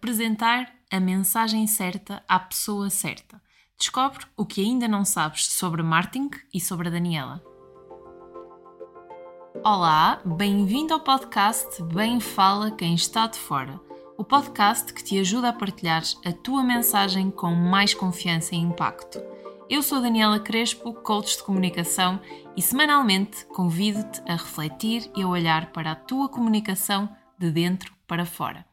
apresentar 0.00 0.72
a 0.90 0.98
mensagem 0.98 1.66
certa 1.66 2.22
à 2.26 2.38
pessoa 2.38 2.88
certa. 2.88 3.38
Descobre 3.78 4.24
o 4.34 4.46
que 4.46 4.62
ainda 4.62 4.88
não 4.88 5.04
sabes 5.04 5.44
sobre 5.44 5.82
marketing 5.82 6.30
e 6.54 6.58
sobre 6.58 6.88
a 6.88 6.90
Daniela. 6.90 7.44
Olá, 9.62 10.18
bem-vindo 10.24 10.94
ao 10.94 11.00
podcast 11.00 11.82
Bem 11.82 12.18
Fala 12.18 12.70
Quem 12.70 12.94
Está 12.94 13.26
de 13.26 13.38
Fora, 13.38 13.78
o 14.16 14.24
podcast 14.24 14.90
que 14.94 15.04
te 15.04 15.18
ajuda 15.18 15.50
a 15.50 15.52
partilhar 15.52 16.02
a 16.24 16.32
tua 16.32 16.64
mensagem 16.64 17.30
com 17.30 17.54
mais 17.54 17.92
confiança 17.92 18.54
e 18.54 18.58
impacto. 18.58 19.20
Eu 19.68 19.82
sou 19.82 20.00
Daniela 20.00 20.40
Crespo, 20.40 20.94
coach 20.94 21.36
de 21.36 21.42
comunicação, 21.42 22.18
e 22.56 22.62
semanalmente 22.62 23.44
convido-te 23.48 24.22
a 24.26 24.32
refletir 24.32 25.10
e 25.14 25.22
a 25.22 25.28
olhar 25.28 25.72
para 25.72 25.92
a 25.92 25.96
tua 25.96 26.26
comunicação 26.26 27.06
de 27.38 27.50
dentro 27.50 27.92
para 28.06 28.24
fora. 28.24 28.69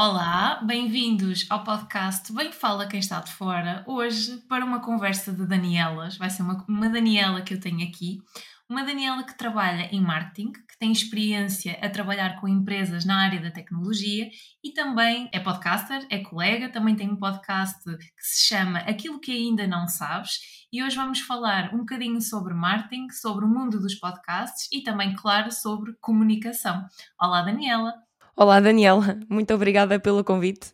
Olá, 0.00 0.60
bem-vindos 0.62 1.44
ao 1.50 1.64
podcast 1.64 2.32
Bem 2.32 2.52
Fala 2.52 2.86
Quem 2.86 3.00
Está 3.00 3.18
de 3.18 3.32
Fora. 3.32 3.82
Hoje, 3.84 4.36
para 4.48 4.64
uma 4.64 4.80
conversa 4.80 5.32
de 5.32 5.44
Danielas, 5.44 6.16
vai 6.16 6.30
ser 6.30 6.42
uma, 6.42 6.64
uma 6.68 6.88
Daniela 6.88 7.42
que 7.42 7.52
eu 7.52 7.58
tenho 7.58 7.84
aqui, 7.84 8.22
uma 8.68 8.84
Daniela 8.84 9.24
que 9.24 9.36
trabalha 9.36 9.88
em 9.90 10.00
marketing, 10.00 10.52
que 10.52 10.78
tem 10.78 10.92
experiência 10.92 11.76
a 11.82 11.90
trabalhar 11.90 12.40
com 12.40 12.46
empresas 12.46 13.04
na 13.04 13.24
área 13.24 13.40
da 13.40 13.50
tecnologia 13.50 14.30
e 14.62 14.70
também 14.70 15.28
é 15.32 15.40
podcaster, 15.40 16.06
é 16.08 16.18
colega, 16.18 16.70
também 16.70 16.94
tem 16.94 17.10
um 17.10 17.16
podcast 17.16 17.82
que 17.82 18.22
se 18.22 18.46
chama 18.46 18.78
Aquilo 18.78 19.18
que 19.18 19.32
Ainda 19.32 19.66
Não 19.66 19.88
Sabes. 19.88 20.38
E 20.72 20.80
hoje 20.80 20.94
vamos 20.94 21.22
falar 21.22 21.74
um 21.74 21.78
bocadinho 21.78 22.22
sobre 22.22 22.54
marketing, 22.54 23.10
sobre 23.10 23.44
o 23.44 23.48
mundo 23.48 23.80
dos 23.80 23.96
podcasts 23.96 24.68
e 24.70 24.80
também, 24.80 25.16
claro, 25.16 25.50
sobre 25.50 25.92
comunicação. 26.00 26.86
Olá, 27.20 27.42
Daniela! 27.42 28.07
Olá, 28.40 28.60
Daniela, 28.60 29.18
muito 29.28 29.52
obrigada 29.52 29.98
pelo 29.98 30.22
convite. 30.22 30.72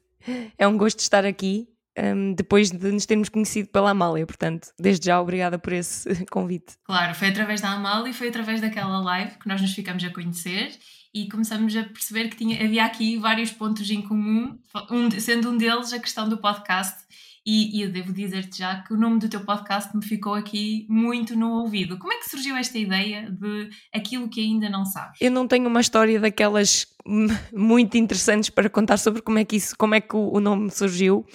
É 0.59 0.69
um 0.69 0.77
gosto 0.77 0.99
estar 0.99 1.25
aqui 1.25 1.67
um, 1.99 2.35
depois 2.35 2.71
de 2.71 2.93
nos 2.93 3.07
termos 3.07 3.31
conhecido 3.31 3.71
pela 3.71 3.89
Amália, 3.89 4.27
portanto, 4.27 4.69
desde 4.79 5.07
já 5.07 5.19
obrigada 5.19 5.59
por 5.59 5.73
esse 5.73 6.15
convite. 6.31 6.75
Claro, 6.85 7.15
foi 7.15 7.29
através 7.29 7.63
da 7.63 7.71
Amália 7.71 8.11
e 8.11 8.13
foi 8.13 8.29
através 8.29 8.61
daquela 8.61 9.01
live 9.01 9.39
que 9.39 9.49
nós 9.49 9.63
nos 9.63 9.73
ficamos 9.73 10.05
a 10.05 10.11
conhecer 10.11 10.79
e 11.15 11.27
começamos 11.27 11.75
a 11.75 11.85
perceber 11.85 12.29
que 12.29 12.37
tinha, 12.37 12.63
havia 12.63 12.85
aqui 12.85 13.17
vários 13.17 13.51
pontos 13.51 13.91
em 13.91 14.03
comum, 14.03 14.59
um, 14.91 15.11
sendo 15.13 15.49
um 15.49 15.57
deles 15.57 15.91
a 15.95 15.99
questão 15.99 16.29
do 16.29 16.37
podcast 16.37 16.99
e, 17.47 17.77
e 17.77 17.83
eu 17.83 17.93
devo 17.93 18.13
dizer-te 18.13 18.59
já 18.59 18.83
que 18.83 18.95
o 18.95 18.97
nome 18.97 19.19
do 19.19 19.29
teu 19.29 19.41
podcast 19.41 19.95
me 19.95 20.03
ficou 20.03 20.33
aqui 20.33 20.87
muito 20.89 21.37
no 21.37 21.61
ouvido. 21.61 21.99
Como 21.99 22.13
é 22.13 22.17
que 22.17 22.31
surgiu 22.31 22.57
esta 22.57 22.79
ideia 22.79 23.31
de 23.31 23.69
aquilo 23.93 24.29
que 24.29 24.41
ainda 24.41 24.71
não 24.71 24.87
sabes? 24.87 25.21
Eu 25.21 25.31
não 25.31 25.47
tenho 25.47 25.69
uma 25.69 25.81
história 25.81 26.19
daquelas 26.19 26.87
muito 27.53 27.99
interessantes 27.99 28.49
para 28.49 28.71
contar 28.71 28.97
sobre 28.97 29.21
como 29.21 29.39
é 29.39 29.45
que 29.45 29.57
isso, 29.57 29.77
como 29.77 29.95
é 29.95 30.01
que 30.01 30.17
o, 30.17 30.41
nome 30.41 30.71
surgiu, 30.71 31.27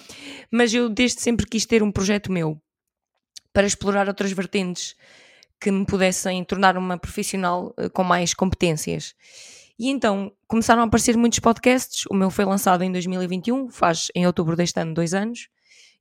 mas 0.50 0.74
eu 0.74 0.88
desde 0.88 1.20
sempre 1.20 1.46
quis 1.46 1.64
ter 1.64 1.80
um 1.80 1.92
projeto 1.92 2.32
meu 2.32 2.60
para 3.52 3.66
explorar 3.66 4.08
outras 4.08 4.32
vertentes 4.32 4.96
que 5.60 5.70
me 5.70 5.86
pudessem 5.86 6.42
tornar 6.42 6.76
uma 6.76 6.98
profissional 6.98 7.74
uh, 7.78 7.88
com 7.90 8.02
mais 8.02 8.34
competências. 8.34 9.14
E 9.78 9.88
então 9.88 10.32
começaram 10.48 10.82
a 10.82 10.86
aparecer 10.86 11.16
muitos 11.16 11.38
podcasts. 11.38 12.04
O 12.10 12.14
meu 12.14 12.30
foi 12.30 12.44
lançado 12.44 12.82
em 12.82 12.90
2021, 12.90 13.70
faz 13.70 14.08
em 14.14 14.26
outubro 14.26 14.56
deste 14.56 14.80
ano 14.80 14.92
dois 14.92 15.14
anos. 15.14 15.48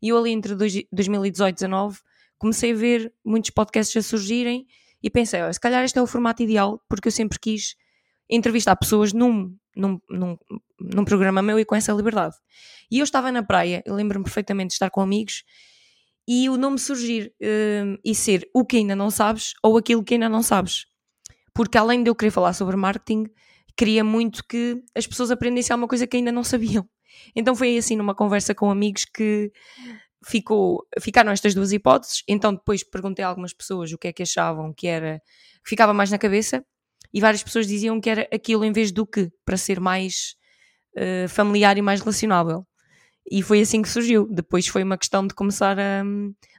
E 0.02 0.10
eu 0.10 0.18
ali 0.18 0.32
entre 0.32 0.56
2018 0.56 0.88
e 0.92 0.96
2019 0.96 2.00
comecei 2.38 2.72
a 2.72 2.76
ver 2.76 3.14
muitos 3.24 3.50
podcasts 3.50 3.96
a 3.98 4.08
surgirem 4.08 4.66
e 5.04 5.10
pensei, 5.10 5.44
oh, 5.44 5.54
se 5.54 5.60
calhar 5.60 5.84
este 5.84 5.98
é 6.00 6.02
o 6.02 6.08
formato 6.08 6.42
ideal, 6.44 6.82
porque 6.90 7.08
eu 7.08 7.12
sempre 7.12 7.40
quis 7.40 7.76
entrevistar 8.30 8.76
pessoas 8.76 9.14
num, 9.14 9.56
num, 9.76 10.00
num, 10.10 10.38
num 10.80 11.06
programa 11.06 11.42
meu 11.42 11.60
e 11.60 11.66
com 11.66 11.76
essa 11.76 11.92
liberdade. 11.92 12.36
E 12.92 13.00
eu 13.00 13.04
estava 13.04 13.32
na 13.32 13.44
praia, 13.44 13.84
eu 13.86 13.96
lembro-me 13.96 14.24
perfeitamente 14.24 14.70
de 14.70 14.74
estar 14.74 14.90
com 14.90 15.02
amigos 15.02 15.44
e 16.28 16.50
o 16.50 16.58
nome 16.58 16.78
surgir 16.78 17.34
uh, 17.42 18.00
e 18.04 18.14
ser 18.14 18.48
o 18.54 18.64
que 18.64 18.78
ainda 18.78 18.96
não 18.96 19.10
sabes 19.10 19.54
ou 19.64 19.78
aquilo 19.78 20.04
que 20.04 20.14
ainda 20.14 20.30
não 20.30 20.44
sabes. 20.44 20.86
Porque 21.54 21.78
além 21.78 22.04
de 22.04 22.10
eu 22.10 22.16
querer 22.16 22.32
falar 22.32 22.54
sobre 22.54 22.76
marketing, 22.76 23.26
queria 23.76 24.04
muito 24.04 24.44
que 24.48 24.82
as 24.96 25.08
pessoas 25.08 25.32
aprendessem 25.32 25.74
alguma 25.74 25.88
coisa 25.88 26.06
que 26.06 26.18
ainda 26.18 26.32
não 26.32 26.44
sabiam. 26.44 26.88
Então 27.36 27.56
foi 27.56 27.78
assim 27.78 27.96
numa 27.96 28.16
conversa 28.16 28.54
com 28.56 28.70
amigos 28.70 29.06
que 29.06 29.52
ficou, 30.26 30.86
ficaram 31.02 31.32
estas 31.32 31.54
duas 31.54 31.72
hipóteses. 31.72 32.24
Então 32.28 32.54
depois 32.54 32.84
perguntei 32.84 33.24
a 33.24 33.28
algumas 33.28 33.54
pessoas 33.54 33.92
o 33.92 33.98
que 33.98 34.08
é 34.08 34.14
que 34.14 34.24
achavam 34.24 34.74
que 34.74 34.88
era, 34.88 35.22
que 35.64 35.70
ficava 35.70 35.94
mais 35.94 36.12
na 36.12 36.18
cabeça 36.18 36.64
e 37.14 37.22
várias 37.22 37.44
pessoas 37.44 37.68
diziam 37.68 38.00
que 38.00 38.10
era 38.10 38.28
aquilo 38.34 38.64
em 38.64 38.72
vez 38.72 38.92
do 38.92 39.06
que, 39.06 39.32
para 39.44 39.58
ser 39.58 39.80
mais 39.80 40.36
uh, 40.96 41.28
familiar 41.28 41.78
e 41.78 41.82
mais 41.82 42.02
relacionável. 42.02 42.66
E 43.30 43.44
foi 43.44 43.62
assim 43.62 43.82
que 43.82 43.90
surgiu. 43.90 44.28
Depois 44.30 44.68
foi 44.68 44.84
uma 44.84 44.98
questão 44.98 45.26
de 45.28 45.34
começar 45.34 45.78
a, 45.80 46.02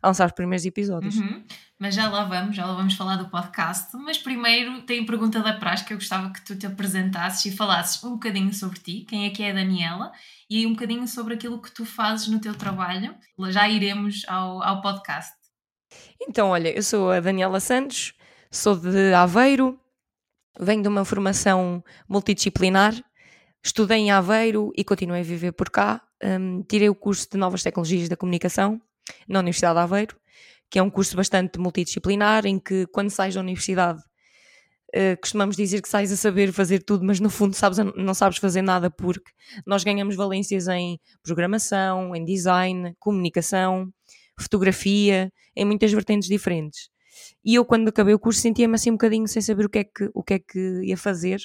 a 0.03 0.09
lançar 0.09 0.27
os 0.27 0.33
primeiros 0.33 0.65
episódios. 0.65 1.17
Uhum. 1.17 1.43
Mas 1.79 1.95
já 1.95 2.09
lá 2.09 2.25
vamos, 2.25 2.55
já 2.55 2.67
lá 2.67 2.75
vamos 2.75 2.95
falar 2.95 3.17
do 3.17 3.29
podcast. 3.29 3.97
Mas 3.97 4.19
primeiro 4.19 4.83
tem 4.83 5.03
a 5.03 5.07
pergunta 5.07 5.41
da 5.41 5.55
praxe 5.55 5.85
que 5.85 5.95
eu 5.95 5.97
gostava 5.97 6.31
que 6.31 6.45
tu 6.45 6.55
te 6.55 6.67
apresentasses 6.67 7.53
e 7.53 7.57
falasses 7.57 8.05
um 8.05 8.11
bocadinho 8.11 8.53
sobre 8.53 8.79
ti, 8.79 9.07
quem 9.09 9.27
é 9.27 9.31
que 9.31 9.43
é 9.43 9.51
a 9.51 9.55
Daniela, 9.55 10.13
e 10.49 10.67
um 10.67 10.75
bocadinho 10.75 11.09
sobre 11.09 11.35
aquilo 11.35 11.61
que 11.61 11.73
tu 11.73 11.85
fazes 11.85 12.29
no 12.29 12.39
teu 12.39 12.55
trabalho. 12.55 13.15
Já 13.49 13.69
iremos 13.69 14.25
ao, 14.29 14.63
ao 14.63 14.81
podcast. 14.83 15.33
Então, 16.21 16.51
olha, 16.51 16.69
eu 16.69 16.83
sou 16.83 17.11
a 17.11 17.19
Daniela 17.19 17.59
Santos, 17.61 18.13
sou 18.51 18.77
de 18.77 19.15
Aveiro, 19.15 19.81
venho 20.61 20.83
de 20.83 20.89
uma 20.89 21.05
formação 21.05 21.83
multidisciplinar, 22.09 22.95
estudei 23.65 23.99
em 23.99 24.11
Aveiro 24.11 24.71
e 24.77 24.85
continuei 24.85 25.23
a 25.23 25.25
viver 25.25 25.53
por 25.53 25.71
cá. 25.71 26.03
Um, 26.23 26.63
tirei 26.63 26.89
o 26.89 26.95
curso 26.95 27.27
de 27.31 27.39
Novas 27.39 27.63
Tecnologias 27.63 28.09
da 28.09 28.17
Comunicação 28.17 28.81
na 29.27 29.41
Universidade 29.41 29.75
de 29.75 29.81
Aveiro, 29.81 30.17
que 30.71 30.79
é 30.79 30.83
um 30.83 30.91
curso 30.91 31.17
bastante 31.17 31.59
multidisciplinar, 31.59 32.47
em 32.47 32.59
que 32.59 32.87
quando 32.89 33.11
sais 33.11 33.35
da 33.35 33.41
universidade 33.41 34.03
uh, 34.95 35.21
costumamos 35.21 35.57
dizer 35.57 35.83
que 35.83 35.89
sais 35.89 36.13
a 36.13 36.17
saber 36.17 36.53
fazer 36.53 36.83
tudo, 36.83 37.05
mas 37.05 37.21
no 37.21 37.31
fundo 37.31 37.55
sabes, 37.55 37.79
não 37.97 38.15
sabes 38.15 38.39
fazer 38.39 38.63
nada 38.63 38.91
porque 38.91 39.31
nós 39.67 39.85
ganhamos 39.85 40.17
valências 40.17 40.69
em 40.69 40.99
programação, 41.23 42.15
em 42.15 42.25
design, 42.25 42.95
comunicação, 42.99 43.93
fotografia, 44.39 45.33
em 45.57 45.65
muitas 45.65 45.93
vertentes 45.93 46.29
diferentes. 46.29 46.89
E 47.45 47.55
eu, 47.55 47.65
quando 47.65 47.89
acabei 47.89 48.15
o 48.15 48.19
curso, 48.19 48.41
sentia-me 48.41 48.75
assim 48.75 48.91
um 48.91 48.95
bocadinho 48.95 49.27
sem 49.29 49.43
saber 49.43 49.67
o 49.67 49.69
que 49.69 49.79
é 49.79 49.85
que, 49.85 50.11
o 50.15 50.23
que, 50.23 50.35
é 50.35 50.39
que 50.39 50.83
ia 50.85 50.97
fazer, 50.97 51.41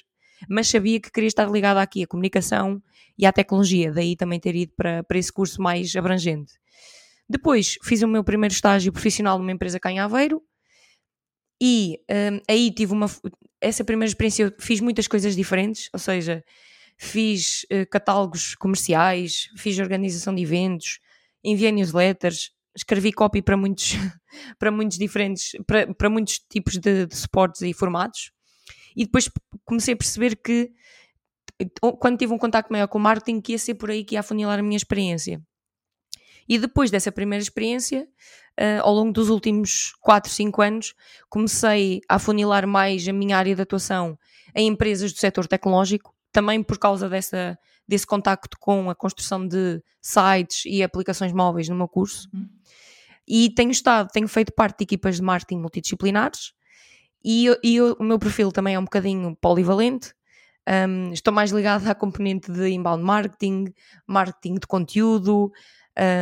mas 0.49 0.67
sabia 0.67 0.99
que 0.99 1.11
queria 1.11 1.27
estar 1.27 1.49
ligada 1.49 1.81
aqui 1.81 2.03
à 2.03 2.07
comunicação 2.07 2.81
e 3.17 3.25
à 3.25 3.31
tecnologia, 3.31 3.91
daí 3.91 4.15
também 4.15 4.39
ter 4.39 4.55
ido 4.55 4.73
para, 4.75 5.03
para 5.03 5.17
esse 5.17 5.31
curso 5.31 5.61
mais 5.61 5.95
abrangente. 5.95 6.53
Depois 7.27 7.77
fiz 7.83 8.01
o 8.01 8.07
meu 8.07 8.23
primeiro 8.23 8.53
estágio 8.53 8.91
profissional 8.91 9.39
numa 9.39 9.51
empresa 9.51 9.79
cá 9.79 9.91
em 9.91 9.99
Aveiro 9.99 10.41
e 11.61 11.99
um, 12.09 12.39
aí 12.49 12.71
tive 12.71 12.93
uma. 12.93 13.07
Essa 13.61 13.83
primeira 13.83 14.09
experiência 14.09 14.43
eu 14.43 14.53
fiz 14.59 14.79
muitas 14.81 15.07
coisas 15.07 15.35
diferentes, 15.35 15.89
ou 15.93 15.99
seja, 15.99 16.43
fiz 16.97 17.65
uh, 17.71 17.89
catálogos 17.89 18.55
comerciais, 18.55 19.49
fiz 19.57 19.79
organização 19.79 20.35
de 20.35 20.43
eventos, 20.43 20.99
enviei 21.43 21.71
newsletters, 21.71 22.51
escrevi 22.75 23.11
copy 23.11 23.41
para 23.41 23.57
muitos, 23.57 23.93
para 24.59 24.69
muitos 24.69 24.97
diferentes, 24.97 25.51
para, 25.65 25.93
para 25.93 26.09
muitos 26.09 26.39
tipos 26.49 26.77
de, 26.77 27.07
de 27.07 27.15
suportes 27.15 27.61
e 27.61 27.73
formatos. 27.73 28.31
E 28.95 29.05
depois 29.05 29.29
comecei 29.65 29.93
a 29.93 29.97
perceber 29.97 30.35
que 30.35 30.71
quando 31.99 32.17
tive 32.17 32.33
um 32.33 32.37
contato 32.37 32.69
maior 32.69 32.87
com 32.87 32.97
o 32.97 33.01
marketing, 33.01 33.41
que 33.41 33.53
ia 33.53 33.57
ser 33.57 33.75
por 33.75 33.89
aí 33.89 34.03
que 34.03 34.15
ia 34.15 34.19
afunilar 34.19 34.59
a 34.59 34.63
minha 34.63 34.77
experiência. 34.77 35.41
E 36.47 36.59
depois 36.59 36.91
dessa 36.91 37.11
primeira 37.11 37.41
experiência, 37.41 38.07
uh, 38.59 38.81
ao 38.81 38.93
longo 38.93 39.11
dos 39.11 39.29
últimos 39.29 39.93
4, 40.01 40.31
5 40.31 40.61
anos, 40.61 40.93
comecei 41.29 42.01
a 42.07 42.15
afunilar 42.15 42.67
mais 42.67 43.07
a 43.07 43.13
minha 43.13 43.37
área 43.37 43.55
de 43.55 43.61
atuação 43.61 44.17
em 44.53 44.67
empresas 44.67 45.11
do 45.11 45.19
setor 45.19 45.47
tecnológico, 45.47 46.13
também 46.31 46.61
por 46.61 46.77
causa 46.77 47.09
dessa, 47.09 47.57
desse 47.87 48.05
contacto 48.05 48.57
com 48.59 48.89
a 48.89 48.95
construção 48.95 49.47
de 49.47 49.81
sites 50.01 50.65
e 50.65 50.83
aplicações 50.83 51.33
móveis 51.33 51.67
no 51.67 51.75
meu 51.75 51.87
curso. 51.87 52.29
Uhum. 52.33 52.47
E 53.27 53.49
tenho 53.49 53.71
estado, 53.71 54.09
tenho 54.11 54.27
feito 54.27 54.53
parte 54.53 54.77
de 54.77 54.83
equipas 54.83 55.15
de 55.15 55.23
marketing 55.23 55.59
multidisciplinares 55.59 56.53
e, 57.25 57.47
e 57.63 57.81
o 57.81 58.03
meu 58.03 58.19
perfil 58.19 58.51
também 58.51 58.75
é 58.75 58.79
um 58.79 58.83
bocadinho 58.83 59.35
polivalente. 59.41 60.13
Um, 60.67 61.11
estou 61.11 61.33
mais 61.33 61.51
ligada 61.51 61.89
à 61.89 61.95
componente 61.95 62.51
de 62.51 62.69
inbound 62.69 63.03
marketing, 63.03 63.73
marketing 64.07 64.55
de 64.55 64.67
conteúdo, 64.67 65.51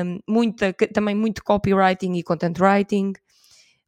um, 0.06 0.20
muita, 0.28 0.74
também 0.94 1.16
muito 1.16 1.44
copywriting 1.44 2.14
e 2.14 2.24
content 2.24 2.58
writing, 2.60 3.14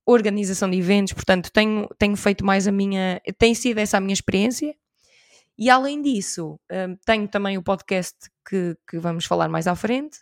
organização 0.05 0.69
de 0.69 0.77
eventos, 0.77 1.13
portanto 1.13 1.51
tenho, 1.51 1.87
tenho 1.97 2.15
feito 2.15 2.45
mais 2.45 2.67
a 2.67 2.71
minha, 2.71 3.21
tem 3.37 3.55
sido 3.55 3.79
essa 3.79 3.97
a 3.97 4.01
minha 4.01 4.13
experiência 4.13 4.75
e 5.57 5.69
além 5.69 6.01
disso, 6.01 6.59
tenho 7.05 7.27
também 7.29 7.57
o 7.57 7.63
podcast 7.63 8.15
que, 8.47 8.75
que, 8.89 8.99
vamos 8.99 9.25
falar 9.25 9.47
mais 9.47 9.67
à 9.67 9.75
frente. 9.75 10.17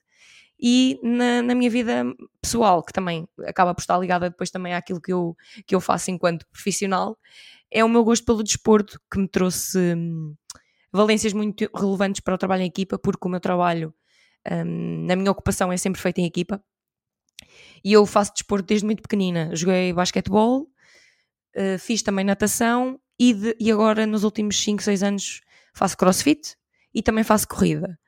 E 0.65 0.97
na, 1.03 1.41
na, 1.41 1.53
minha 1.53 1.69
vida 1.69 2.05
pessoal, 2.41 2.81
que 2.81 2.93
também 2.93 3.27
acaba 3.45 3.75
por 3.75 3.81
estar 3.81 3.97
ligada 3.97 4.29
depois 4.29 4.49
também 4.49 4.73
àquilo 4.73 5.01
que 5.01 5.11
eu, 5.11 5.35
que 5.67 5.75
eu 5.75 5.81
faço 5.81 6.09
enquanto 6.09 6.47
profissional, 6.47 7.17
é 7.69 7.83
o 7.83 7.89
meu 7.89 8.01
gosto 8.01 8.25
pelo 8.25 8.41
desporto 8.41 8.97
que 9.11 9.19
me 9.19 9.27
trouxe 9.27 9.77
hum, 9.77 10.33
valências 10.89 11.33
muito 11.33 11.69
relevantes 11.75 12.21
para 12.21 12.35
o 12.35 12.37
trabalho 12.37 12.63
em 12.63 12.67
equipa, 12.67 12.97
porque 12.97 13.27
o 13.27 13.29
meu 13.29 13.41
trabalho 13.41 13.93
um, 14.49 15.05
na 15.05 15.17
minha 15.17 15.31
ocupação 15.31 15.69
é 15.69 15.75
sempre 15.75 15.99
feito 15.99 16.19
em 16.19 16.25
equipa. 16.25 16.63
E 17.83 17.91
eu 17.91 18.05
faço 18.05 18.31
desporto 18.31 18.67
desde 18.67 18.85
muito 18.85 19.01
pequenina. 19.01 19.53
Joguei 19.53 19.91
basquetebol, 19.91 20.61
uh, 20.61 21.77
fiz 21.77 22.01
também 22.01 22.23
natação 22.23 22.97
e, 23.19 23.33
de, 23.33 23.57
e 23.59 23.69
agora 23.69 24.05
nos 24.07 24.23
últimos 24.23 24.57
5, 24.63 24.81
6 24.81 25.03
anos 25.03 25.41
faço 25.73 25.97
crossfit 25.97 26.55
e 26.93 27.03
também 27.03 27.25
faço 27.25 27.49
corrida. 27.49 27.99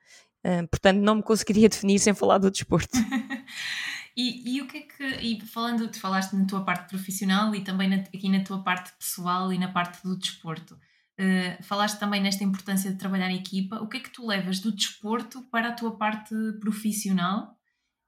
Portanto, 0.70 0.98
não 0.98 1.16
me 1.16 1.22
conseguiria 1.22 1.68
definir 1.70 1.98
sem 1.98 2.14
falar 2.14 2.38
do 2.38 2.50
desporto. 2.50 2.96
e, 4.16 4.56
e, 4.56 4.62
o 4.62 4.66
que 4.66 4.78
é 4.78 4.80
que, 4.82 5.04
e 5.04 5.40
falando, 5.40 5.88
tu 5.88 5.98
falaste 5.98 6.34
na 6.34 6.46
tua 6.46 6.64
parte 6.64 6.88
profissional 6.88 7.54
e 7.54 7.62
também 7.62 7.88
na, 7.88 7.96
aqui 7.96 8.28
na 8.28 8.42
tua 8.42 8.62
parte 8.62 8.92
pessoal 8.98 9.52
e 9.52 9.58
na 9.58 9.68
parte 9.68 10.02
do 10.02 10.16
desporto. 10.16 10.78
Uh, 11.18 11.62
falaste 11.62 11.98
também 11.98 12.20
nesta 12.20 12.44
importância 12.44 12.90
de 12.90 12.98
trabalhar 12.98 13.30
em 13.30 13.38
equipa. 13.38 13.76
O 13.76 13.88
que 13.88 13.96
é 13.96 14.00
que 14.00 14.10
tu 14.10 14.26
levas 14.26 14.60
do 14.60 14.70
desporto 14.70 15.42
para 15.50 15.68
a 15.68 15.72
tua 15.72 15.96
parte 15.96 16.34
profissional 16.60 17.56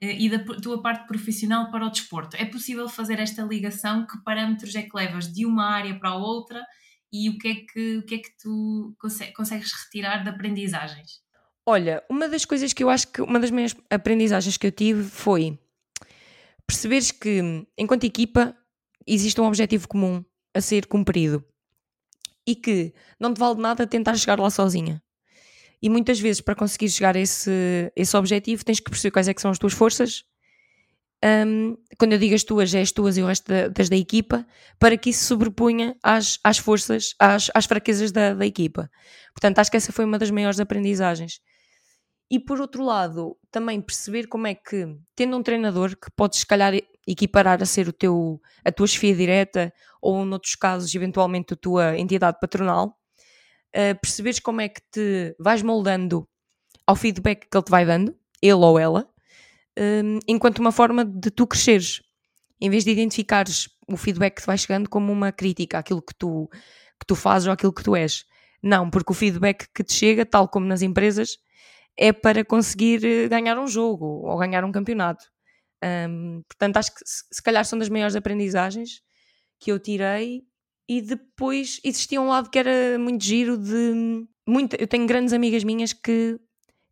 uh, 0.03 0.07
e 0.07 0.29
da 0.29 0.39
tua 0.61 0.83
parte 0.83 1.07
profissional 1.07 1.71
para 1.71 1.87
o 1.87 1.91
desporto? 1.91 2.37
É 2.37 2.45
possível 2.45 2.87
fazer 2.87 3.19
esta 3.19 3.43
ligação? 3.43 4.07
Que 4.07 4.23
parâmetros 4.23 4.75
é 4.75 4.83
que 4.83 4.95
levas 4.95 5.33
de 5.33 5.47
uma 5.47 5.71
área 5.71 5.99
para 5.99 6.11
a 6.11 6.17
outra 6.17 6.63
e 7.11 7.31
o 7.31 7.39
que 7.39 7.49
é 7.49 7.55
que, 7.55 7.97
o 7.97 8.03
que, 8.05 8.15
é 8.17 8.19
que 8.19 8.37
tu 8.39 8.95
consegues 9.35 9.73
retirar 9.73 10.23
de 10.23 10.29
aprendizagens? 10.29 11.23
Olha, 11.71 12.03
uma 12.09 12.31
das 12.31 12.47
coisas 12.47 12.73
que 12.73 12.83
eu 12.83 12.89
acho 12.89 13.09
que 13.09 13.21
uma 13.21 13.39
das 13.39 13.51
minhas 13.51 13.77
aprendizagens 13.91 14.57
que 14.57 14.67
eu 14.67 14.73
tive 14.73 15.05
foi 15.05 15.59
perceberes 16.67 17.11
que, 17.11 17.43
enquanto 17.77 18.05
equipa, 18.05 18.57
existe 19.07 19.39
um 19.39 19.45
objetivo 19.45 19.87
comum 19.87 20.25
a 20.55 20.63
ser 20.63 20.87
cumprido 20.87 21.45
e 22.47 22.55
que 22.55 22.95
não 23.21 23.35
te 23.35 23.39
vale 23.39 23.61
nada 23.61 23.87
tentar 23.87 24.17
chegar 24.17 24.41
lá 24.41 24.49
sozinha. 24.49 25.03
E 25.83 25.91
muitas 25.91 26.19
vezes, 26.19 26.41
para 26.41 26.55
conseguir 26.55 26.89
chegar 26.89 27.15
a 27.15 27.21
esse, 27.21 27.93
esse 27.95 28.17
objetivo, 28.17 28.65
tens 28.65 28.81
que 28.81 28.89
perceber 28.89 29.11
quais 29.11 29.29
é 29.29 29.35
que 29.35 29.43
são 29.43 29.51
as 29.51 29.59
tuas 29.59 29.75
forças. 29.75 30.25
Um, 31.23 31.77
quando 31.99 32.15
eu 32.15 32.19
digo 32.19 32.35
as 32.35 32.45
tuas, 32.45 32.73
é 32.75 32.81
as 32.81 32.93
tuas 32.93 33.19
e 33.19 33.23
o 33.23 33.27
resto 33.27 33.47
da, 33.47 33.69
das 33.69 33.91
da 33.91 33.97
equipa, 33.97 34.47
para 34.79 34.97
que 34.97 35.11
isso 35.11 35.27
sobrepunha 35.27 35.95
às, 36.03 36.41
às 36.43 36.57
forças, 36.57 37.15
às, 37.19 37.51
às 37.55 37.67
fraquezas 37.67 38.11
da, 38.11 38.33
da 38.33 38.47
equipa. 38.47 38.91
Portanto, 39.35 39.59
acho 39.59 39.71
que 39.71 39.77
essa 39.77 39.93
foi 39.93 40.07
uma 40.07 40.19
das 40.19 40.31
maiores 40.31 40.59
aprendizagens. 40.59 41.43
E 42.31 42.39
por 42.39 42.61
outro 42.61 42.85
lado, 42.85 43.37
também 43.51 43.81
perceber 43.81 44.27
como 44.27 44.47
é 44.47 44.55
que, 44.55 44.87
tendo 45.17 45.37
um 45.37 45.43
treinador 45.43 45.97
que 45.97 46.11
podes, 46.15 46.41
se 46.41 46.47
calhar, 46.47 46.75
equiparar 47.07 47.63
a 47.63 47.67
ser 47.67 47.89
o 47.89 47.93
teu, 47.93 48.41
a 48.65 48.71
tua 48.71 48.87
chefia 48.87 49.17
direta 49.17 49.73
ou, 50.01 50.25
noutros 50.27 50.55
casos, 50.55 50.95
eventualmente 50.95 51.55
a 51.55 51.57
tua 51.57 51.99
entidade 51.99 52.39
patronal, 52.39 52.99
uh, 53.75 53.99
perceberes 54.01 54.41
como 54.41 54.61
é 54.61 54.69
que 54.69 54.83
te 54.91 55.35
vais 55.39 55.63
moldando 55.63 56.29
ao 56.87 56.95
feedback 56.95 57.49
que 57.51 57.57
ele 57.57 57.65
te 57.65 57.71
vai 57.71 57.87
dando, 57.87 58.15
ele 58.43 58.53
ou 58.53 58.79
ela, 58.79 59.09
um, 59.79 60.19
enquanto 60.27 60.59
uma 60.59 60.73
forma 60.73 61.05
de 61.05 61.31
tu 61.31 61.47
cresceres, 61.47 62.03
em 62.61 62.69
vez 62.69 62.85
de 62.85 62.91
identificares 62.91 63.69
o 63.89 63.97
feedback 63.97 64.37
que 64.37 64.43
te 64.43 64.47
vai 64.47 64.59
chegando 64.59 64.89
como 64.89 65.13
uma 65.13 65.33
crítica 65.33 65.79
àquilo 65.79 66.03
que 66.03 66.15
tu, 66.15 66.49
que 66.99 67.07
tu 67.07 67.15
fazes 67.15 67.47
ou 67.47 67.53
aquilo 67.53 67.73
que 67.73 67.83
tu 67.83 67.95
és. 67.95 68.25
Não, 68.63 68.91
porque 68.91 69.13
o 69.13 69.15
feedback 69.15 69.69
que 69.73 69.85
te 69.85 69.93
chega, 69.95 70.27
tal 70.27 70.49
como 70.49 70.67
nas 70.67 70.83
empresas, 70.83 71.39
é 71.99 72.13
para 72.13 72.45
conseguir 72.45 73.05
eh, 73.05 73.29
ganhar 73.29 73.59
um 73.59 73.67
jogo 73.67 74.07
ou 74.25 74.39
ganhar 74.39 74.65
um 74.65 74.71
campeonato. 74.71 75.25
Um, 75.85 76.43
portanto, 76.49 76.77
acho 76.77 76.95
que 76.95 77.01
se, 77.05 77.43
calhar 77.43 77.65
são 77.65 77.79
das 77.79 77.89
maiores 77.89 78.15
aprendizagens 78.15 79.03
que 79.59 79.73
eu 79.73 79.79
tirei. 79.81 80.45
E 80.89 81.03
depois 81.03 81.81
existia 81.85 82.21
um 82.21 82.29
lado 82.29 82.49
que 82.49 82.59
era 82.59 82.99
muito 82.99 83.23
giro 83.23 83.59
de. 83.59 84.27
Muito, 84.47 84.75
eu 84.77 84.87
tenho 84.87 85.07
grandes 85.07 85.35
amigas 85.35 85.63
minhas 85.63 85.93
que, 85.93 86.39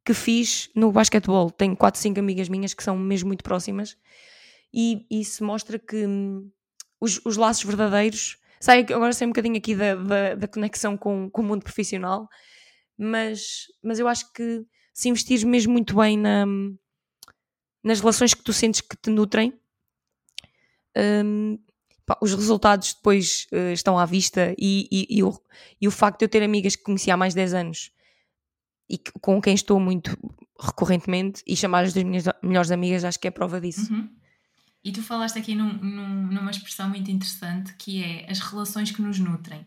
que 0.05 0.13
fiz 0.13 0.69
no 0.75 0.93
basquetebol. 0.93 1.51
Tenho 1.51 1.77
4, 1.77 1.99
5 2.01 2.21
amigas 2.21 2.49
minhas 2.49 2.75
que 2.75 2.83
são 2.83 2.99
mesmo 2.99 3.29
muito 3.29 3.45
próximas. 3.45 3.97
E 4.75 5.07
isso 5.11 5.43
mostra 5.45 5.79
que 5.79 6.07
hum, 6.07 6.51
os, 7.01 7.25
os 7.25 7.37
laços 7.37 7.65
verdadeiros. 7.65 8.39
Sai, 8.61 8.81
agora 8.81 9.13
sei 9.13 9.27
um 9.27 9.31
bocadinho 9.31 9.57
aqui 9.57 9.75
da, 9.75 9.95
da, 9.95 10.35
da 10.35 10.49
conexão 10.49 10.97
com, 10.97 11.31
com 11.31 11.43
o 11.43 11.45
mundo 11.45 11.63
profissional, 11.63 12.29
mas, 12.99 13.67
mas 13.83 13.99
eu 13.99 14.09
acho 14.09 14.33
que 14.33 14.67
se 14.97 15.11
investires 15.11 15.45
mesmo 15.45 15.75
muito 15.75 15.95
bem 15.95 16.17
na, 16.17 16.47
nas 17.85 18.01
relações 18.01 18.33
que 18.33 18.43
tu 18.43 18.51
sentes 18.51 18.81
que 18.81 18.97
te 18.97 19.11
nutrem, 19.11 19.53
um, 21.23 21.59
pá, 22.07 22.17
os 22.23 22.33
resultados 22.33 22.95
depois 22.95 23.47
uh, 23.53 23.73
estão 23.75 23.99
à 23.99 24.07
vista 24.07 24.55
e, 24.57 24.89
e, 24.91 25.19
e, 25.19 25.23
o, 25.23 25.39
e 25.79 25.87
o 25.87 25.91
facto 25.91 26.21
de 26.21 26.25
eu 26.25 26.31
ter 26.31 26.43
amigas 26.43 26.77
que 26.77 26.83
conheci 26.83 27.11
há 27.11 27.17
mais 27.17 27.35
de 27.35 27.41
10 27.43 27.53
anos 27.53 27.91
e 28.89 28.97
que, 28.97 29.13
com 29.21 29.39
quem 29.39 29.55
estou 29.55 29.79
muito 29.79 30.17
recorrentemente 30.59 31.43
e 31.47 31.55
chamar 31.55 31.85
as 31.85 31.93
das 31.93 32.03
minhas 32.03 32.25
melhores 32.43 32.71
amigas, 32.71 33.05
acho 33.05 33.21
que 33.21 33.29
é 33.29 33.31
prova 33.31 33.61
disso. 33.61 33.93
Uhum. 33.93 34.09
E 34.83 34.93
tu 34.93 35.03
falaste 35.03 35.39
aqui 35.39 35.55
num, 35.55 35.75
num, 35.75 36.27
numa 36.29 36.51
expressão 36.51 36.89
muito 36.89 37.11
interessante 37.11 37.75
que 37.75 38.03
é 38.03 38.31
as 38.31 38.39
relações 38.39 38.91
que 38.91 39.03
nos 39.03 39.19
nutrem. 39.19 39.67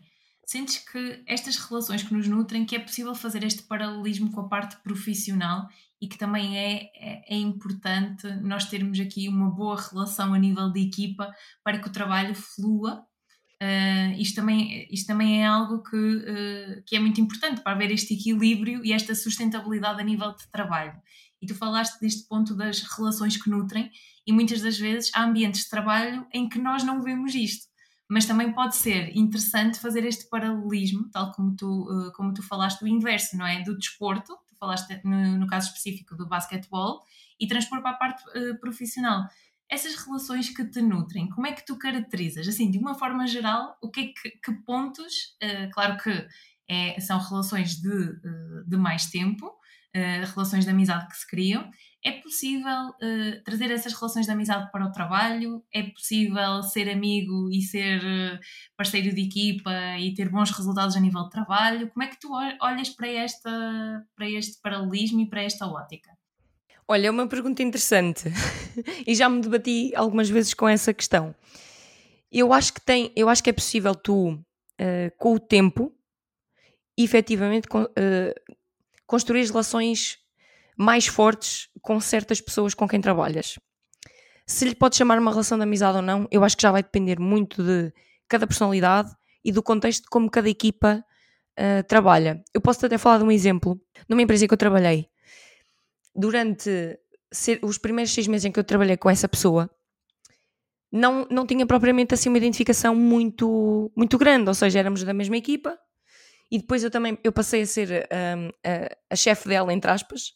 Sentes 0.50 0.78
que 0.78 1.22
estas 1.28 1.54
relações 1.58 2.02
que 2.02 2.12
nos 2.12 2.26
nutrem, 2.26 2.66
que 2.66 2.74
é 2.74 2.80
possível 2.80 3.14
fazer 3.14 3.44
este 3.44 3.62
paralelismo 3.62 4.32
com 4.32 4.40
a 4.40 4.48
parte 4.48 4.74
profissional 4.82 5.68
e 6.02 6.08
que 6.08 6.18
também 6.18 6.58
é, 6.58 6.90
é, 6.96 7.36
é, 7.36 7.36
importante 7.36 8.26
nós 8.42 8.64
termos 8.64 8.98
aqui 8.98 9.28
uma 9.28 9.48
boa 9.48 9.80
relação 9.80 10.34
a 10.34 10.38
nível 10.40 10.68
de 10.72 10.80
equipa 10.80 11.32
para 11.62 11.78
que 11.78 11.86
o 11.86 11.92
trabalho 11.92 12.34
flua. 12.34 13.06
Uh, 13.62 14.18
isto, 14.18 14.34
também, 14.34 14.88
isto 14.90 15.06
também 15.06 15.40
é 15.40 15.46
algo 15.46 15.84
que, 15.84 15.96
uh, 15.96 16.82
que 16.84 16.96
é 16.96 16.98
muito 16.98 17.20
importante 17.20 17.62
para 17.62 17.70
haver 17.70 17.92
este 17.92 18.14
equilíbrio 18.14 18.84
e 18.84 18.92
esta 18.92 19.14
sustentabilidade 19.14 20.00
a 20.00 20.04
nível 20.04 20.34
de 20.34 20.50
trabalho. 20.50 21.00
E 21.40 21.46
tu 21.46 21.54
falaste 21.54 22.00
deste 22.00 22.26
ponto 22.26 22.56
das 22.56 22.80
relações 22.80 23.40
que 23.40 23.48
nutrem, 23.48 23.88
e 24.26 24.32
muitas 24.32 24.60
das 24.62 24.76
vezes 24.76 25.12
há 25.14 25.22
ambientes 25.22 25.62
de 25.62 25.70
trabalho 25.70 26.26
em 26.32 26.48
que 26.48 26.58
nós 26.58 26.82
não 26.82 27.00
vemos 27.04 27.36
isto. 27.36 27.69
Mas 28.10 28.26
também 28.26 28.52
pode 28.52 28.74
ser 28.74 29.16
interessante 29.16 29.78
fazer 29.78 30.04
este 30.04 30.28
paralelismo, 30.28 31.08
tal 31.10 31.30
como 31.30 31.54
tu, 31.54 31.84
uh, 31.84 32.12
como 32.12 32.34
tu 32.34 32.42
falaste, 32.42 32.80
do 32.80 32.88
inverso, 32.88 33.36
não 33.36 33.46
é? 33.46 33.62
Do 33.62 33.78
desporto, 33.78 34.36
falaste 34.58 35.00
no, 35.04 35.38
no 35.38 35.46
caso 35.46 35.68
específico 35.68 36.16
do 36.16 36.26
basquetebol, 36.26 37.02
e 37.38 37.46
transpor 37.46 37.80
para 37.80 37.92
a 37.92 37.94
parte 37.94 38.24
uh, 38.36 38.58
profissional. 38.58 39.28
Essas 39.70 39.94
relações 39.94 40.50
que 40.50 40.64
te 40.64 40.82
nutrem, 40.82 41.28
como 41.28 41.46
é 41.46 41.52
que 41.52 41.64
tu 41.64 41.78
caracterizas? 41.78 42.48
Assim, 42.48 42.68
de 42.68 42.78
uma 42.78 42.94
forma 42.94 43.28
geral, 43.28 43.78
o 43.80 43.88
que 43.88 44.00
é 44.00 44.06
que, 44.06 44.30
que 44.42 44.52
pontos, 44.64 45.36
uh, 45.40 45.70
claro 45.72 45.96
que 45.96 46.26
é, 46.68 46.98
são 47.00 47.18
relações 47.18 47.76
de, 47.76 47.88
uh, 47.88 48.64
de 48.66 48.76
mais 48.76 49.06
tempo, 49.06 49.52
relações 49.94 50.64
de 50.64 50.70
amizade 50.70 51.08
que 51.08 51.16
se 51.16 51.26
criam, 51.26 51.68
é 52.02 52.12
possível 52.12 52.88
uh, 52.88 53.44
trazer 53.44 53.70
essas 53.70 53.92
relações 53.92 54.24
de 54.24 54.32
amizade 54.32 54.70
para 54.72 54.86
o 54.86 54.92
trabalho? 54.92 55.62
É 55.72 55.82
possível 55.82 56.62
ser 56.62 56.88
amigo 56.88 57.50
e 57.52 57.60
ser 57.60 57.98
uh, 57.98 58.38
parceiro 58.74 59.14
de 59.14 59.22
equipa 59.22 59.70
e 59.98 60.14
ter 60.14 60.30
bons 60.30 60.50
resultados 60.50 60.96
a 60.96 61.00
nível 61.00 61.24
de 61.24 61.30
trabalho? 61.30 61.90
Como 61.90 62.02
é 62.02 62.06
que 62.06 62.18
tu 62.18 62.30
olhas 62.32 62.88
para, 62.88 63.08
esta, 63.08 64.06
para 64.16 64.30
este 64.30 64.60
paralelismo 64.62 65.20
e 65.20 65.28
para 65.28 65.42
esta 65.42 65.66
ótica? 65.66 66.10
Olha, 66.88 67.08
é 67.08 67.10
uma 67.10 67.26
pergunta 67.26 67.62
interessante 67.62 68.24
e 69.06 69.14
já 69.14 69.28
me 69.28 69.42
debati 69.42 69.92
algumas 69.94 70.30
vezes 70.30 70.54
com 70.54 70.66
essa 70.66 70.94
questão. 70.94 71.34
Eu 72.32 72.52
acho 72.52 72.72
que 72.72 72.80
tem, 72.80 73.12
eu 73.14 73.28
acho 73.28 73.44
que 73.44 73.50
é 73.50 73.52
possível 73.52 73.94
tu, 73.94 74.30
uh, 74.30 75.16
com 75.18 75.34
o 75.34 75.38
tempo, 75.38 75.92
efetivamente 76.96 77.68
construir 79.10 79.44
relações 79.44 80.20
mais 80.76 81.08
fortes 81.08 81.68
com 81.82 81.98
certas 82.00 82.40
pessoas 82.40 82.74
com 82.74 82.86
quem 82.86 83.00
trabalhas. 83.00 83.58
Se 84.46 84.64
lhe 84.64 84.72
podes 84.72 84.98
chamar 84.98 85.18
uma 85.18 85.32
relação 85.32 85.58
de 85.58 85.64
amizade 85.64 85.96
ou 85.96 86.02
não, 86.02 86.28
eu 86.30 86.44
acho 86.44 86.56
que 86.56 86.62
já 86.62 86.70
vai 86.70 86.80
depender 86.80 87.18
muito 87.18 87.60
de 87.60 87.92
cada 88.28 88.46
personalidade 88.46 89.10
e 89.44 89.50
do 89.50 89.64
contexto 89.64 90.04
de 90.04 90.08
como 90.08 90.30
cada 90.30 90.48
equipa 90.48 91.04
uh, 91.58 91.82
trabalha. 91.88 92.40
Eu 92.54 92.60
posso 92.60 92.86
até 92.86 92.96
falar 92.98 93.18
de 93.18 93.24
um 93.24 93.32
exemplo. 93.32 93.80
Numa 94.08 94.22
empresa 94.22 94.46
que 94.46 94.54
eu 94.54 94.58
trabalhei, 94.58 95.08
durante 96.14 96.96
ser, 97.32 97.58
os 97.64 97.78
primeiros 97.78 98.14
seis 98.14 98.28
meses 98.28 98.44
em 98.44 98.52
que 98.52 98.60
eu 98.60 98.64
trabalhei 98.64 98.96
com 98.96 99.10
essa 99.10 99.28
pessoa, 99.28 99.68
não, 100.92 101.26
não 101.28 101.44
tinha 101.44 101.66
propriamente 101.66 102.14
assim 102.14 102.28
uma 102.28 102.38
identificação 102.38 102.94
muito, 102.94 103.90
muito 103.96 104.16
grande, 104.16 104.46
ou 104.46 104.54
seja, 104.54 104.78
éramos 104.78 105.02
da 105.02 105.12
mesma 105.12 105.36
equipa 105.36 105.76
e 106.50 106.58
depois 106.58 106.82
eu 106.82 106.90
também 106.90 107.16
eu 107.22 107.32
passei 107.32 107.62
a 107.62 107.66
ser 107.66 108.08
um, 108.38 108.48
a, 108.64 108.96
a 109.10 109.16
chefe 109.16 109.48
dela, 109.48 109.72
entre 109.72 109.90
aspas, 109.90 110.34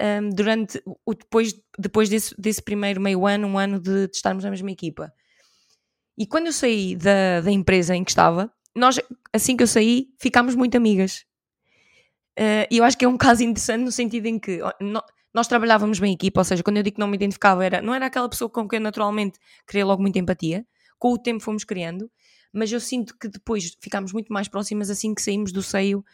um, 0.00 0.30
durante 0.30 0.82
o 1.04 1.14
depois, 1.14 1.54
depois 1.78 2.08
desse, 2.08 2.34
desse 2.40 2.62
primeiro 2.62 3.00
meio 3.00 3.26
ano, 3.26 3.46
um 3.46 3.58
ano 3.58 3.78
de, 3.78 4.08
de 4.08 4.16
estarmos 4.16 4.44
na 4.44 4.50
mesma 4.50 4.70
equipa. 4.70 5.12
E 6.16 6.26
quando 6.26 6.46
eu 6.46 6.52
saí 6.52 6.96
da, 6.96 7.40
da 7.42 7.50
empresa 7.50 7.94
em 7.94 8.04
que 8.04 8.10
estava, 8.10 8.52
nós, 8.74 9.00
assim 9.32 9.56
que 9.56 9.62
eu 9.62 9.66
saí, 9.66 10.08
ficámos 10.18 10.54
muito 10.54 10.76
amigas. 10.76 11.24
Uh, 12.38 12.64
e 12.70 12.78
eu 12.78 12.84
acho 12.84 12.96
que 12.96 13.04
é 13.04 13.08
um 13.08 13.16
caso 13.18 13.42
interessante 13.42 13.84
no 13.84 13.92
sentido 13.92 14.26
em 14.26 14.38
que 14.38 14.60
no, 14.80 15.02
nós 15.34 15.46
trabalhávamos 15.46 15.98
bem 15.98 16.12
em 16.12 16.14
equipa, 16.14 16.40
ou 16.40 16.44
seja, 16.44 16.62
quando 16.62 16.78
eu 16.78 16.82
digo 16.82 16.94
que 16.94 17.00
não 17.00 17.08
me 17.08 17.16
identificava, 17.16 17.64
era, 17.64 17.82
não 17.82 17.94
era 17.94 18.06
aquela 18.06 18.28
pessoa 18.28 18.50
com 18.50 18.68
quem 18.68 18.78
eu 18.78 18.82
naturalmente 18.82 19.38
queria 19.66 19.84
logo 19.84 20.02
muita 20.02 20.18
empatia, 20.18 20.66
com 20.98 21.12
o 21.12 21.18
tempo 21.18 21.42
fomos 21.42 21.64
criando, 21.64 22.10
mas 22.52 22.70
eu 22.70 22.80
sinto 22.80 23.16
que 23.18 23.28
depois 23.28 23.76
ficámos 23.80 24.12
muito 24.12 24.32
mais 24.32 24.48
próximas 24.48 24.90
assim 24.90 25.14
que 25.14 25.22
saímos 25.22 25.52
do 25.52 25.62
seio 25.62 26.04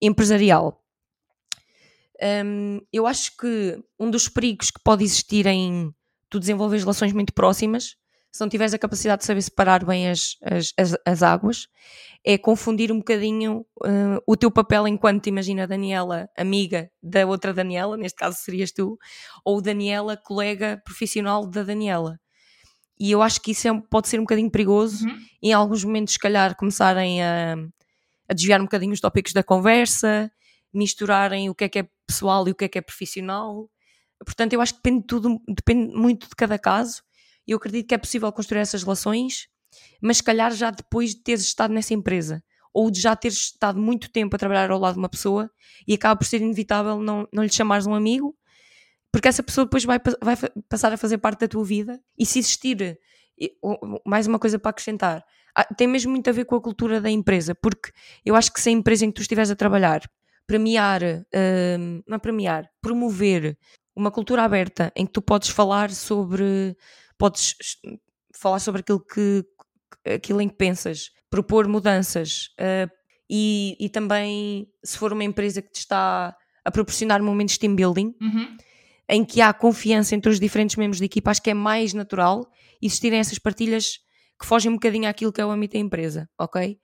empresarial. 0.00 0.82
Um, 2.22 2.80
eu 2.92 3.06
acho 3.06 3.36
que 3.36 3.78
um 3.98 4.10
dos 4.10 4.28
perigos 4.28 4.70
que 4.70 4.80
pode 4.82 5.04
existir 5.04 5.46
em 5.46 5.94
tu 6.28 6.40
desenvolver 6.40 6.78
relações 6.78 7.12
muito 7.12 7.32
próximas, 7.32 7.96
se 8.32 8.40
não 8.40 8.48
tiveres 8.48 8.74
a 8.74 8.78
capacidade 8.78 9.20
de 9.20 9.26
saber 9.26 9.40
separar 9.40 9.84
bem 9.84 10.10
as, 10.10 10.36
as, 10.42 10.72
as, 10.76 10.96
as 11.06 11.22
águas, 11.22 11.68
é 12.24 12.36
confundir 12.36 12.92
um 12.92 12.98
bocadinho 12.98 13.64
uh, 13.82 14.20
o 14.26 14.36
teu 14.36 14.50
papel 14.50 14.86
enquanto, 14.86 15.28
imagina, 15.28 15.66
Daniela, 15.66 16.28
amiga 16.36 16.90
da 17.02 17.26
outra 17.26 17.54
Daniela, 17.54 17.96
neste 17.96 18.16
caso 18.16 18.36
serias 18.36 18.72
tu, 18.72 18.98
ou 19.44 19.62
Daniela, 19.62 20.16
colega 20.16 20.82
profissional 20.84 21.46
da 21.46 21.62
Daniela. 21.62 22.18
E 22.98 23.10
eu 23.10 23.22
acho 23.22 23.40
que 23.40 23.50
isso 23.50 23.68
é, 23.68 23.80
pode 23.90 24.08
ser 24.08 24.18
um 24.18 24.22
bocadinho 24.22 24.50
perigoso, 24.50 25.06
uhum. 25.06 25.18
em 25.42 25.52
alguns 25.52 25.84
momentos, 25.84 26.14
se 26.14 26.18
calhar, 26.18 26.56
começarem 26.56 27.22
a, 27.22 27.56
a 28.28 28.34
desviar 28.34 28.60
um 28.60 28.64
bocadinho 28.64 28.92
os 28.92 29.00
tópicos 29.00 29.32
da 29.32 29.42
conversa, 29.42 30.30
misturarem 30.72 31.50
o 31.50 31.54
que 31.54 31.64
é 31.64 31.68
que 31.68 31.78
é 31.80 31.88
pessoal 32.06 32.46
e 32.48 32.52
o 32.52 32.54
que 32.54 32.64
é 32.64 32.68
que 32.68 32.78
é 32.78 32.80
profissional. 32.80 33.70
Portanto, 34.24 34.52
eu 34.54 34.60
acho 34.60 34.74
que 34.74 34.80
depende, 34.82 35.06
tudo, 35.06 35.40
depende 35.46 35.94
muito 35.94 36.28
de 36.28 36.34
cada 36.34 36.58
caso. 36.58 37.02
Eu 37.46 37.58
acredito 37.58 37.88
que 37.88 37.94
é 37.94 37.98
possível 37.98 38.32
construir 38.32 38.60
essas 38.60 38.82
relações, 38.82 39.48
mas 40.00 40.18
se 40.18 40.22
calhar 40.22 40.52
já 40.54 40.70
depois 40.70 41.10
de 41.10 41.22
teres 41.22 41.42
estado 41.42 41.72
nessa 41.72 41.94
empresa 41.94 42.42
ou 42.72 42.90
de 42.90 43.00
já 43.00 43.16
teres 43.16 43.38
estado 43.38 43.80
muito 43.80 44.10
tempo 44.10 44.36
a 44.36 44.38
trabalhar 44.38 44.70
ao 44.70 44.78
lado 44.78 44.94
de 44.94 44.98
uma 44.98 45.08
pessoa 45.08 45.50
e 45.88 45.94
acaba 45.94 46.14
por 46.14 46.26
ser 46.26 46.42
inevitável 46.42 47.00
não, 47.00 47.26
não 47.32 47.42
lhe 47.42 47.52
chamares 47.52 47.86
um 47.86 47.94
amigo, 47.94 48.35
porque 49.16 49.28
essa 49.28 49.42
pessoa 49.42 49.64
depois 49.64 49.82
vai, 49.82 49.98
vai 50.20 50.36
passar 50.68 50.92
a 50.92 50.96
fazer 50.98 51.16
parte 51.16 51.40
da 51.40 51.48
tua 51.48 51.64
vida 51.64 51.98
e 52.18 52.26
se 52.26 52.38
existir, 52.38 53.00
mais 54.04 54.26
uma 54.26 54.38
coisa 54.38 54.58
para 54.58 54.68
acrescentar, 54.68 55.24
tem 55.74 55.86
mesmo 55.86 56.10
muito 56.10 56.28
a 56.28 56.34
ver 56.34 56.44
com 56.44 56.54
a 56.54 56.60
cultura 56.60 57.00
da 57.00 57.08
empresa, 57.08 57.54
porque 57.54 57.90
eu 58.26 58.36
acho 58.36 58.52
que 58.52 58.60
se 58.60 58.68
a 58.68 58.72
empresa 58.72 59.06
em 59.06 59.08
que 59.08 59.14
tu 59.14 59.22
estiveres 59.22 59.50
a 59.50 59.56
trabalhar 59.56 60.02
premiar, 60.46 61.02
uh, 61.02 62.02
não 62.06 62.16
é 62.16 62.18
premiar, 62.18 62.68
promover 62.82 63.56
uma 63.96 64.10
cultura 64.10 64.42
aberta 64.42 64.92
em 64.94 65.06
que 65.06 65.12
tu 65.12 65.22
podes 65.22 65.48
falar 65.48 65.90
sobre, 65.90 66.76
podes 67.16 67.54
falar 68.34 68.58
sobre 68.58 68.82
aquilo 68.82 69.00
que 69.00 69.46
aquilo 70.14 70.42
em 70.42 70.48
que 70.50 70.56
pensas, 70.56 71.10
propor 71.30 71.66
mudanças 71.66 72.50
uh, 72.60 72.92
e, 73.30 73.78
e 73.80 73.88
também 73.88 74.68
se 74.84 74.98
for 74.98 75.10
uma 75.10 75.24
empresa 75.24 75.62
que 75.62 75.72
te 75.72 75.78
está 75.78 76.36
a 76.62 76.70
proporcionar 76.70 77.22
momentos 77.22 77.54
de 77.54 77.60
team 77.60 77.74
building 77.74 78.14
uhum. 78.20 78.58
Em 79.08 79.24
que 79.24 79.40
há 79.40 79.52
confiança 79.52 80.14
entre 80.14 80.30
os 80.30 80.40
diferentes 80.40 80.76
membros 80.76 80.98
da 80.98 81.06
equipa, 81.06 81.30
acho 81.30 81.42
que 81.42 81.50
é 81.50 81.54
mais 81.54 81.94
natural 81.94 82.48
existirem 82.82 83.18
essas 83.20 83.38
partilhas 83.38 83.98
que 84.38 84.46
fogem 84.46 84.70
um 84.70 84.74
bocadinho 84.74 85.08
àquilo 85.08 85.32
que 85.32 85.40
é 85.40 85.46
o 85.46 85.50
âmbito 85.50 85.74
da 85.74 85.78
empresa, 85.78 86.28
ok? 86.38 86.78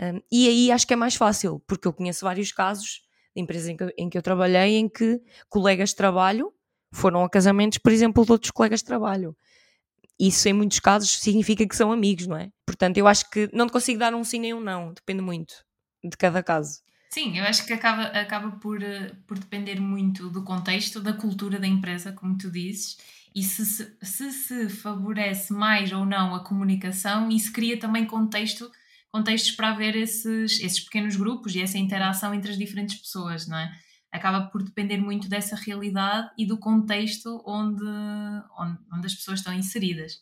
Um, 0.00 0.20
e 0.30 0.48
aí 0.48 0.70
acho 0.70 0.86
que 0.86 0.92
é 0.92 0.96
mais 0.96 1.14
fácil, 1.14 1.62
porque 1.66 1.88
eu 1.88 1.92
conheço 1.92 2.24
vários 2.24 2.52
casos 2.52 3.02
de 3.34 3.42
empresas 3.42 3.68
em 3.68 3.76
que, 3.76 3.94
em 3.98 4.08
que 4.10 4.18
eu 4.18 4.22
trabalhei 4.22 4.76
em 4.76 4.88
que 4.88 5.20
colegas 5.48 5.90
de 5.90 5.96
trabalho 5.96 6.52
foram 6.92 7.24
a 7.24 7.30
casamentos, 7.30 7.78
por 7.78 7.92
exemplo, 7.92 8.24
de 8.24 8.32
outros 8.32 8.50
colegas 8.50 8.80
de 8.80 8.86
trabalho. 8.86 9.36
Isso, 10.18 10.48
em 10.48 10.52
muitos 10.52 10.80
casos, 10.80 11.18
significa 11.18 11.66
que 11.66 11.76
são 11.76 11.92
amigos, 11.92 12.26
não 12.26 12.36
é? 12.36 12.50
Portanto, 12.66 12.98
eu 12.98 13.06
acho 13.06 13.28
que 13.30 13.50
não 13.52 13.66
te 13.66 13.72
consigo 13.72 13.98
dar 13.98 14.14
um 14.14 14.24
sim 14.24 14.38
nem 14.40 14.54
um 14.54 14.60
não, 14.60 14.92
depende 14.92 15.22
muito 15.22 15.54
de 16.04 16.16
cada 16.16 16.42
caso. 16.42 16.80
Sim, 17.08 17.38
eu 17.38 17.44
acho 17.44 17.64
que 17.66 17.72
acaba, 17.72 18.04
acaba 18.08 18.50
por, 18.58 18.82
eh, 18.82 19.14
por 19.26 19.38
depender 19.38 19.80
muito 19.80 20.28
do 20.28 20.44
contexto, 20.44 21.00
da 21.00 21.12
cultura 21.12 21.58
da 21.58 21.66
empresa, 21.66 22.12
como 22.12 22.36
tu 22.36 22.50
dizes, 22.50 22.96
e 23.34 23.42
se 23.42 23.64
se, 23.64 23.96
se, 24.02 24.32
se 24.32 24.68
favorece 24.68 25.52
mais 25.52 25.92
ou 25.92 26.04
não 26.04 26.34
a 26.34 26.44
comunicação, 26.44 27.30
isso 27.30 27.52
cria 27.52 27.78
também 27.78 28.06
contexto 28.06 28.70
contextos 29.10 29.52
para 29.52 29.70
haver 29.70 29.96
esses, 29.96 30.60
esses 30.60 30.80
pequenos 30.80 31.16
grupos 31.16 31.54
e 31.54 31.62
essa 31.62 31.78
interação 31.78 32.34
entre 32.34 32.50
as 32.50 32.58
diferentes 32.58 32.96
pessoas, 32.96 33.46
não 33.46 33.56
é? 33.56 33.72
Acaba 34.12 34.42
por 34.48 34.62
depender 34.62 34.98
muito 34.98 35.26
dessa 35.28 35.56
realidade 35.56 36.30
e 36.36 36.44
do 36.46 36.58
contexto 36.58 37.42
onde, 37.46 37.82
onde, 38.58 38.78
onde 38.92 39.06
as 39.06 39.14
pessoas 39.14 39.38
estão 39.40 39.54
inseridas. 39.54 40.20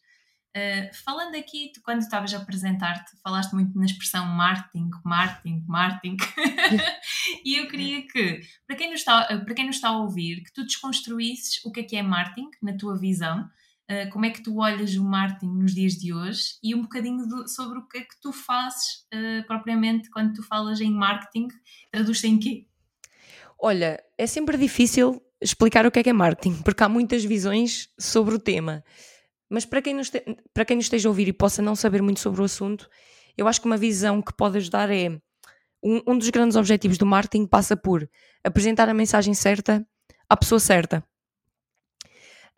Uh, 0.56 0.88
falando 1.04 1.34
aqui, 1.34 1.72
tu, 1.74 1.82
quando 1.82 2.00
estavas 2.00 2.32
a 2.32 2.38
apresentar-te, 2.38 3.16
falaste 3.24 3.52
muito 3.54 3.76
na 3.76 3.86
expressão 3.86 4.24
marketing, 4.24 4.88
marketing, 5.04 5.64
marketing, 5.66 6.16
e 7.44 7.56
eu 7.56 7.66
queria 7.66 8.06
que, 8.06 8.40
para 8.64 8.76
quem, 8.76 8.88
nos 8.88 9.00
está, 9.00 9.24
para 9.24 9.54
quem 9.54 9.66
nos 9.66 9.74
está 9.74 9.88
a 9.88 9.98
ouvir, 9.98 10.44
que 10.44 10.52
tu 10.52 10.62
desconstruísses 10.62 11.60
o 11.64 11.72
que 11.72 11.80
é 11.80 11.82
que 11.82 11.96
é 11.96 12.02
marketing, 12.04 12.50
na 12.62 12.72
tua 12.76 12.96
visão, 12.96 13.50
uh, 13.90 14.08
como 14.12 14.26
é 14.26 14.30
que 14.30 14.44
tu 14.44 14.58
olhas 14.58 14.94
o 14.94 15.02
marketing 15.02 15.58
nos 15.58 15.74
dias 15.74 15.94
de 15.94 16.14
hoje 16.14 16.56
e 16.62 16.72
um 16.72 16.82
bocadinho 16.82 17.26
do, 17.26 17.48
sobre 17.48 17.80
o 17.80 17.88
que 17.88 17.98
é 17.98 18.00
que 18.02 18.20
tu 18.22 18.32
fazes 18.32 19.06
uh, 19.12 19.44
propriamente 19.48 20.08
quando 20.08 20.34
tu 20.34 20.42
falas 20.44 20.80
em 20.80 20.92
marketing, 20.92 21.48
traduz-te 21.90 22.28
em 22.28 22.38
quê? 22.38 22.66
Olha, 23.58 24.00
é 24.16 24.26
sempre 24.28 24.56
difícil 24.56 25.20
explicar 25.40 25.84
o 25.84 25.90
que 25.90 25.98
é 25.98 26.02
que 26.04 26.10
é 26.10 26.12
marketing, 26.12 26.62
porque 26.62 26.84
há 26.84 26.88
muitas 26.88 27.24
visões 27.24 27.90
sobre 27.98 28.36
o 28.36 28.38
tema. 28.38 28.84
Mas 29.50 29.64
para 29.64 29.82
quem, 29.82 29.94
nos 29.94 30.10
te, 30.10 30.22
para 30.52 30.64
quem 30.64 30.76
nos 30.76 30.86
esteja 30.86 31.08
a 31.08 31.10
ouvir 31.10 31.28
e 31.28 31.32
possa 31.32 31.60
não 31.60 31.74
saber 31.74 32.02
muito 32.02 32.20
sobre 32.20 32.40
o 32.40 32.44
assunto, 32.44 32.88
eu 33.36 33.46
acho 33.46 33.60
que 33.60 33.66
uma 33.66 33.76
visão 33.76 34.22
que 34.22 34.32
pode 34.32 34.56
ajudar 34.56 34.90
é 34.90 35.10
um, 35.82 36.00
um 36.06 36.18
dos 36.18 36.30
grandes 36.30 36.56
objetivos 36.56 36.96
do 36.96 37.06
marketing 37.06 37.46
passa 37.46 37.76
por 37.76 38.08
apresentar 38.42 38.88
a 38.88 38.94
mensagem 38.94 39.34
certa 39.34 39.86
à 40.28 40.36
pessoa 40.36 40.58
certa. 40.58 41.04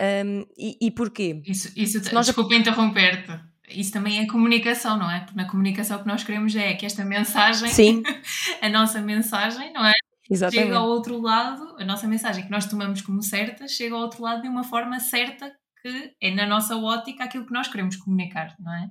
Um, 0.01 0.47
e, 0.57 0.77
e 0.81 0.91
porquê? 0.91 1.43
Isso, 1.45 1.73
isso 1.75 2.15
nós... 2.15 2.27
desculpa 2.27 2.55
interromper-te. 2.55 3.33
Isso 3.69 3.93
também 3.93 4.21
é 4.21 4.27
comunicação, 4.27 4.97
não 4.97 5.11
é? 5.11 5.21
Porque 5.21 5.37
na 5.37 5.49
comunicação 5.49 5.97
o 5.97 6.03
que 6.03 6.07
nós 6.07 6.23
queremos 6.23 6.55
é 6.55 6.75
que 6.75 6.87
esta 6.87 7.05
mensagem, 7.05 7.69
Sim. 7.69 8.03
a 8.63 8.69
nossa 8.69 9.01
mensagem, 9.01 9.73
não 9.73 9.85
é? 9.85 9.93
Exatamente. 10.31 10.67
Chega 10.67 10.79
ao 10.79 10.87
outro 10.87 11.21
lado, 11.21 11.77
a 11.79 11.85
nossa 11.85 12.07
mensagem 12.07 12.45
que 12.45 12.51
nós 12.51 12.67
tomamos 12.67 13.01
como 13.01 13.23
certa, 13.23 13.67
chega 13.67 13.95
ao 13.95 14.03
outro 14.03 14.23
lado 14.23 14.43
de 14.43 14.49
uma 14.49 14.63
forma 14.63 15.01
certa 15.01 15.53
que 15.87 16.17
é 16.21 16.35
na 16.35 16.47
nossa 16.47 16.77
ótica 16.77 17.23
aquilo 17.23 17.47
que 17.47 17.53
nós 17.53 17.69
queremos 17.69 17.95
comunicar, 17.97 18.57
não 18.59 18.75
é? 18.75 18.91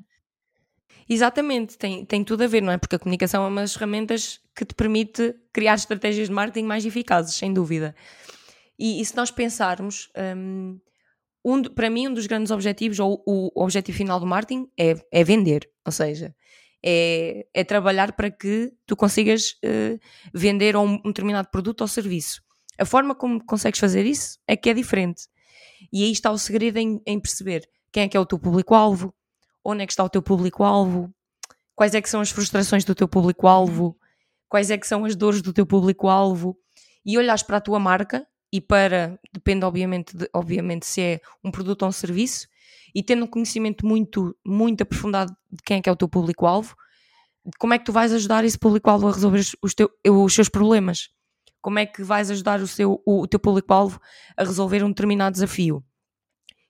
Exatamente, 1.09 1.77
tem, 1.77 2.05
tem 2.05 2.23
tudo 2.23 2.43
a 2.43 2.47
ver, 2.47 2.61
não 2.61 2.71
é? 2.71 2.77
Porque 2.77 2.95
a 2.95 2.99
comunicação 2.99 3.43
é 3.43 3.47
uma 3.49 3.61
das 3.61 3.73
ferramentas 3.73 4.39
que 4.55 4.63
te 4.63 4.73
permite 4.73 5.35
criar 5.51 5.75
estratégias 5.75 6.29
de 6.29 6.33
marketing 6.33 6.65
mais 6.65 6.85
eficazes, 6.85 7.35
sem 7.35 7.53
dúvida. 7.53 7.93
E, 8.79 9.01
e 9.01 9.05
se 9.05 9.15
nós 9.15 9.29
pensarmos, 9.29 10.09
um, 10.37 10.79
um, 11.43 11.63
para 11.63 11.89
mim, 11.89 12.07
um 12.07 12.13
dos 12.13 12.25
grandes 12.27 12.49
objetivos, 12.49 12.99
ou 12.99 13.21
o, 13.25 13.51
o 13.53 13.63
objetivo 13.63 13.97
final 13.97 14.19
do 14.19 14.25
marketing, 14.25 14.67
é, 14.79 14.95
é 15.11 15.23
vender. 15.23 15.69
Ou 15.85 15.91
seja, 15.91 16.33
é, 16.83 17.45
é, 17.53 17.63
trabalhar 17.63 18.13
para 18.13 18.31
que 18.31 18.71
tu 18.87 18.95
consigas 18.95 19.51
uh, 19.63 19.99
vender 20.33 20.75
um, 20.75 20.93
um, 20.93 21.07
determinado 21.07 21.49
produto 21.49 21.81
ou 21.81 21.87
serviço. 21.87 22.41
A 22.79 22.85
forma 22.85 23.13
como 23.13 23.43
consegues 23.45 23.79
fazer 23.79 24.05
isso 24.05 24.39
é 24.47 24.55
que 24.55 24.69
é 24.69 24.73
diferente. 24.73 25.23
E 25.91 26.03
aí 26.03 26.11
está 26.11 26.31
o 26.31 26.37
segredo 26.37 26.77
em, 26.77 27.01
em 27.05 27.19
perceber 27.19 27.67
quem 27.91 28.03
é 28.03 28.07
que 28.07 28.17
é 28.17 28.19
o 28.19 28.25
teu 28.25 28.37
público-alvo, 28.37 29.13
onde 29.63 29.83
é 29.83 29.85
que 29.85 29.93
está 29.93 30.03
o 30.03 30.09
teu 30.09 30.21
público-alvo, 30.21 31.13
quais 31.75 31.95
é 31.95 32.01
que 32.01 32.09
são 32.09 32.21
as 32.21 32.29
frustrações 32.29 32.83
do 32.83 32.93
teu 32.93 33.07
público-alvo, 33.07 33.97
quais 34.47 34.69
é 34.69 34.77
que 34.77 34.87
são 34.87 35.05
as 35.05 35.15
dores 35.15 35.41
do 35.41 35.53
teu 35.53 35.65
público-alvo, 35.65 36.57
e 37.05 37.17
olhares 37.17 37.43
para 37.43 37.57
a 37.57 37.61
tua 37.61 37.79
marca 37.79 38.25
e 38.51 38.61
para, 38.61 39.19
depende 39.33 39.65
obviamente, 39.65 40.15
de, 40.15 40.29
obviamente 40.33 40.85
se 40.85 41.01
é 41.01 41.21
um 41.43 41.51
produto 41.51 41.83
ou 41.83 41.89
um 41.89 41.91
serviço, 41.91 42.47
e 42.93 43.03
tendo 43.03 43.25
um 43.25 43.27
conhecimento 43.27 43.85
muito, 43.85 44.35
muito 44.45 44.81
aprofundado 44.81 45.35
de 45.51 45.61
quem 45.63 45.77
é 45.77 45.81
que 45.81 45.89
é 45.89 45.91
o 45.91 45.95
teu 45.95 46.07
público-alvo, 46.07 46.75
como 47.59 47.73
é 47.73 47.79
que 47.79 47.85
tu 47.85 47.91
vais 47.91 48.11
ajudar 48.13 48.43
esse 48.43 48.57
público-alvo 48.57 49.07
a 49.07 49.11
resolver 49.11 49.41
os, 49.61 49.73
teu, 49.73 49.91
os 50.05 50.33
seus 50.33 50.49
problemas? 50.49 51.09
Como 51.65 51.79
é 51.79 51.85
que 51.87 52.03
vais 52.03 52.29
ajudar 52.29 52.61
o, 52.61 52.67
seu, 52.67 53.01
o, 53.03 53.23
o 53.23 53.27
teu 53.27 53.39
público-alvo 53.39 53.99
a 54.37 54.43
resolver 54.43 54.83
um 54.83 54.89
determinado 54.89 55.33
desafio? 55.33 55.83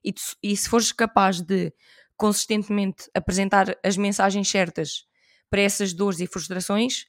E, 0.02 0.14
tu, 0.14 0.22
e 0.42 0.56
se 0.56 0.70
fores 0.70 0.94
capaz 0.94 1.42
de 1.42 1.74
consistentemente 2.16 3.10
apresentar 3.14 3.78
as 3.84 3.98
mensagens 3.98 4.48
certas 4.48 5.04
para 5.50 5.60
essas 5.60 5.92
dores 5.92 6.22
e 6.22 6.28
frustrações, 6.28 7.08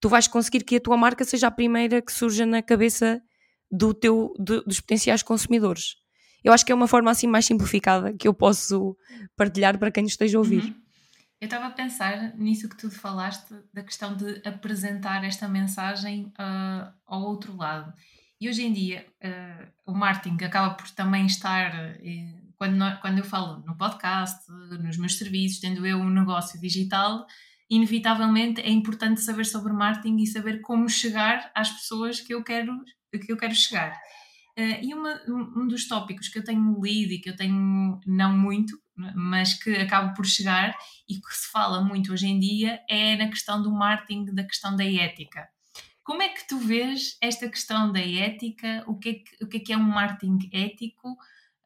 tu 0.00 0.08
vais 0.08 0.26
conseguir 0.26 0.64
que 0.64 0.74
a 0.74 0.80
tua 0.80 0.96
marca 0.96 1.24
seja 1.24 1.46
a 1.46 1.50
primeira 1.52 2.02
que 2.02 2.10
surja 2.10 2.44
na 2.44 2.60
cabeça 2.60 3.22
do 3.70 3.94
teu, 3.94 4.34
do, 4.36 4.64
dos 4.64 4.80
potenciais 4.80 5.22
consumidores. 5.22 5.98
Eu 6.42 6.52
acho 6.52 6.66
que 6.66 6.72
é 6.72 6.74
uma 6.74 6.88
forma 6.88 7.12
assim 7.12 7.28
mais 7.28 7.46
simplificada 7.46 8.12
que 8.14 8.26
eu 8.26 8.34
posso 8.34 8.96
partilhar 9.36 9.78
para 9.78 9.92
quem 9.92 10.06
esteja 10.06 10.38
a 10.38 10.40
ouvir. 10.40 10.64
Uhum. 10.64 10.81
Eu 11.42 11.46
estava 11.46 11.66
a 11.66 11.70
pensar 11.70 12.36
nisso 12.38 12.68
que 12.68 12.76
tu 12.76 12.88
falaste, 12.88 13.52
da 13.74 13.82
questão 13.82 14.16
de 14.16 14.40
apresentar 14.46 15.24
esta 15.24 15.48
mensagem 15.48 16.32
uh, 16.38 16.94
ao 17.04 17.20
outro 17.20 17.56
lado. 17.56 17.92
E 18.40 18.48
hoje 18.48 18.62
em 18.64 18.72
dia, 18.72 19.04
uh, 19.20 19.72
o 19.84 19.92
marketing 19.92 20.44
acaba 20.44 20.72
por 20.74 20.88
também 20.90 21.26
estar, 21.26 21.74
uh, 21.74 22.54
quando, 22.54 23.00
quando 23.00 23.18
eu 23.18 23.24
falo 23.24 23.58
no 23.66 23.76
podcast, 23.76 24.48
nos 24.48 24.96
meus 24.96 25.18
serviços, 25.18 25.58
tendo 25.58 25.84
eu 25.84 25.98
um 25.98 26.10
negócio 26.10 26.60
digital, 26.60 27.26
inevitavelmente 27.68 28.60
é 28.60 28.70
importante 28.70 29.20
saber 29.20 29.44
sobre 29.44 29.72
marketing 29.72 30.18
e 30.22 30.28
saber 30.28 30.60
como 30.60 30.88
chegar 30.88 31.50
às 31.56 31.72
pessoas 31.72 32.20
que 32.20 32.32
eu 32.32 32.44
quero 32.44 32.72
que 33.10 33.32
eu 33.32 33.36
quero 33.36 33.52
chegar. 33.52 34.00
Uh, 34.56 34.78
e 34.80 34.94
uma, 34.94 35.20
um 35.26 35.66
dos 35.66 35.88
tópicos 35.88 36.28
que 36.28 36.38
eu 36.38 36.44
tenho 36.44 36.80
lido 36.80 37.14
e 37.14 37.18
que 37.18 37.30
eu 37.30 37.34
tenho, 37.34 37.98
não 38.06 38.38
muito, 38.38 38.80
mas 38.96 39.54
que 39.54 39.74
acabo 39.76 40.14
por 40.14 40.26
chegar 40.26 40.76
e 41.08 41.14
que 41.14 41.34
se 41.34 41.50
fala 41.50 41.82
muito 41.82 42.12
hoje 42.12 42.26
em 42.26 42.38
dia 42.38 42.80
é 42.88 43.16
na 43.16 43.28
questão 43.28 43.62
do 43.62 43.70
marketing, 43.70 44.26
da 44.26 44.44
questão 44.44 44.76
da 44.76 44.84
ética. 44.84 45.48
como 46.04 46.22
é 46.22 46.28
que 46.28 46.46
tu 46.48 46.58
vês 46.58 47.16
esta 47.20 47.48
questão 47.48 47.92
da 47.92 48.00
ética? 48.00 48.84
O 48.86 48.98
que 48.98 49.08
é 49.08 49.14
que, 49.14 49.44
o 49.44 49.48
que, 49.48 49.56
é, 49.56 49.60
que 49.60 49.72
é 49.72 49.76
um 49.76 49.82
marketing 49.82 50.50
ético? 50.52 51.16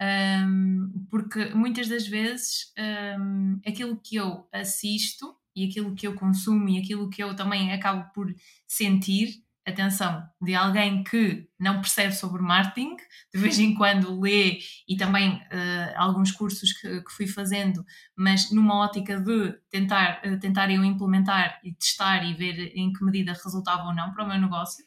Um, 0.00 1.06
porque 1.10 1.46
muitas 1.54 1.88
das 1.88 2.06
vezes 2.06 2.72
um, 3.18 3.58
aquilo 3.66 3.96
que 3.96 4.16
eu 4.16 4.46
assisto 4.52 5.34
e 5.54 5.66
aquilo 5.66 5.94
que 5.94 6.06
eu 6.06 6.14
consumo 6.14 6.68
e 6.68 6.78
aquilo 6.78 7.08
que 7.08 7.22
eu 7.22 7.34
também 7.34 7.72
acabo 7.72 8.12
por 8.12 8.32
sentir 8.68 9.42
atenção, 9.66 10.24
de 10.40 10.54
alguém 10.54 11.02
que 11.02 11.48
não 11.58 11.80
percebe 11.80 12.14
sobre 12.14 12.40
marketing, 12.40 12.96
de 13.34 13.40
vez 13.40 13.58
em 13.58 13.74
quando 13.74 14.20
lê 14.20 14.60
e 14.88 14.96
também 14.96 15.34
uh, 15.34 15.92
alguns 15.96 16.30
cursos 16.30 16.72
que, 16.72 17.02
que, 17.02 17.12
fui 17.12 17.26
fazendo, 17.26 17.84
mas 18.16 18.52
numa 18.52 18.76
ótica 18.76 19.18
de 19.20 19.52
tentar, 19.68 20.22
uh, 20.24 20.38
tentar 20.38 20.70
eu 20.70 20.84
implementar 20.84 21.60
e 21.64 21.74
testar 21.74 22.24
e 22.24 22.34
ver 22.34 22.72
em 22.76 22.92
que 22.92 23.04
medida 23.04 23.32
resultava 23.32 23.88
ou 23.88 23.94
não 23.94 24.12
para 24.12 24.24
o 24.24 24.28
meu 24.28 24.40
negócio. 24.40 24.84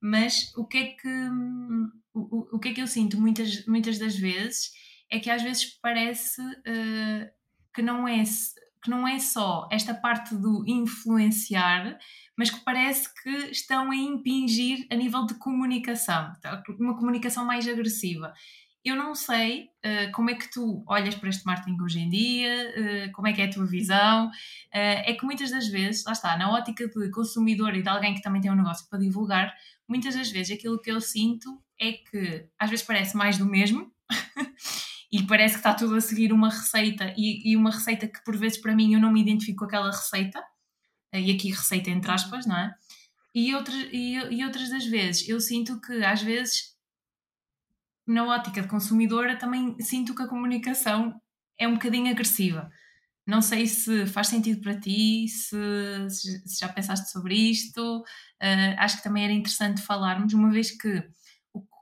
Mas 0.00 0.52
o 0.56 0.66
que 0.66 0.78
é 0.78 0.86
que, 0.86 1.28
o, 2.12 2.56
o 2.56 2.58
que, 2.58 2.70
é 2.70 2.74
que 2.74 2.82
eu 2.82 2.86
sinto 2.88 3.20
muitas, 3.20 3.64
muitas 3.66 3.96
das 3.96 4.16
vezes 4.16 4.72
é 5.08 5.20
que 5.20 5.30
às 5.30 5.42
vezes 5.42 5.78
parece 5.80 6.40
uh, 6.42 7.30
que 7.72 7.80
não 7.80 8.08
é 8.08 8.24
que 8.82 8.90
não 8.90 9.06
é 9.06 9.18
só 9.18 9.68
esta 9.70 9.92
parte 9.92 10.34
do 10.36 10.64
influenciar, 10.64 11.98
mas 12.36 12.50
que 12.50 12.60
parece 12.60 13.12
que 13.22 13.50
estão 13.50 13.90
a 13.90 13.96
impingir 13.96 14.86
a 14.90 14.94
nível 14.94 15.24
de 15.24 15.34
comunicação, 15.34 16.32
tá? 16.40 16.62
uma 16.78 16.96
comunicação 16.96 17.44
mais 17.44 17.66
agressiva. 17.66 18.32
Eu 18.84 18.94
não 18.94 19.16
sei 19.16 19.70
uh, 19.84 20.12
como 20.12 20.30
é 20.30 20.34
que 20.34 20.48
tu 20.48 20.84
olhas 20.86 21.16
para 21.16 21.28
este 21.28 21.44
marketing 21.44 21.80
hoje 21.82 21.98
em 21.98 22.08
dia, 22.08 23.08
uh, 23.08 23.12
como 23.12 23.26
é 23.26 23.32
que 23.32 23.40
é 23.42 23.46
a 23.46 23.50
tua 23.50 23.66
visão. 23.66 24.28
Uh, 24.28 25.02
é 25.04 25.12
que 25.14 25.24
muitas 25.24 25.50
das 25.50 25.66
vezes, 25.66 26.04
lá 26.04 26.12
está, 26.12 26.36
na 26.36 26.52
ótica 26.52 26.86
de 26.86 27.10
consumidor 27.10 27.74
e 27.74 27.82
de 27.82 27.88
alguém 27.88 28.14
que 28.14 28.22
também 28.22 28.40
tem 28.40 28.48
um 28.48 28.54
negócio 28.54 28.88
para 28.88 29.00
divulgar, 29.00 29.52
muitas 29.88 30.14
das 30.14 30.30
vezes 30.30 30.56
aquilo 30.56 30.80
que 30.80 30.92
eu 30.92 31.00
sinto 31.00 31.60
é 31.80 31.92
que 31.94 32.46
às 32.58 32.70
vezes 32.70 32.84
parece 32.84 33.16
mais 33.16 33.38
do 33.38 33.46
mesmo. 33.46 33.90
e 35.10 35.22
parece 35.24 35.54
que 35.54 35.60
está 35.60 35.74
tudo 35.74 35.96
a 35.96 36.00
seguir 36.00 36.32
uma 36.32 36.50
receita 36.50 37.12
e, 37.16 37.50
e, 37.50 37.56
uma 37.56 37.70
receita 37.70 38.06
que 38.06 38.22
por 38.24 38.36
vezes 38.36 38.58
para 38.58 38.74
mim 38.74 38.92
eu 38.92 39.00
não 39.00 39.12
me 39.12 39.20
identifico 39.20 39.60
com 39.60 39.64
aquela 39.64 39.90
receita 39.90 40.42
e 41.12 41.32
aqui 41.32 41.50
receita 41.50 41.90
entre 41.90 42.10
aspas, 42.10 42.46
não 42.46 42.56
é? 42.56 42.74
E, 43.34 43.54
outras, 43.54 43.88
e, 43.92 44.14
e 44.14 44.44
outras 44.44 44.70
das 44.70 44.86
vezes 44.86 45.28
eu 45.28 45.38
sinto 45.40 45.80
que 45.80 46.04
às 46.04 46.22
vezes 46.22 46.74
na 48.06 48.24
ótica 48.24 48.62
de 48.62 48.68
consumidora 48.68 49.36
também 49.36 49.78
sinto 49.80 50.14
que 50.14 50.22
a 50.22 50.28
comunicação 50.28 51.20
é 51.58 51.66
um 51.66 51.74
bocadinho 51.74 52.10
agressiva. 52.10 52.70
Não 53.26 53.42
sei 53.42 53.66
se 53.66 54.06
faz 54.06 54.28
sentido 54.28 54.60
para 54.60 54.78
ti, 54.78 55.26
se, 55.28 56.08
se 56.08 56.60
já 56.60 56.68
pensaste 56.68 57.10
sobre 57.10 57.34
isto. 57.34 58.00
Uh, 58.40 58.74
acho 58.78 58.98
que 58.98 59.02
também 59.02 59.24
era 59.24 59.32
interessante 59.32 59.82
falarmos, 59.82 60.32
uma 60.32 60.50
vez 60.50 60.70
que 60.70 61.02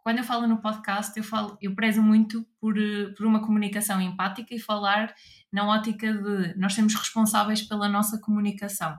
quando 0.02 0.18
eu 0.18 0.24
falo 0.24 0.46
no 0.46 0.60
podcast, 0.60 1.16
eu, 1.16 1.24
falo, 1.24 1.56
eu 1.62 1.74
prezo 1.74 2.02
muito 2.02 2.46
por, 2.60 2.74
por 3.16 3.26
uma 3.26 3.40
comunicação 3.40 4.00
empática 4.00 4.54
e 4.54 4.58
falar 4.58 5.14
na 5.52 5.66
ótica 5.66 6.12
de 6.12 6.54
nós 6.58 6.74
sermos 6.74 6.94
responsáveis 6.94 7.62
pela 7.62 7.88
nossa 7.88 8.18
comunicação 8.20 8.98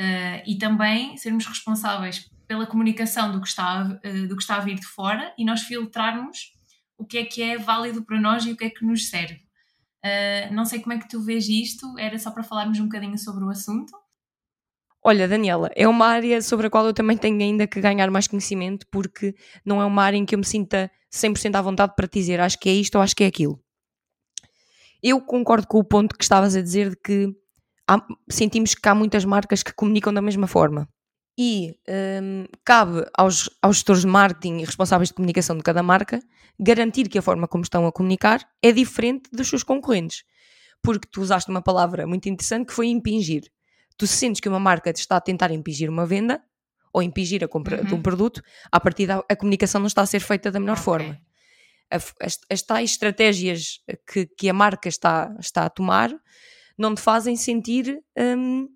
uh, 0.00 0.42
e 0.46 0.56
também 0.58 1.16
sermos 1.16 1.46
responsáveis 1.46 2.30
pela 2.46 2.66
comunicação 2.66 3.32
do 3.32 3.40
que, 3.40 3.48
está, 3.48 3.82
uh, 3.82 4.28
do 4.28 4.36
que 4.36 4.42
está 4.42 4.56
a 4.56 4.60
vir 4.60 4.76
de 4.76 4.86
fora 4.86 5.32
e 5.38 5.44
nós 5.44 5.62
filtrarmos 5.62 6.52
o 6.96 7.04
que 7.04 7.18
é 7.18 7.24
que 7.24 7.42
é 7.42 7.58
válido 7.58 8.04
para 8.04 8.20
nós 8.20 8.44
e 8.44 8.52
o 8.52 8.56
que 8.56 8.64
é 8.64 8.70
que 8.70 8.84
nos 8.84 9.08
serve. 9.08 9.42
Uh, 10.04 10.52
não 10.52 10.64
sei 10.64 10.80
como 10.80 10.92
é 10.92 10.98
que 10.98 11.08
tu 11.08 11.20
vês 11.20 11.48
isto, 11.48 11.98
era 11.98 12.18
só 12.18 12.30
para 12.30 12.42
falarmos 12.42 12.78
um 12.78 12.84
bocadinho 12.84 13.18
sobre 13.18 13.44
o 13.44 13.48
assunto. 13.48 13.92
Olha, 15.02 15.28
Daniela, 15.28 15.70
é 15.76 15.86
uma 15.86 16.06
área 16.06 16.40
sobre 16.40 16.66
a 16.66 16.70
qual 16.70 16.86
eu 16.86 16.94
também 16.94 17.16
tenho 17.16 17.38
ainda 17.38 17.66
que 17.66 17.80
ganhar 17.80 18.10
mais 18.10 18.26
conhecimento, 18.26 18.86
porque 18.90 19.34
não 19.64 19.80
é 19.80 19.84
uma 19.84 20.02
área 20.02 20.16
em 20.16 20.24
que 20.24 20.34
eu 20.34 20.38
me 20.38 20.46
sinta 20.46 20.90
100% 21.12 21.54
à 21.56 21.62
vontade 21.62 21.94
para 21.94 22.08
dizer 22.08 22.40
acho 22.40 22.58
que 22.58 22.70
é 22.70 22.72
isto 22.72 22.96
ou 22.96 23.02
acho 23.02 23.14
que 23.14 23.24
é 23.24 23.26
aquilo. 23.26 23.62
Eu 25.02 25.20
concordo 25.20 25.66
com 25.66 25.78
o 25.78 25.84
ponto 25.84 26.16
que 26.16 26.24
estavas 26.24 26.56
a 26.56 26.62
dizer 26.62 26.90
de 26.90 26.96
que 26.96 27.36
há, 27.88 28.00
sentimos 28.30 28.74
que 28.74 28.88
há 28.88 28.94
muitas 28.94 29.24
marcas 29.24 29.62
que 29.62 29.72
comunicam 29.72 30.12
da 30.12 30.22
mesma 30.22 30.46
forma. 30.46 30.88
E 31.36 31.76
um, 32.22 32.44
cabe 32.64 33.04
aos, 33.16 33.50
aos 33.60 33.76
gestores 33.76 34.02
de 34.02 34.08
marketing 34.08 34.58
e 34.58 34.64
responsáveis 34.64 35.08
de 35.08 35.14
comunicação 35.14 35.56
de 35.56 35.64
cada 35.64 35.82
marca 35.82 36.20
garantir 36.58 37.08
que 37.08 37.18
a 37.18 37.22
forma 37.22 37.48
como 37.48 37.64
estão 37.64 37.86
a 37.86 37.92
comunicar 37.92 38.48
é 38.62 38.70
diferente 38.70 39.28
dos 39.32 39.48
seus 39.48 39.64
concorrentes. 39.64 40.22
Porque 40.80 41.08
tu 41.10 41.20
usaste 41.20 41.50
uma 41.50 41.62
palavra 41.62 42.06
muito 42.06 42.28
interessante 42.28 42.68
que 42.68 42.72
foi 42.72 42.86
impingir 42.86 43.50
tu 43.96 44.06
sentes 44.06 44.40
que 44.40 44.48
uma 44.48 44.60
marca 44.60 44.92
te 44.92 45.00
está 45.00 45.16
a 45.16 45.20
tentar 45.20 45.50
impingir 45.50 45.88
uma 45.88 46.06
venda 46.06 46.42
ou 46.92 47.02
impingir 47.02 47.42
a 47.42 47.48
compra 47.48 47.78
uhum. 47.78 47.84
de 47.84 47.92
um 47.92 47.96
uhum. 47.96 48.02
produto, 48.02 48.42
a 48.70 48.78
partir 48.78 49.06
da 49.06 49.24
a 49.28 49.36
comunicação 49.36 49.80
não 49.80 49.88
está 49.88 50.02
a 50.02 50.06
ser 50.06 50.20
feita 50.20 50.50
da 50.50 50.60
melhor 50.60 50.74
okay. 50.74 50.84
forma. 50.84 51.20
As, 51.90 52.38
as, 52.50 52.62
tais 52.62 52.90
estratégias 52.92 53.80
que, 54.10 54.26
que 54.26 54.48
a 54.48 54.52
marca 54.52 54.88
está, 54.88 55.34
está 55.38 55.64
a 55.64 55.70
tomar 55.70 56.10
não 56.76 56.94
te 56.94 57.00
fazem 57.00 57.36
sentir 57.36 58.00
um, 58.16 58.68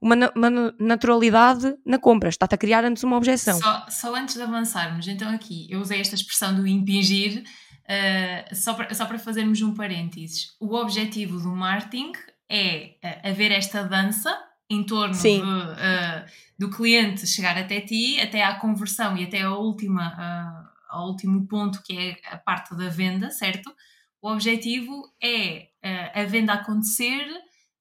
uma, 0.00 0.14
uma, 0.34 0.74
naturalidade 0.78 1.74
na 1.84 1.98
compra, 1.98 2.28
está-te 2.28 2.54
a 2.54 2.58
criar 2.58 2.84
antes 2.84 3.02
uma 3.02 3.16
objeção. 3.16 3.58
Só, 3.58 3.86
só, 3.88 4.14
antes 4.14 4.34
de 4.34 4.42
avançarmos, 4.42 5.08
então 5.08 5.28
aqui 5.28 5.66
eu 5.70 5.80
usei 5.80 6.00
esta 6.00 6.14
expressão 6.14 6.54
do 6.54 6.66
impingir 6.66 7.42
uh, 7.42 8.54
só, 8.54 8.74
para, 8.74 8.94
só 8.94 9.06
para 9.06 9.18
fazermos 9.18 9.60
um 9.62 9.74
parênteses. 9.74 10.54
O 10.60 10.74
objetivo 10.74 11.38
do 11.40 11.54
marketing 11.54 12.12
é 12.48 12.96
uh, 13.02 13.28
haver 13.30 13.50
esta 13.52 13.82
dança 13.82 14.36
em 14.68 14.84
torno 14.84 15.14
de, 15.14 15.40
uh, 15.40 16.24
do 16.58 16.70
cliente 16.70 17.26
chegar 17.26 17.56
até 17.56 17.80
ti, 17.80 18.20
até 18.20 18.42
à 18.42 18.54
conversão 18.58 19.16
e 19.16 19.24
até 19.24 19.42
a 19.42 19.54
última, 19.54 20.08
uh, 20.12 20.68
ao 20.88 21.08
último 21.08 21.46
ponto 21.46 21.82
que 21.82 21.96
é 21.96 22.16
a 22.30 22.36
parte 22.36 22.76
da 22.76 22.88
venda, 22.88 23.30
certo? 23.30 23.72
O 24.20 24.30
objetivo 24.30 25.04
é 25.22 25.68
a 26.14 26.24
venda 26.24 26.54
acontecer 26.54 27.26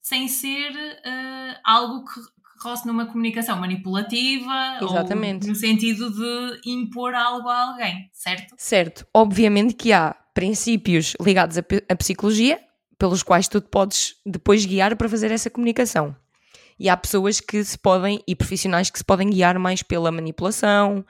sem 0.02 0.28
ser 0.28 0.72
algo 1.64 2.06
que, 2.06 2.20
roce 2.62 2.88
numa 2.88 3.06
comunicação 3.06 3.60
manipulativa 3.60 4.80
Exatamente. 4.82 5.44
ou 5.44 5.50
no 5.50 5.56
sentido 5.56 6.10
de 6.10 6.70
impor 6.70 7.14
algo 7.14 7.48
a 7.50 7.70
alguém, 7.70 8.10
certo? 8.14 8.56
Certo. 8.58 9.06
Obviamente 9.14 9.76
que 9.76 9.92
há 9.92 10.16
princípios 10.34 11.16
ligados 11.22 11.58
à 11.58 11.96
psicologia 11.96 12.60
pelos 12.98 13.22
quais 13.22 13.48
tu 13.48 13.60
te 13.60 13.70
podes 13.70 14.16
depois 14.26 14.66
guiar 14.66 14.96
para 14.96 15.10
fazer 15.10 15.32
essa 15.32 15.50
comunicação 15.50 16.16
e 16.80 16.90
há 16.90 16.98
pessoas 16.98 17.40
que 17.40 17.64
se 17.64 17.78
podem, 17.78 18.22
e 18.28 18.36
profissionais 18.36 18.90
que 18.90 18.98
se 18.98 19.06
podem 19.06 19.30
guiar 19.30 19.58
mais 19.58 19.82
pela 19.82 20.12
manipulação 20.12 21.06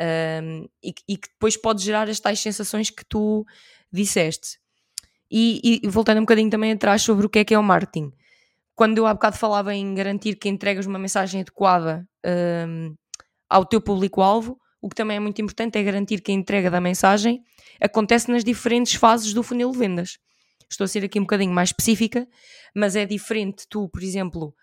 um, 0.00 0.68
e, 0.82 0.94
e, 1.08 1.16
que 1.16 1.28
depois 1.28 1.56
pode 1.56 1.82
gerar 1.82 2.08
as 2.08 2.20
tais 2.20 2.40
sensações 2.40 2.90
que 2.90 3.04
tu 3.04 3.44
disseste. 3.92 4.58
E, 5.30 5.80
e, 5.84 5.88
voltando 5.88 6.18
um 6.18 6.22
bocadinho 6.22 6.50
também 6.50 6.72
atrás 6.72 7.02
sobre 7.02 7.26
o 7.26 7.28
que 7.28 7.38
é 7.38 7.44
que 7.44 7.54
é 7.54 7.58
o 7.58 7.62
marketing. 7.62 8.10
Quando 8.74 8.98
eu 8.98 9.06
há 9.06 9.14
bocado 9.14 9.36
falava 9.36 9.74
em 9.74 9.94
garantir 9.94 10.36
que 10.36 10.48
entregas 10.48 10.86
uma 10.86 10.98
mensagem 10.98 11.42
adequada 11.42 12.06
um, 12.66 12.94
ao 13.48 13.64
teu 13.64 13.80
público-alvo, 13.80 14.58
o 14.80 14.88
que 14.88 14.96
também 14.96 15.18
é 15.18 15.20
muito 15.20 15.40
importante 15.40 15.78
é 15.78 15.82
garantir 15.82 16.20
que 16.22 16.32
a 16.32 16.34
entrega 16.34 16.70
da 16.70 16.80
mensagem 16.80 17.42
acontece 17.80 18.30
nas 18.30 18.42
diferentes 18.42 18.94
fases 18.94 19.32
do 19.34 19.42
funil 19.42 19.70
de 19.70 19.78
vendas. 19.78 20.18
Estou 20.70 20.84
a 20.84 20.88
ser 20.88 21.04
aqui 21.04 21.18
um 21.18 21.24
bocadinho 21.24 21.52
mais 21.52 21.70
específica, 21.70 22.26
mas 22.74 22.96
é 22.96 23.04
diferente 23.04 23.66
tu, 23.68 23.88
por 23.88 24.02
exemplo, 24.02 24.54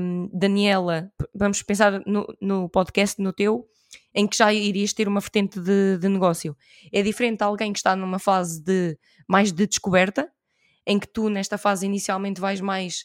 um, 0.00 0.28
Daniela, 0.32 1.10
vamos 1.34 1.62
pensar 1.62 2.02
no, 2.06 2.26
no, 2.40 2.68
podcast, 2.68 3.20
no 3.22 3.32
teu, 3.32 3.66
em 4.14 4.26
que 4.26 4.36
já 4.36 4.52
irias 4.52 4.92
ter 4.92 5.06
uma 5.06 5.20
vertente 5.20 5.60
de, 5.60 5.98
de, 5.98 6.08
negócio. 6.08 6.56
É 6.92 7.02
diferente 7.02 7.42
alguém 7.42 7.72
que 7.72 7.78
está 7.78 7.94
numa 7.94 8.18
fase 8.18 8.62
de 8.62 8.98
mais 9.28 9.52
de 9.52 9.66
descoberta, 9.66 10.28
em 10.86 10.98
que 10.98 11.06
tu, 11.06 11.28
nesta 11.28 11.58
fase, 11.58 11.84
inicialmente 11.84 12.40
vais 12.40 12.60
mais 12.60 13.04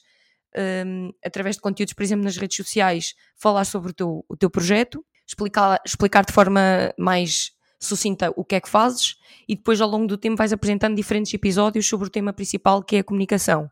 um, 0.85 1.11
através 1.23 1.57
de 1.57 1.61
conteúdos, 1.61 1.93
por 1.93 2.03
exemplo, 2.03 2.23
nas 2.23 2.37
redes 2.37 2.55
sociais, 2.55 3.13
falar 3.35 3.65
sobre 3.65 3.91
o 3.91 3.93
teu, 3.93 4.25
o 4.29 4.37
teu 4.37 4.49
projeto, 4.49 5.05
explicar, 5.27 5.81
explicar 5.85 6.25
de 6.25 6.33
forma 6.33 6.93
mais 6.97 7.51
sucinta 7.79 8.31
o 8.37 8.45
que 8.45 8.55
é 8.55 8.61
que 8.61 8.69
fazes 8.69 9.17
e 9.47 9.55
depois 9.55 9.81
ao 9.81 9.89
longo 9.89 10.07
do 10.07 10.17
tempo 10.17 10.37
vais 10.37 10.53
apresentando 10.53 10.95
diferentes 10.95 11.33
episódios 11.33 11.85
sobre 11.85 12.07
o 12.07 12.09
tema 12.09 12.31
principal 12.31 12.81
que 12.81 12.95
é 12.95 12.99
a 12.99 13.03
comunicação. 13.03 13.69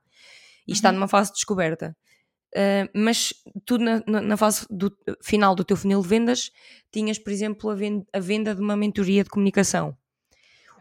E 0.68 0.72
uhum. 0.72 0.74
está 0.74 0.92
numa 0.92 1.08
fase 1.08 1.30
de 1.30 1.36
descoberta. 1.36 1.96
Uh, 2.54 2.90
mas 2.94 3.34
tu 3.66 3.78
na, 3.78 4.04
na, 4.06 4.36
fase 4.36 4.66
do, 4.70 4.94
final 5.24 5.56
do 5.56 5.64
teu 5.64 5.78
funil 5.78 6.02
de 6.02 6.08
vendas 6.10 6.52
tinhas, 6.92 7.18
por 7.18 7.32
exemplo, 7.32 7.70
a 7.70 8.18
a 8.18 8.20
venda 8.20 8.54
de 8.54 8.62
uma 8.62 8.76
mentoria 8.76 9.24
de 9.24 9.30
comunicação. 9.30 9.96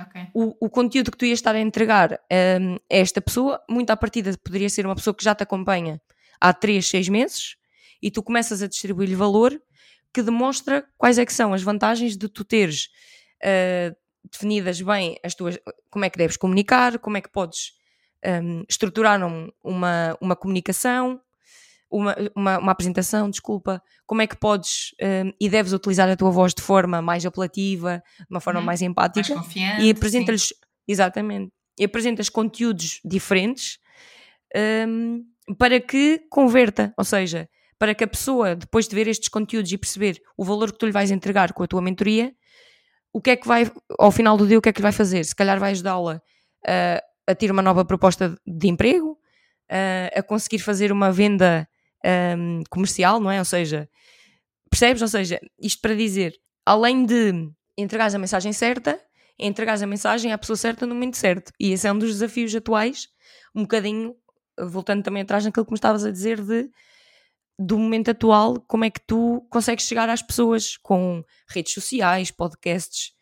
Okay. 0.08 0.28
O, 0.32 0.66
o, 0.66 0.70
conteúdo 0.70 1.10
que 1.10 1.18
tu 1.18 1.26
ias 1.26 1.38
estar 1.38 1.54
a 1.54 1.60
entregar 1.60 2.18
um, 2.60 2.74
a 2.74 2.78
esta 2.88 3.20
pessoa, 3.20 3.62
muito 3.68 3.90
à 3.90 3.96
partida 3.96 4.36
poderia 4.42 4.68
ser 4.68 4.86
uma 4.86 4.94
pessoa 4.94 5.14
que 5.14 5.22
já 5.22 5.34
te 5.34 5.42
acompanha 5.42 6.00
há 6.40 6.52
3, 6.52 6.86
6 6.86 7.08
meses 7.08 7.56
e 8.02 8.10
tu 8.10 8.22
começas 8.22 8.62
a 8.62 8.66
distribuir-lhe 8.66 9.14
valor 9.14 9.60
que 10.12 10.22
demonstra 10.22 10.84
quais 10.96 11.18
é 11.18 11.26
que 11.26 11.32
são 11.32 11.52
as 11.52 11.62
vantagens 11.62 12.16
de 12.16 12.28
tu 12.28 12.44
teres 12.44 12.88
uh, 13.44 13.94
definidas 14.30 14.80
bem 14.80 15.18
as 15.24 15.34
tuas, 15.34 15.58
como 15.90 16.04
é 16.04 16.10
que 16.10 16.18
deves 16.18 16.36
comunicar, 16.36 16.98
como 16.98 17.16
é 17.16 17.20
que 17.20 17.30
podes 17.30 17.72
um, 18.42 18.64
estruturar 18.68 19.22
um, 19.24 19.50
uma, 19.62 20.16
uma 20.20 20.36
comunicação, 20.36 21.20
uma, 21.90 22.14
uma, 22.34 22.58
uma, 22.58 22.72
apresentação, 22.72 23.28
desculpa, 23.28 23.82
como 24.06 24.22
é 24.22 24.26
que 24.26 24.36
podes 24.36 24.94
um, 25.02 25.32
e 25.40 25.48
deves 25.48 25.72
utilizar 25.72 26.08
a 26.08 26.16
tua 26.16 26.30
voz 26.30 26.54
de 26.54 26.62
forma 26.62 27.02
mais 27.02 27.26
apelativa, 27.26 28.02
de 28.18 28.26
uma 28.30 28.40
forma 28.40 28.60
uhum. 28.60 28.66
mais 28.66 28.80
empática. 28.80 29.34
Mais 29.34 29.46
confiante, 29.46 29.82
e 29.82 29.90
apresenta-lhes, 29.90 30.54
exatamente, 30.86 31.52
e 31.78 31.84
apresentas 31.84 32.28
conteúdos 32.28 33.00
diferentes 33.04 33.78
um, 34.86 35.24
para 35.58 35.80
que 35.80 36.20
converta, 36.30 36.94
ou 36.96 37.04
seja, 37.04 37.48
para 37.78 37.94
que 37.94 38.04
a 38.04 38.08
pessoa, 38.08 38.54
depois 38.54 38.86
de 38.86 38.94
ver 38.94 39.08
estes 39.08 39.28
conteúdos 39.28 39.72
e 39.72 39.78
perceber 39.78 40.20
o 40.36 40.44
valor 40.44 40.70
que 40.72 40.78
tu 40.78 40.86
lhe 40.86 40.92
vais 40.92 41.10
entregar 41.10 41.52
com 41.52 41.62
a 41.62 41.66
tua 41.66 41.80
mentoria, 41.80 42.32
o 43.12 43.20
que 43.20 43.30
é 43.30 43.36
que 43.36 43.48
vai, 43.48 43.70
ao 43.98 44.12
final 44.12 44.36
do 44.36 44.46
dia, 44.46 44.58
o 44.58 44.62
que 44.62 44.68
é 44.68 44.72
que 44.72 44.80
lhe 44.80 44.84
vai 44.84 44.92
fazer? 44.92 45.24
Se 45.24 45.34
calhar 45.34 45.58
vai 45.58 45.72
ajudá-la 45.72 46.20
a, 46.66 47.02
a 47.26 47.34
ter 47.34 47.50
uma 47.50 47.62
nova 47.62 47.84
proposta 47.84 48.36
de 48.46 48.68
emprego, 48.68 49.18
a, 49.68 50.18
a 50.18 50.22
conseguir 50.22 50.58
fazer 50.58 50.92
uma 50.92 51.10
venda 51.10 51.66
um, 52.04 52.62
comercial, 52.70 53.20
não 53.20 53.30
é? 53.30 53.38
Ou 53.38 53.44
seja, 53.44 53.88
percebes? 54.70 55.02
Ou 55.02 55.08
seja, 55.08 55.40
isto 55.58 55.80
para 55.80 55.94
dizer, 55.94 56.34
além 56.64 57.04
de 57.04 57.50
entregares 57.76 58.14
a 58.14 58.18
mensagem 58.18 58.52
certa, 58.52 59.00
entregares 59.38 59.82
a 59.82 59.86
mensagem 59.86 60.32
à 60.32 60.38
pessoa 60.38 60.56
certa 60.56 60.86
no 60.86 60.94
momento 60.94 61.16
certo. 61.16 61.52
E 61.58 61.72
esse 61.72 61.86
é 61.86 61.92
um 61.92 61.98
dos 61.98 62.10
desafios 62.10 62.54
atuais, 62.54 63.08
um 63.54 63.62
bocadinho, 63.62 64.14
voltando 64.58 65.02
também 65.02 65.22
atrás 65.22 65.44
naquilo 65.44 65.64
que 65.64 65.72
me 65.72 65.76
estavas 65.76 66.04
a 66.04 66.10
dizer 66.10 66.40
de 66.42 66.70
do 67.62 67.78
momento 67.78 68.10
atual, 68.10 68.58
como 68.66 68.86
é 68.86 68.90
que 68.90 69.00
tu 69.06 69.46
consegues 69.50 69.84
chegar 69.86 70.08
às 70.08 70.22
pessoas 70.22 70.78
com 70.78 71.22
redes 71.46 71.74
sociais, 71.74 72.30
podcasts, 72.30 73.12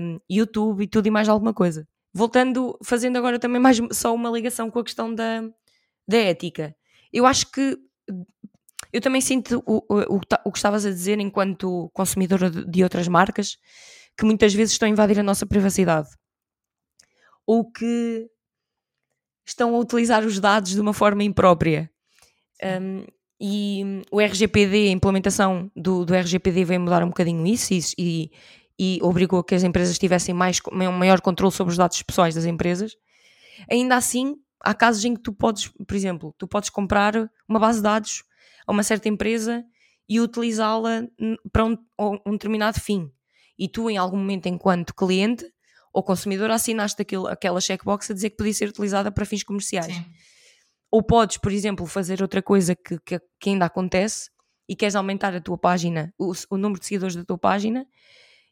um, 0.00 0.20
YouTube 0.30 0.84
e 0.84 0.86
tudo 0.86 1.08
e 1.08 1.10
mais 1.10 1.28
alguma 1.28 1.52
coisa. 1.52 1.86
Voltando, 2.14 2.78
fazendo 2.84 3.16
agora 3.18 3.36
também 3.36 3.60
mais 3.60 3.78
só 3.92 4.14
uma 4.14 4.30
ligação 4.30 4.70
com 4.70 4.78
a 4.78 4.84
questão 4.84 5.12
da, 5.12 5.42
da 6.06 6.16
ética. 6.16 6.74
Eu 7.12 7.26
acho 7.26 7.50
que 7.50 7.76
eu 8.92 9.00
também 9.00 9.20
sinto 9.20 9.62
o, 9.66 9.84
o, 9.88 10.20
o, 10.44 10.52
que 10.52 10.58
estavas 10.58 10.86
a 10.86 10.90
dizer 10.90 11.18
enquanto 11.20 11.90
consumidora 11.92 12.50
de 12.50 12.82
outras 12.82 13.06
marcas, 13.08 13.56
que 14.16 14.24
muitas 14.24 14.54
vezes 14.54 14.72
estão 14.72 14.86
a 14.86 14.90
invadir 14.90 15.18
a 15.20 15.22
nossa 15.22 15.46
privacidade. 15.46 16.08
Ou 17.46 17.70
que 17.70 18.28
estão 19.46 19.74
a 19.74 19.78
utilizar 19.78 20.24
os 20.24 20.38
dados 20.38 20.72
de 20.72 20.80
uma 20.80 20.92
forma 20.92 21.22
imprópria. 21.22 21.90
Um, 22.62 23.04
e 23.40 24.02
o 24.10 24.20
RGPD, 24.20 24.88
a 24.88 24.92
implementação 24.92 25.70
do, 25.76 26.04
do 26.04 26.14
RGPD 26.14 26.64
veio 26.64 26.80
mudar 26.80 27.04
um 27.04 27.08
bocadinho 27.08 27.46
isso 27.46 27.72
e, 27.96 28.30
e 28.78 28.98
obrigou 29.00 29.38
a 29.38 29.44
que 29.44 29.54
as 29.54 29.62
empresas 29.62 29.98
tivessem 29.98 30.34
mais, 30.34 30.58
um 30.72 30.92
maior 30.92 31.20
controle 31.20 31.52
sobre 31.52 31.70
os 31.70 31.78
dados 31.78 32.02
pessoais 32.02 32.34
das 32.34 32.46
empresas. 32.46 32.96
Ainda 33.70 33.96
assim, 33.96 34.36
há 34.60 34.74
casos 34.74 35.04
em 35.04 35.14
que 35.14 35.22
tu 35.22 35.32
podes, 35.32 35.68
por 35.68 35.94
exemplo, 35.94 36.34
tu 36.36 36.48
podes 36.48 36.68
comprar 36.68 37.30
uma 37.48 37.58
base 37.58 37.78
de 37.78 37.84
dados 37.84 38.24
a 38.66 38.72
uma 38.72 38.82
certa 38.82 39.08
empresa 39.08 39.64
e 40.08 40.20
utilizá-la 40.20 41.06
para 41.52 41.64
um, 41.64 41.76
um, 41.98 42.32
determinado 42.32 42.80
fim. 42.80 43.10
E 43.58 43.68
tu, 43.68 43.90
em 43.90 43.96
algum 43.96 44.16
momento, 44.16 44.46
enquanto 44.46 44.94
cliente 44.94 45.44
ou 45.92 46.02
consumidor, 46.02 46.50
assinaste 46.50 47.00
aquilo, 47.02 47.26
aquela 47.26 47.60
checkbox 47.60 48.10
a 48.10 48.14
dizer 48.14 48.30
que 48.30 48.36
podia 48.36 48.54
ser 48.54 48.68
utilizada 48.68 49.10
para 49.10 49.24
fins 49.24 49.42
comerciais. 49.42 49.94
Sim. 49.94 50.04
Ou 50.90 51.02
podes, 51.02 51.36
por 51.36 51.52
exemplo, 51.52 51.84
fazer 51.86 52.22
outra 52.22 52.40
coisa 52.40 52.74
que, 52.74 52.98
que, 53.00 53.20
que, 53.40 53.50
ainda 53.50 53.66
acontece 53.66 54.30
e 54.68 54.76
queres 54.76 54.94
aumentar 54.94 55.34
a 55.34 55.40
tua 55.40 55.58
página, 55.58 56.12
o, 56.18 56.32
o 56.50 56.56
número 56.56 56.80
de 56.80 56.86
seguidores 56.86 57.16
da 57.16 57.24
tua 57.24 57.36
página 57.36 57.86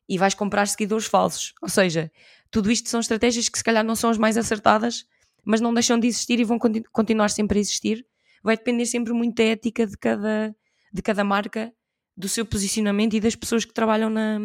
e 0.09 0.19
vais 0.19 0.35
comprar 0.35 0.67
seguidores 0.67 1.07
falsos. 1.07 1.55
Ou 1.63 1.69
seja, 1.69 2.11
tudo 2.51 2.71
isto 2.71 2.89
são 2.89 3.01
estratégias 3.01 3.49
que 3.49 3.59
se 3.59 3.65
calhar 3.65 3.85
não 3.85 3.97
são 3.97 4.11
as 4.11 4.19
mais 4.19 4.37
acertadas, 4.37 5.07
mas 5.45 5.61
não 5.61 5.73
deixam 5.73 5.99
de 5.99 6.07
existir 6.07 6.41
e 6.41 6.45
vão 6.45 6.59
continu 6.59 6.85
continuar 6.93 7.31
sempre 7.31 7.59
a 7.59 7.61
existir. 7.61 8.05
Vai 8.42 8.57
depender 8.57 8.87
sempre 8.87 9.12
muito 9.12 9.37
da 9.37 9.44
ética 9.44 9.87
de 9.87 9.96
cada, 9.96 10.55
de 10.92 11.03
cada 11.03 11.25
marca, 11.25 11.72
do 12.16 12.29
seu 12.29 12.46
posicionamento 12.46 13.14
e 13.14 13.20
das 13.20 13.35
pessoas 13.35 13.64
que 13.64 13.75
trabalham 13.75 14.09
na, 14.09 14.38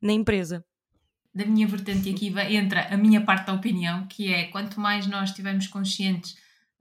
na 0.00 0.12
empresa. 0.12 0.64
Da 1.34 1.44
minha 1.44 1.66
vertente 1.66 2.10
aqui 2.10 2.32
entra 2.50 2.92
a 2.92 2.96
minha 2.96 3.20
parte 3.20 3.46
da 3.46 3.52
opinião, 3.52 4.06
que 4.06 4.32
é 4.32 4.44
quanto 4.46 4.80
mais 4.80 5.06
nós 5.06 5.30
estivermos 5.30 5.66
conscientes 5.68 6.32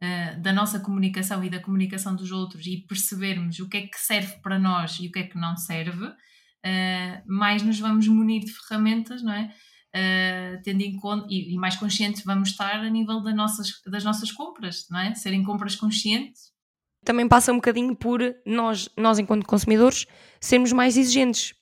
uh, 0.02 0.42
da 0.42 0.52
nossa 0.52 0.80
comunicação 0.80 1.44
e 1.44 1.50
da 1.50 1.60
comunicação 1.60 2.16
dos 2.16 2.32
outros 2.32 2.66
e 2.66 2.78
percebermos 2.78 3.60
o 3.60 3.70
que 3.70 3.78
é 3.78 3.82
que 3.82 4.00
serve 4.00 4.38
para 4.42 4.58
nós 4.58 4.98
e 5.00 5.08
o 5.08 5.12
que 5.12 5.20
é 5.20 5.24
que 5.24 5.38
não 5.38 5.56
serve, 5.56 6.06
uh, 6.06 7.22
mais 7.26 7.62
nos 7.62 7.80
vamos 7.80 8.08
munir 8.08 8.44
de 8.44 8.52
ferramentas, 8.52 9.22
não 9.22 9.34
é? 9.34 9.54
Uh, 9.96 10.62
tendo 10.64 10.82
em 10.82 10.98
conta 10.98 11.28
e, 11.30 11.54
e, 11.54 11.58
mais 11.58 11.76
conscientes 11.76 12.24
vamos 12.24 12.50
estar 12.50 12.80
a 12.80 12.90
nível 12.90 13.22
das 13.22 13.36
nossas, 13.36 13.82
das 13.86 14.04
nossas 14.04 14.32
compras, 14.32 14.86
não 14.90 15.00
é? 15.00 15.16
Serem 15.16 15.44
compras 15.44 15.76
conscientes. 15.76 16.52
Também 17.04 17.28
passa 17.28 17.52
um 17.52 17.56
bocadinho 17.56 17.96
por 17.96 18.22
nós, 18.46 18.90
nós 18.98 19.20
enquanto 19.20 19.46
consumidores, 19.46 20.06
sermos 20.40 20.72
mais 20.72 20.98
exigentes. 20.98 21.54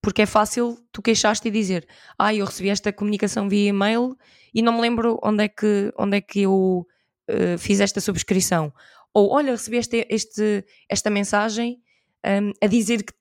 Porque 0.00 0.22
é 0.22 0.26
fácil 0.26 0.78
tu 0.92 1.02
queixaste 1.02 1.48
e 1.48 1.50
dizer 1.50 1.86
ah, 2.18 2.32
eu 2.32 2.46
recebi 2.46 2.68
esta 2.68 2.92
comunicação 2.92 3.48
via 3.48 3.68
e-mail 3.68 4.16
e 4.54 4.62
não 4.62 4.74
me 4.74 4.80
lembro 4.80 5.18
onde 5.22 5.44
é 5.44 5.48
que, 5.48 5.92
onde 5.98 6.16
é 6.18 6.20
que 6.20 6.42
eu 6.42 6.86
uh, 7.28 7.58
fiz 7.58 7.80
esta 7.80 8.00
subscrição. 8.00 8.72
Ou 9.12 9.30
olha, 9.30 9.52
recebi 9.52 9.78
este, 9.78 10.06
este, 10.08 10.64
esta 10.88 11.10
mensagem 11.10 11.80
um, 12.24 12.52
a 12.62 12.66
dizer 12.68 13.02
que 13.02 13.12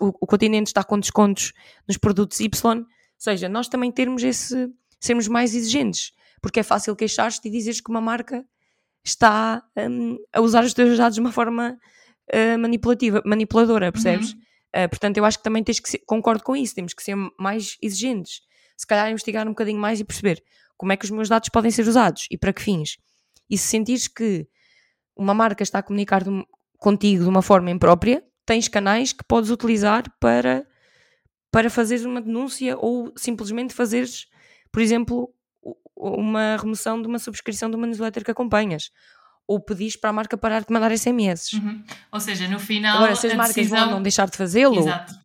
o, 0.00 0.08
o 0.20 0.26
continente 0.26 0.68
está 0.68 0.84
com 0.84 0.98
descontos 0.98 1.52
nos 1.88 1.96
produtos 1.96 2.38
Y 2.38 2.86
seja, 3.18 3.48
nós 3.48 3.68
também 3.68 3.90
termos 3.90 4.22
esse, 4.22 4.70
sermos 5.00 5.28
mais 5.28 5.54
exigentes, 5.54 6.12
porque 6.40 6.60
é 6.60 6.62
fácil 6.62 6.94
queixar-te 6.96 7.46
e 7.46 7.50
dizeres 7.50 7.80
que 7.80 7.90
uma 7.90 8.00
marca 8.00 8.44
está 9.04 9.62
um, 9.76 10.16
a 10.32 10.40
usar 10.40 10.64
os 10.64 10.72
teus 10.72 10.96
dados 10.96 11.14
de 11.14 11.20
uma 11.20 11.32
forma 11.32 11.78
uh, 12.32 12.58
manipulativa, 12.58 13.22
manipuladora, 13.24 13.92
percebes? 13.92 14.32
Uhum. 14.32 14.84
Uh, 14.84 14.88
portanto, 14.88 15.18
eu 15.18 15.24
acho 15.24 15.38
que 15.38 15.44
também 15.44 15.62
tens 15.62 15.78
que 15.78 15.88
ser, 15.88 15.98
concordo 16.06 16.42
com 16.42 16.56
isso, 16.56 16.74
temos 16.74 16.94
que 16.94 17.02
ser 17.02 17.16
mais 17.38 17.76
exigentes. 17.82 18.40
Se 18.76 18.86
calhar 18.86 19.10
investigar 19.10 19.46
um 19.46 19.50
bocadinho 19.50 19.78
mais 19.78 20.00
e 20.00 20.04
perceber 20.04 20.42
como 20.76 20.92
é 20.92 20.96
que 20.96 21.04
os 21.04 21.10
meus 21.10 21.28
dados 21.28 21.48
podem 21.48 21.70
ser 21.70 21.86
usados 21.86 22.26
e 22.30 22.36
para 22.36 22.52
que 22.52 22.62
fins. 22.62 22.96
E 23.48 23.56
se 23.56 23.68
sentires 23.68 24.08
que 24.08 24.48
uma 25.16 25.34
marca 25.34 25.62
está 25.62 25.78
a 25.78 25.82
comunicar 25.82 26.24
de, 26.24 26.30
contigo 26.78 27.22
de 27.22 27.28
uma 27.28 27.42
forma 27.42 27.70
imprópria, 27.70 28.24
tens 28.44 28.68
canais 28.68 29.12
que 29.12 29.24
podes 29.24 29.50
utilizar 29.50 30.04
para 30.18 30.66
para 31.54 31.70
fazeres 31.70 32.04
uma 32.04 32.20
denúncia 32.20 32.76
ou 32.76 33.12
simplesmente 33.16 33.72
fazeres, 33.72 34.26
por 34.72 34.82
exemplo, 34.82 35.32
uma 35.94 36.56
remoção 36.56 37.00
de 37.00 37.06
uma 37.06 37.20
subscrição 37.20 37.70
de 37.70 37.76
uma 37.76 37.86
newsletter 37.86 38.24
que 38.24 38.30
acompanhas. 38.32 38.90
Ou 39.46 39.60
pedis 39.60 39.94
para 39.94 40.10
a 40.10 40.12
marca 40.12 40.36
parar 40.36 40.64
de 40.64 40.72
mandar 40.72 40.90
SMS. 40.98 41.52
Uhum. 41.52 41.84
Ou 42.10 42.18
seja, 42.18 42.48
no 42.48 42.58
final. 42.58 42.96
Agora, 42.96 43.14
se 43.14 43.28
as 43.28 43.34
marcas 43.34 43.54
decisão... 43.54 43.84
vão 43.84 43.90
não 43.92 44.02
deixar 44.02 44.28
de 44.28 44.36
fazê-lo, 44.36 44.82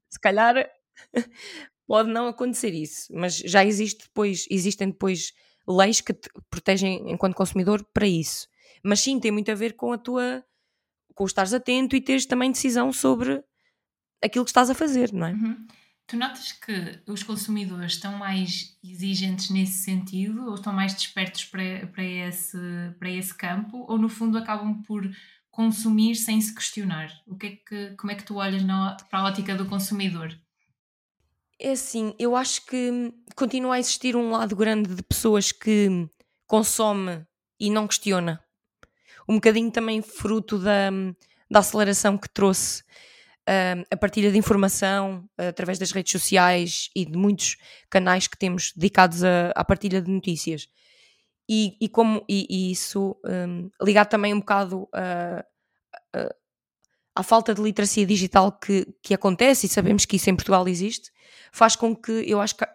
se 0.07 0.19
calhar 0.19 0.69
pode 1.87 2.11
não 2.11 2.27
acontecer 2.27 2.75
isso. 2.75 3.11
Mas 3.11 3.37
já 3.37 3.65
existe 3.65 4.03
depois, 4.03 4.45
existem 4.51 4.89
depois 4.89 5.33
leis 5.67 5.99
que 5.99 6.13
te 6.13 6.29
protegem 6.47 7.11
enquanto 7.11 7.33
consumidor 7.33 7.83
para 7.91 8.05
isso. 8.05 8.47
Mas 8.83 8.99
sim, 8.99 9.19
tem 9.19 9.31
muito 9.31 9.49
a 9.49 9.55
ver 9.55 9.73
com 9.73 9.93
a 9.93 9.97
tua. 9.97 10.43
com 11.15 11.25
estares 11.25 11.55
atento 11.55 11.95
e 11.95 12.01
teres 12.01 12.27
também 12.27 12.51
decisão 12.51 12.93
sobre 12.93 13.43
aquilo 14.21 14.45
que 14.45 14.51
estás 14.51 14.69
a 14.69 14.75
fazer, 14.75 15.11
não 15.11 15.25
é? 15.25 15.31
Uhum. 15.31 15.67
Tu 16.09 16.17
notas 16.17 16.51
que 16.53 17.03
os 17.05 17.21
consumidores 17.21 17.93
estão 17.93 18.17
mais 18.17 18.75
exigentes 18.83 19.51
nesse 19.51 19.83
sentido 19.83 20.47
ou 20.47 20.55
estão 20.55 20.73
mais 20.73 20.91
despertos 20.91 21.45
para, 21.45 21.85
para, 21.85 22.03
esse, 22.03 22.57
para 22.97 23.11
esse 23.11 23.31
campo 23.31 23.85
ou 23.87 23.95
no 23.95 24.09
fundo 24.09 24.35
acabam 24.35 24.81
por 24.81 25.07
consumir 25.51 26.15
sem 26.15 26.41
se 26.41 26.55
questionar? 26.55 27.11
O 27.27 27.37
que 27.37 27.45
é 27.45 27.49
que, 27.51 27.95
como 27.95 28.11
é 28.11 28.15
que 28.15 28.23
tu 28.23 28.37
olhas 28.37 28.63
na, 28.63 28.97
para 29.07 29.19
a 29.19 29.25
ótica 29.25 29.55
do 29.55 29.67
consumidor? 29.67 30.35
É 31.59 31.73
assim, 31.73 32.15
eu 32.17 32.35
acho 32.35 32.65
que 32.65 33.13
continua 33.35 33.75
a 33.75 33.79
existir 33.79 34.15
um 34.15 34.31
lado 34.31 34.55
grande 34.55 34.95
de 34.95 35.03
pessoas 35.03 35.51
que 35.51 36.09
consome 36.47 37.23
e 37.59 37.69
não 37.69 37.87
questiona. 37.87 38.43
Um 39.27 39.35
bocadinho 39.35 39.69
também 39.69 40.01
fruto 40.01 40.57
da, 40.57 40.89
da 41.51 41.59
aceleração 41.59 42.17
que 42.17 42.27
trouxe 42.27 42.83
a 43.89 43.97
partilha 43.97 44.31
de 44.31 44.37
informação 44.37 45.27
através 45.37 45.79
das 45.79 45.91
redes 45.91 46.11
sociais 46.11 46.89
e 46.95 47.05
de 47.05 47.17
muitos 47.17 47.57
canais 47.89 48.27
que 48.27 48.37
temos 48.37 48.71
dedicados 48.75 49.23
à 49.23 49.63
partilha 49.63 50.01
de 50.01 50.11
notícias. 50.11 50.67
E, 51.49 51.75
e 51.81 51.89
como 51.89 52.23
e, 52.29 52.45
e 52.47 52.71
isso 52.71 53.19
um, 53.25 53.71
ligado 53.81 54.09
também 54.09 54.35
um 54.35 54.39
bocado 54.39 54.87
a, 54.93 55.43
a, 56.13 56.35
à 57.15 57.23
falta 57.23 57.55
de 57.55 57.61
literacia 57.61 58.05
digital 58.05 58.51
que, 58.51 58.85
que 59.01 59.15
acontece, 59.15 59.65
e 59.65 59.69
sabemos 59.69 60.05
que 60.05 60.17
isso 60.17 60.29
em 60.29 60.35
Portugal 60.35 60.67
existe, 60.67 61.11
faz 61.51 61.75
com 61.75 61.95
que 61.95 62.11
eu 62.11 62.39
acho 62.39 62.55
que 62.55 62.65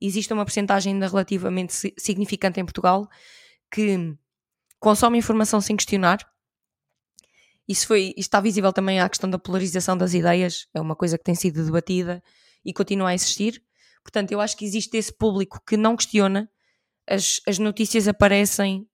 exista 0.00 0.32
uma 0.32 0.44
porcentagem 0.44 0.92
ainda 0.92 1.08
relativamente 1.08 1.92
significante 1.98 2.60
em 2.60 2.64
Portugal 2.64 3.08
que 3.70 4.16
consome 4.78 5.18
informação 5.18 5.60
sem 5.60 5.76
questionar 5.76 6.18
isso, 7.70 7.86
foi, 7.86 8.12
está 8.16 8.40
visível 8.40 8.72
também 8.72 8.98
à 8.98 9.08
questão 9.08 9.30
da 9.30 9.38
polarização 9.38 9.96
das 9.96 10.12
ideias, 10.12 10.66
é 10.74 10.80
uma 10.80 10.96
coisa 10.96 11.16
que 11.16 11.22
tem 11.22 11.36
sido 11.36 11.64
debatida 11.64 12.20
e 12.64 12.72
continua 12.72 13.10
a 13.10 13.14
existir. 13.14 13.62
Portanto, 14.02 14.32
eu 14.32 14.40
acho 14.40 14.56
que 14.56 14.64
existe 14.64 14.96
esse 14.96 15.16
público 15.16 15.60
que 15.64 15.76
não 15.76 15.94
questiona, 15.94 16.50
as, 17.08 17.40
as 17.46 17.60
notícias 17.60 18.08
aparecem, 18.08 18.84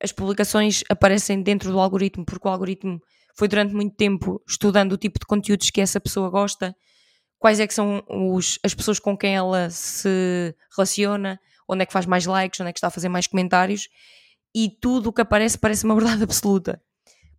as 0.00 0.12
publicações 0.12 0.84
aparecem 0.88 1.42
dentro 1.42 1.72
do 1.72 1.80
algoritmo, 1.80 2.24
porque 2.24 2.46
o 2.46 2.50
algoritmo 2.50 3.00
foi 3.36 3.48
durante 3.48 3.74
muito 3.74 3.96
tempo 3.96 4.40
estudando 4.48 4.92
o 4.92 4.96
tipo 4.96 5.18
de 5.18 5.26
conteúdos 5.26 5.70
que 5.70 5.80
essa 5.80 5.98
pessoa 5.98 6.30
gosta, 6.30 6.72
quais 7.36 7.58
é 7.58 7.66
que 7.66 7.74
são 7.74 8.00
os, 8.08 8.60
as 8.62 8.74
pessoas 8.74 9.00
com 9.00 9.18
quem 9.18 9.34
ela 9.34 9.70
se 9.70 10.54
relaciona, 10.76 11.40
onde 11.68 11.82
é 11.82 11.86
que 11.86 11.92
faz 11.92 12.06
mais 12.06 12.26
likes, 12.26 12.60
onde 12.60 12.70
é 12.70 12.72
que 12.72 12.78
está 12.78 12.86
a 12.86 12.92
fazer 12.92 13.08
mais 13.08 13.26
comentários, 13.26 13.88
e 14.54 14.70
tudo 14.70 15.08
o 15.08 15.12
que 15.12 15.20
aparece 15.20 15.58
parece 15.58 15.84
uma 15.84 15.96
verdade 15.96 16.22
absoluta. 16.22 16.80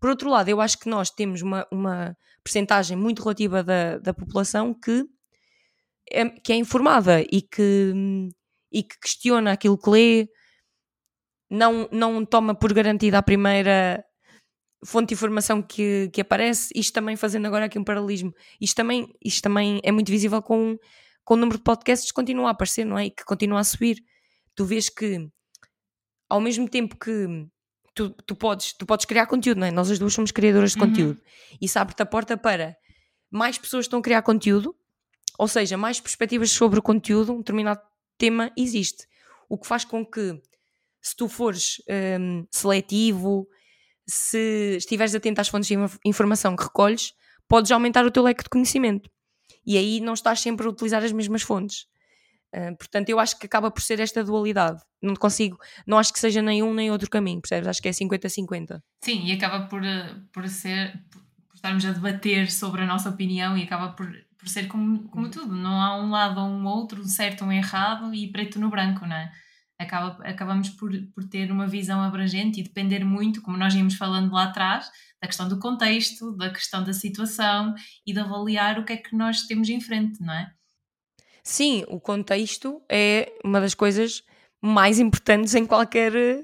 Por 0.05 0.11
outro 0.11 0.29
lado, 0.29 0.47
eu 0.49 0.61
acho 0.61 0.77
que 0.77 0.87
nós 0.87 1.09
temos 1.09 1.41
uma, 1.41 1.65
uma 1.71 2.15
percentagem 2.43 2.95
muito 2.95 3.23
relativa 3.23 3.63
da, 3.63 3.97
da 3.97 4.13
população 4.13 4.71
que 4.71 5.03
é, 6.11 6.29
que 6.29 6.53
é 6.53 6.55
informada 6.55 7.21
e 7.21 7.41
que, 7.41 7.91
e 8.71 8.83
que 8.83 8.99
questiona 8.99 9.53
aquilo 9.53 9.75
que 9.75 9.89
lê, 9.89 10.27
não, 11.49 11.89
não 11.91 12.23
toma 12.23 12.53
por 12.53 12.71
garantida 12.71 13.17
a 13.17 13.23
primeira 13.23 14.05
fonte 14.85 15.07
de 15.07 15.13
informação 15.15 15.59
que, 15.59 16.07
que 16.13 16.21
aparece, 16.21 16.71
isto 16.75 16.93
também 16.93 17.15
fazendo 17.15 17.47
agora 17.47 17.65
aqui 17.65 17.79
um 17.79 17.83
paralelismo, 17.83 18.31
isto 18.61 18.75
também, 18.75 19.07
isto 19.25 19.41
também 19.41 19.81
é 19.83 19.91
muito 19.91 20.11
visível 20.11 20.39
com, 20.39 20.77
com 21.23 21.33
o 21.33 21.37
número 21.37 21.57
de 21.57 21.63
podcasts 21.63 22.11
que 22.11 22.15
continua 22.15 22.49
a 22.49 22.51
aparecer, 22.51 22.85
não 22.85 22.99
é? 22.99 23.07
E 23.07 23.09
que 23.09 23.25
continua 23.25 23.59
a 23.59 23.63
subir. 23.63 23.97
Tu 24.53 24.65
vês 24.65 24.87
que 24.87 25.27
ao 26.29 26.39
mesmo 26.39 26.69
tempo 26.69 26.95
que 26.95 27.47
tu, 27.95 28.09
tu, 28.09 28.35
podes, 28.35 28.73
tu 28.73 28.85
podes 28.85 29.05
criar 29.05 29.25
conteúdo, 29.25 29.59
não 29.59 29.67
é? 29.67 29.71
Nós 29.71 29.89
as 29.89 29.97
duas 29.97 30.13
somos 30.13 30.31
criadoras 30.31 30.73
de 30.73 30.79
uhum. 30.79 30.87
conteúdo. 30.87 31.21
Isso 31.59 31.79
abre-te 31.79 32.03
a 32.03 32.05
porta 32.05 32.37
para 32.37 32.77
mais 33.31 33.57
pessoas 33.57 33.85
estão 33.85 33.99
a 33.99 34.01
criar 34.01 34.21
conteúdo, 34.21 34.75
ou 35.37 35.47
seja, 35.47 35.75
mais 35.75 35.99
perspectivas 35.99 36.51
sobre 36.51 36.79
o 36.79 36.81
conteúdo, 36.81 37.33
um 37.33 37.39
determinado 37.39 37.81
tema 38.17 38.51
existe. 38.57 39.07
O 39.49 39.57
que 39.57 39.67
faz 39.67 39.83
com 39.83 40.05
que, 40.05 40.41
se 41.01 41.15
tu 41.15 41.27
fores 41.27 41.81
um, 42.19 42.45
seletivo, 42.49 43.47
se 44.07 44.77
estiveres 44.77 45.13
atento 45.13 45.41
às 45.41 45.47
fontes 45.49 45.67
de 45.67 45.75
informação 46.05 46.55
que 46.55 46.63
recolhes, 46.63 47.13
podes 47.47 47.71
aumentar 47.71 48.05
o 48.05 48.11
teu 48.11 48.23
leque 48.23 48.43
de 48.43 48.49
conhecimento. 48.49 49.09
E 49.65 49.77
aí 49.77 49.99
não 49.99 50.13
estás 50.13 50.39
sempre 50.39 50.65
a 50.65 50.69
utilizar 50.69 51.03
as 51.03 51.11
mesmas 51.11 51.41
fontes. 51.41 51.87
Uh, 52.55 52.77
portanto, 52.77 53.09
eu 53.09 53.19
acho 53.19 53.37
que 53.37 53.45
acaba 53.45 53.69
por 53.69 53.81
ser 53.81 53.99
esta 53.99 54.23
dualidade. 54.23 54.81
Não 55.01 55.13
consigo, 55.15 55.57
não 55.85 55.97
acho 55.97 56.13
que 56.13 56.19
seja 56.19 56.41
nem 56.41 56.63
um 56.63 56.73
nem 56.73 56.89
outro 56.89 57.09
caminho, 57.09 57.41
percebes? 57.41 57.67
Acho 57.67 57.81
que 57.81 57.89
é 57.89 57.91
50-50. 57.91 58.79
Sim, 59.03 59.25
e 59.25 59.33
acaba 59.33 59.67
por, 59.67 59.83
eh, 59.83 60.15
por 60.31 60.47
ser, 60.47 60.93
por 61.11 61.21
estarmos 61.55 61.85
a 61.85 61.91
debater 61.91 62.49
sobre 62.49 62.83
a 62.83 62.85
nossa 62.85 63.09
opinião 63.09 63.57
e 63.57 63.63
acaba 63.63 63.89
por, 63.89 64.07
por 64.37 64.47
ser 64.47 64.67
como, 64.67 65.09
como 65.09 65.29
tudo. 65.29 65.53
Não 65.53 65.81
há 65.81 66.01
um 66.01 66.09
lado 66.09 66.39
ou 66.39 66.47
um 66.47 66.65
outro, 66.65 67.01
um 67.01 67.07
certo 67.07 67.41
ou 67.41 67.49
um 67.49 67.51
errado 67.51 68.13
e 68.13 68.31
preto 68.31 68.57
no 68.57 68.69
branco, 68.69 69.05
não 69.05 69.15
é? 69.15 69.31
acaba, 69.77 70.23
acabamos 70.23 70.69
por, 70.69 70.91
por 71.13 71.23
ter 71.25 71.51
uma 71.51 71.67
visão 71.67 72.01
abrangente 72.01 72.59
e 72.59 72.63
depender 72.63 73.03
muito, 73.03 73.41
como 73.41 73.57
nós 73.57 73.73
íamos 73.73 73.95
falando 73.95 74.31
lá 74.31 74.45
atrás, 74.45 74.89
da 75.21 75.27
questão 75.27 75.47
do 75.47 75.59
contexto, 75.59 76.35
da 76.35 76.49
questão 76.49 76.83
da 76.83 76.93
situação 76.93 77.73
e 78.05 78.13
de 78.13 78.19
avaliar 78.19 78.79
o 78.79 78.85
que 78.85 78.93
é 78.93 78.97
que 78.97 79.15
nós 79.15 79.43
temos 79.43 79.69
em 79.69 79.81
frente, 79.81 80.21
não 80.21 80.33
é? 80.33 80.51
Sim, 81.47 81.85
o 81.87 81.99
contexto 81.99 82.81
é 82.89 83.31
uma 83.43 83.61
das 83.61 83.75
coisas 83.75 84.23
mais 84.59 84.97
importantes 84.97 85.53
em 85.53 85.63
qualquer 85.63 86.15
eh, 86.15 86.43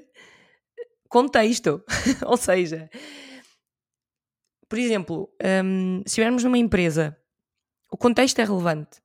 contexto. 1.08 1.84
Ou 2.24 2.36
seja, 2.36 2.88
por 4.68 4.78
exemplo, 4.78 5.28
um, 5.64 5.98
se 5.98 6.10
estivermos 6.10 6.44
numa 6.44 6.56
empresa, 6.56 7.18
o 7.90 7.96
contexto 7.96 8.38
é 8.38 8.44
relevante. 8.44 8.98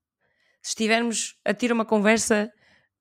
Se 0.61 0.69
estivermos 0.69 1.35
a 1.43 1.51
ter 1.51 1.71
uma 1.71 1.83
conversa 1.83 2.53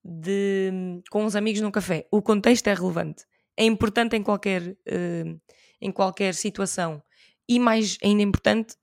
de, 0.02 1.02
com 1.10 1.22
uns 1.22 1.36
amigos 1.36 1.60
num 1.60 1.70
café. 1.70 2.08
O 2.10 2.22
contexto 2.22 2.68
é 2.68 2.74
relevante. 2.74 3.24
É 3.58 3.64
importante 3.64 4.16
em 4.16 4.22
qualquer, 4.22 4.62
uh, 4.62 5.40
em 5.82 5.92
qualquer 5.92 6.34
situação. 6.34 7.02
E 7.46 7.58
mais 7.60 7.98
ainda 8.02 8.22
importante, 8.22 8.74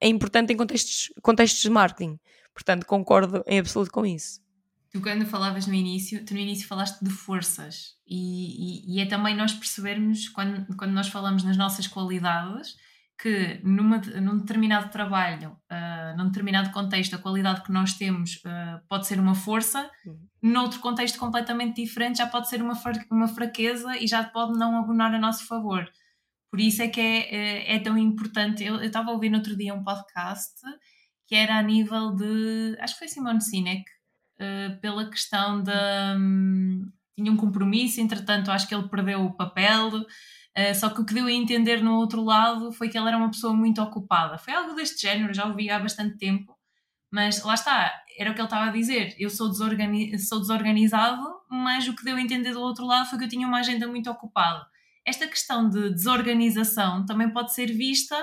é 0.00 0.08
importante 0.08 0.52
em 0.52 0.56
contextos, 0.56 1.12
contextos 1.22 1.62
de 1.62 1.70
marketing. 1.70 2.18
Portanto, 2.60 2.84
concordo 2.84 3.42
em 3.46 3.58
absoluto 3.58 3.90
com 3.90 4.04
isso. 4.04 4.38
Tu 4.92 5.00
quando 5.00 5.24
falavas 5.24 5.66
no 5.66 5.72
início, 5.72 6.22
tu 6.26 6.34
no 6.34 6.40
início 6.40 6.68
falaste 6.68 7.02
de 7.02 7.10
forças 7.10 7.94
e, 8.06 8.90
e, 8.92 8.96
e 8.96 9.00
é 9.00 9.06
também 9.06 9.34
nós 9.34 9.54
percebermos 9.54 10.28
quando, 10.28 10.66
quando 10.76 10.92
nós 10.92 11.08
falamos 11.08 11.42
nas 11.42 11.56
nossas 11.56 11.86
qualidades 11.86 12.76
que 13.16 13.60
numa, 13.62 13.98
num 13.98 14.38
determinado 14.38 14.90
trabalho, 14.90 15.56
uh, 15.70 16.16
num 16.18 16.26
determinado 16.26 16.70
contexto, 16.70 17.14
a 17.14 17.18
qualidade 17.18 17.62
que 17.62 17.72
nós 17.72 17.94
temos 17.94 18.36
uh, 18.36 18.80
pode 18.88 19.06
ser 19.06 19.18
uma 19.18 19.34
força, 19.34 19.90
uhum. 20.04 20.18
noutro 20.42 20.80
contexto 20.80 21.18
completamente 21.18 21.82
diferente 21.82 22.18
já 22.18 22.26
pode 22.26 22.48
ser 22.48 22.60
uma, 22.60 22.74
uma 23.10 23.28
fraqueza 23.28 23.96
e 23.96 24.06
já 24.06 24.24
pode 24.24 24.58
não 24.58 24.76
abonar 24.76 25.14
a 25.14 25.18
nosso 25.18 25.46
favor. 25.46 25.88
Por 26.50 26.60
isso 26.60 26.82
é 26.82 26.88
que 26.88 27.00
é, 27.00 27.34
é, 27.34 27.76
é 27.76 27.78
tão 27.78 27.96
importante. 27.96 28.64
Eu 28.64 28.82
estava 28.82 29.10
a 29.10 29.14
ouvir 29.14 29.30
no 29.30 29.38
outro 29.38 29.56
dia 29.56 29.72
um 29.72 29.84
podcast 29.84 30.60
que 31.30 31.36
era 31.36 31.56
a 31.58 31.62
nível 31.62 32.10
de. 32.10 32.76
Acho 32.80 32.94
que 32.94 32.98
foi 32.98 33.08
Simone 33.08 33.40
Sinek, 33.40 33.84
uh, 34.40 34.80
pela 34.80 35.08
questão 35.08 35.62
da. 35.62 36.16
Um, 36.18 36.90
tinha 37.16 37.30
um 37.30 37.36
compromisso, 37.36 38.00
entretanto, 38.00 38.50
acho 38.50 38.66
que 38.66 38.74
ele 38.74 38.88
perdeu 38.88 39.24
o 39.24 39.36
papel 39.36 40.04
Uh, 40.50 40.74
só 40.74 40.90
que 40.90 41.00
o 41.00 41.04
que 41.06 41.14
deu 41.14 41.26
a 41.26 41.32
entender 41.32 41.80
no 41.80 41.94
outro 41.94 42.24
lado 42.24 42.72
foi 42.72 42.88
que 42.88 42.98
ele 42.98 43.06
era 43.06 43.16
uma 43.16 43.30
pessoa 43.30 43.54
muito 43.54 43.80
ocupada. 43.80 44.36
Foi 44.36 44.52
algo 44.52 44.74
deste 44.74 45.00
género, 45.00 45.32
já 45.32 45.46
ouvi 45.46 45.70
há 45.70 45.78
bastante 45.78 46.18
tempo, 46.18 46.58
mas 47.08 47.44
lá 47.44 47.54
está, 47.54 47.92
era 48.18 48.32
o 48.32 48.34
que 48.34 48.40
ele 48.40 48.46
estava 48.46 48.66
a 48.66 48.72
dizer. 48.72 49.14
Eu 49.16 49.30
sou, 49.30 49.48
desorgani 49.48 50.18
sou 50.18 50.40
desorganizado, 50.40 51.22
mas 51.48 51.86
o 51.86 51.94
que 51.94 52.04
deu 52.04 52.16
a 52.16 52.20
entender 52.20 52.52
do 52.52 52.60
outro 52.60 52.84
lado 52.84 53.08
foi 53.08 53.16
que 53.16 53.26
eu 53.26 53.28
tinha 53.28 53.46
uma 53.46 53.60
agenda 53.60 53.86
muito 53.86 54.10
ocupada. 54.10 54.66
Esta 55.06 55.28
questão 55.28 55.68
de 55.68 55.94
desorganização 55.94 57.06
também 57.06 57.30
pode 57.32 57.54
ser 57.54 57.66
vista 57.66 58.16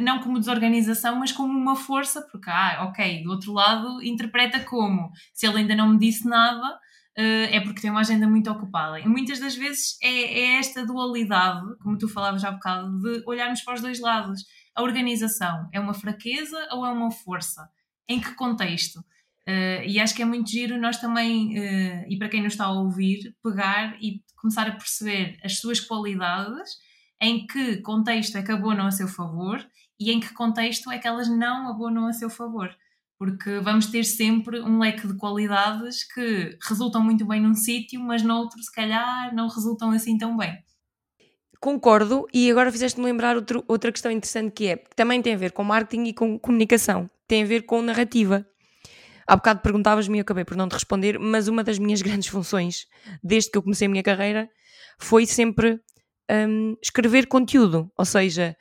não 0.00 0.20
como 0.20 0.38
desorganização, 0.38 1.16
mas 1.16 1.32
como 1.32 1.56
uma 1.56 1.76
força, 1.76 2.22
porque, 2.30 2.50
ah, 2.50 2.86
ok, 2.88 3.22
do 3.22 3.30
outro 3.30 3.52
lado 3.52 4.02
interpreta 4.02 4.60
como 4.60 5.10
se 5.32 5.46
ele 5.46 5.58
ainda 5.58 5.74
não 5.74 5.90
me 5.90 5.98
disse 5.98 6.28
nada 6.28 6.78
uh, 7.18 7.48
é 7.50 7.60
porque 7.60 7.80
tem 7.80 7.90
uma 7.90 8.00
agenda 8.00 8.26
muito 8.26 8.50
ocupada. 8.50 9.00
E 9.00 9.06
muitas 9.06 9.38
das 9.38 9.54
vezes 9.54 9.98
é, 10.02 10.08
é, 10.08 10.58
esta 10.58 10.84
dualidade, 10.84 11.66
como 11.82 11.98
tu 11.98 12.08
falavas 12.08 12.44
há 12.44 12.50
bocado, 12.50 12.98
de 13.00 13.22
olharmos 13.26 13.62
para 13.62 13.74
os 13.74 13.80
dois 13.80 14.00
lados. 14.00 14.44
A 14.74 14.82
organização 14.82 15.68
é 15.72 15.80
uma 15.80 15.94
fraqueza 15.94 16.68
ou 16.72 16.86
é 16.86 16.90
uma 16.90 17.10
força? 17.10 17.68
Em 18.08 18.20
que 18.20 18.34
contexto? 18.34 19.00
Uh, 19.48 19.82
e 19.86 19.98
acho 19.98 20.14
que 20.14 20.22
é 20.22 20.24
muito 20.24 20.50
giro 20.50 20.78
nós 20.78 20.98
também, 20.98 21.58
uh, 21.58 22.04
e 22.08 22.16
para 22.18 22.28
quem 22.28 22.42
nos 22.42 22.52
está 22.52 22.66
a 22.66 22.72
ouvir, 22.72 23.34
pegar 23.42 23.96
e 24.00 24.22
começar 24.36 24.68
a 24.68 24.72
perceber 24.72 25.38
as 25.42 25.58
suas 25.58 25.80
qualidades, 25.80 26.70
em 27.20 27.46
que 27.46 27.78
contexto 27.78 28.36
é 28.36 28.42
que 28.42 28.52
abonam 28.52 28.86
a 28.86 28.90
seu 28.90 29.08
favor 29.08 29.64
e 29.98 30.10
em 30.10 30.20
que 30.20 30.32
contexto 30.32 30.90
é 30.90 30.98
que 30.98 31.06
elas 31.06 31.28
não 31.28 31.68
abonam 31.68 32.06
a 32.06 32.12
seu 32.12 32.30
favor 32.30 32.74
porque 33.20 33.60
vamos 33.60 33.84
ter 33.84 34.02
sempre 34.02 34.60
um 34.60 34.78
leque 34.78 35.06
de 35.06 35.14
qualidades 35.14 36.04
que 36.04 36.56
resultam 36.66 37.04
muito 37.04 37.26
bem 37.26 37.38
num 37.38 37.54
sítio, 37.54 38.00
mas 38.00 38.22
noutro, 38.22 38.58
se 38.62 38.72
calhar, 38.72 39.34
não 39.34 39.46
resultam 39.46 39.90
assim 39.90 40.16
tão 40.16 40.38
bem. 40.38 40.56
Concordo, 41.60 42.26
e 42.32 42.50
agora 42.50 42.72
fizeste-me 42.72 43.04
lembrar 43.04 43.36
outro, 43.36 43.62
outra 43.68 43.92
questão 43.92 44.10
interessante 44.10 44.52
que 44.52 44.68
é, 44.68 44.76
que 44.78 44.96
também 44.96 45.20
tem 45.20 45.34
a 45.34 45.36
ver 45.36 45.52
com 45.52 45.62
marketing 45.62 46.04
e 46.04 46.14
com 46.14 46.38
comunicação, 46.38 47.10
tem 47.28 47.42
a 47.42 47.46
ver 47.46 47.66
com 47.66 47.82
narrativa. 47.82 48.46
Há 49.26 49.36
bocado 49.36 49.60
perguntavas-me 49.60 50.16
e 50.16 50.20
eu 50.20 50.22
acabei 50.22 50.46
por 50.46 50.56
não 50.56 50.66
te 50.66 50.72
responder, 50.72 51.18
mas 51.18 51.46
uma 51.46 51.62
das 51.62 51.78
minhas 51.78 52.00
grandes 52.00 52.28
funções, 52.30 52.86
desde 53.22 53.50
que 53.50 53.58
eu 53.58 53.62
comecei 53.62 53.86
a 53.86 53.90
minha 53.90 54.02
carreira, 54.02 54.48
foi 54.98 55.26
sempre 55.26 55.78
um, 56.30 56.76
escrever 56.82 57.26
conteúdo, 57.26 57.90
ou 57.96 58.04
seja, 58.04 58.56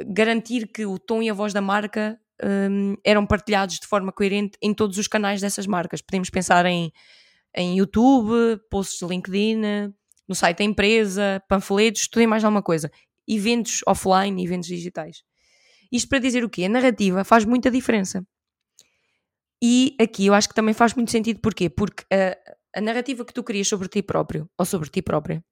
garantir 0.00 0.66
que 0.66 0.84
o 0.84 0.98
tom 0.98 1.22
e 1.22 1.30
a 1.30 1.34
voz 1.34 1.52
da 1.52 1.60
marca 1.60 2.18
um, 2.42 2.94
eram 3.04 3.26
partilhados 3.26 3.78
de 3.78 3.86
forma 3.86 4.12
coerente 4.12 4.58
em 4.60 4.74
todos 4.74 4.98
os 4.98 5.08
canais 5.08 5.40
dessas 5.40 5.66
marcas. 5.66 6.02
Podemos 6.02 6.28
pensar 6.28 6.66
em, 6.66 6.92
em 7.56 7.78
YouTube, 7.78 8.60
posts 8.70 8.98
de 8.98 9.06
LinkedIn, 9.06 9.60
no 10.28 10.34
site 10.34 10.58
da 10.58 10.64
empresa, 10.64 11.42
panfletos, 11.48 12.08
tudo 12.08 12.22
e 12.22 12.26
mais 12.26 12.44
alguma 12.44 12.62
coisa. 12.62 12.90
Eventos 13.26 13.80
offline, 13.86 14.44
eventos 14.44 14.68
digitais. 14.68 15.22
Isto 15.90 16.08
para 16.08 16.18
dizer 16.18 16.44
o 16.44 16.50
quê? 16.50 16.64
A 16.64 16.68
narrativa 16.68 17.24
faz 17.24 17.44
muita 17.44 17.70
diferença. 17.70 18.26
E 19.62 19.94
aqui 20.00 20.26
eu 20.26 20.34
acho 20.34 20.48
que 20.48 20.54
também 20.54 20.74
faz 20.74 20.94
muito 20.94 21.10
sentido. 21.10 21.40
Porquê? 21.40 21.70
Porque 21.70 22.04
a, 22.12 22.78
a 22.78 22.80
narrativa 22.80 23.24
que 23.24 23.32
tu 23.32 23.44
crias 23.44 23.68
sobre 23.68 23.88
ti 23.88 24.02
próprio, 24.02 24.50
ou 24.58 24.64
sobre 24.64 24.88
ti 24.88 25.00
própria, 25.02 25.44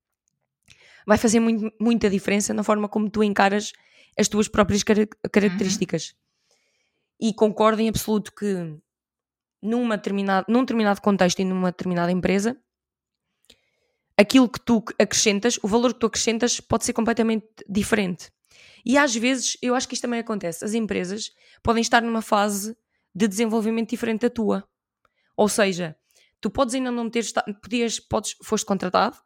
vai 1.07 1.19
fazer 1.19 1.41
muito, 1.41 1.73
muita 1.81 2.09
diferença 2.09 2.55
na 2.55 2.63
forma 2.63 2.89
como 2.89 3.11
tu 3.11 3.23
encaras 3.23 3.73
as 4.19 4.29
tuas 4.29 4.49
próprias 4.49 4.83
características. 4.83 6.11
Uhum 6.11 6.21
e 7.21 7.35
concordo 7.35 7.83
em 7.83 7.89
absoluto 7.89 8.33
que 8.33 8.77
numa 9.63 9.97
determinado, 9.97 10.47
num 10.49 10.61
determinado 10.61 11.03
contexto 11.03 11.41
e 11.41 11.45
numa 11.45 11.71
determinada 11.71 12.11
empresa, 12.11 12.59
aquilo 14.17 14.49
que 14.49 14.59
tu 14.59 14.83
acrescentas, 14.99 15.59
o 15.63 15.69
valor 15.69 15.93
que 15.93 16.01
tu 16.01 16.07
acrescentas 16.07 16.61
pode 16.61 16.85
ser 16.85 16.95
completamente 16.95 17.47
diferente. 17.69 18.33
E 18.85 18.97
às 18.97 19.15
vezes, 19.15 19.59
eu 19.61 19.75
acho 19.75 19.87
que 19.87 19.95
isto 19.95 20.03
também 20.03 20.21
acontece, 20.21 20.65
as 20.65 20.73
empresas 20.73 21.31
podem 21.63 21.83
estar 21.83 22.01
numa 22.01 22.23
fase 22.23 22.75
de 23.15 23.29
desenvolvimento 23.29 23.91
diferente 23.91 24.23
da 24.23 24.31
tua. 24.31 24.67
Ou 25.37 25.49
seja, 25.49 25.95
tu 26.41 26.49
podes 26.51 26.75
ainda 26.75 26.91
não 26.91 27.11
ter 27.11 27.21
estado, 27.21 27.55
podias, 27.61 28.01
podes, 28.01 28.37
foste 28.43 28.65
contratado, 28.65 29.19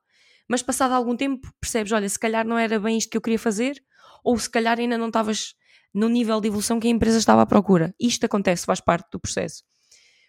mas 0.49 0.63
passado 0.63 0.93
algum 0.93 1.17
tempo 1.17 1.49
percebes, 1.61 1.93
olha, 1.93 2.09
se 2.09 2.19
calhar 2.19 2.47
não 2.47 2.59
era 2.59 2.79
bem 2.79 2.99
isto 2.99 3.11
que 3.11 3.17
eu 3.17 3.21
queria 3.21 3.39
fazer, 3.39 3.83
ou 4.23 4.39
se 4.39 4.49
calhar 4.49 4.79
ainda 4.79 4.97
não 4.97 5.09
estavas 5.09 5.55
no 5.93 6.09
nível 6.09 6.41
de 6.41 6.49
evolução 6.49 6.81
que 6.81 6.89
a 6.89 6.91
empresa 6.91 7.19
estava 7.19 7.43
à 7.43 7.47
procura. 7.47 7.95
Isto 8.01 8.27
acontece, 8.27 8.67
faz 8.67 8.81
parte 8.81 9.09
do 9.13 9.21
processo. 9.21 9.63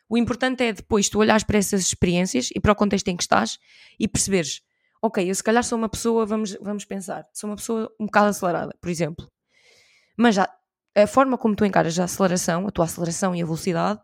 O 0.07 0.17
importante 0.17 0.63
é 0.63 0.71
depois 0.71 1.09
tu 1.09 1.19
olhares 1.19 1.43
para 1.43 1.57
essas 1.57 1.81
experiências 1.81 2.49
e 2.55 2.59
para 2.59 2.71
o 2.71 2.75
contexto 2.75 3.07
em 3.07 3.17
que 3.17 3.23
estás 3.23 3.57
e 3.99 4.07
perceberes, 4.07 4.61
ok, 5.01 5.27
eu 5.27 5.33
se 5.33 5.43
calhar 5.43 5.63
sou 5.63 5.77
uma 5.77 5.89
pessoa, 5.89 6.25
vamos, 6.25 6.55
vamos 6.61 6.85
pensar, 6.85 7.27
sou 7.33 7.49
uma 7.49 7.55
pessoa 7.55 7.91
um 7.99 8.05
bocado 8.05 8.27
acelerada, 8.27 8.75
por 8.79 8.89
exemplo. 8.89 9.27
Mas 10.15 10.35
já, 10.35 10.47
a 10.95 11.07
forma 11.07 11.37
como 11.37 11.55
tu 11.55 11.65
encaras 11.65 11.97
a 11.99 12.03
aceleração, 12.03 12.67
a 12.67 12.71
tua 12.71 12.85
aceleração 12.85 13.35
e 13.35 13.41
a 13.41 13.45
velocidade, 13.45 13.99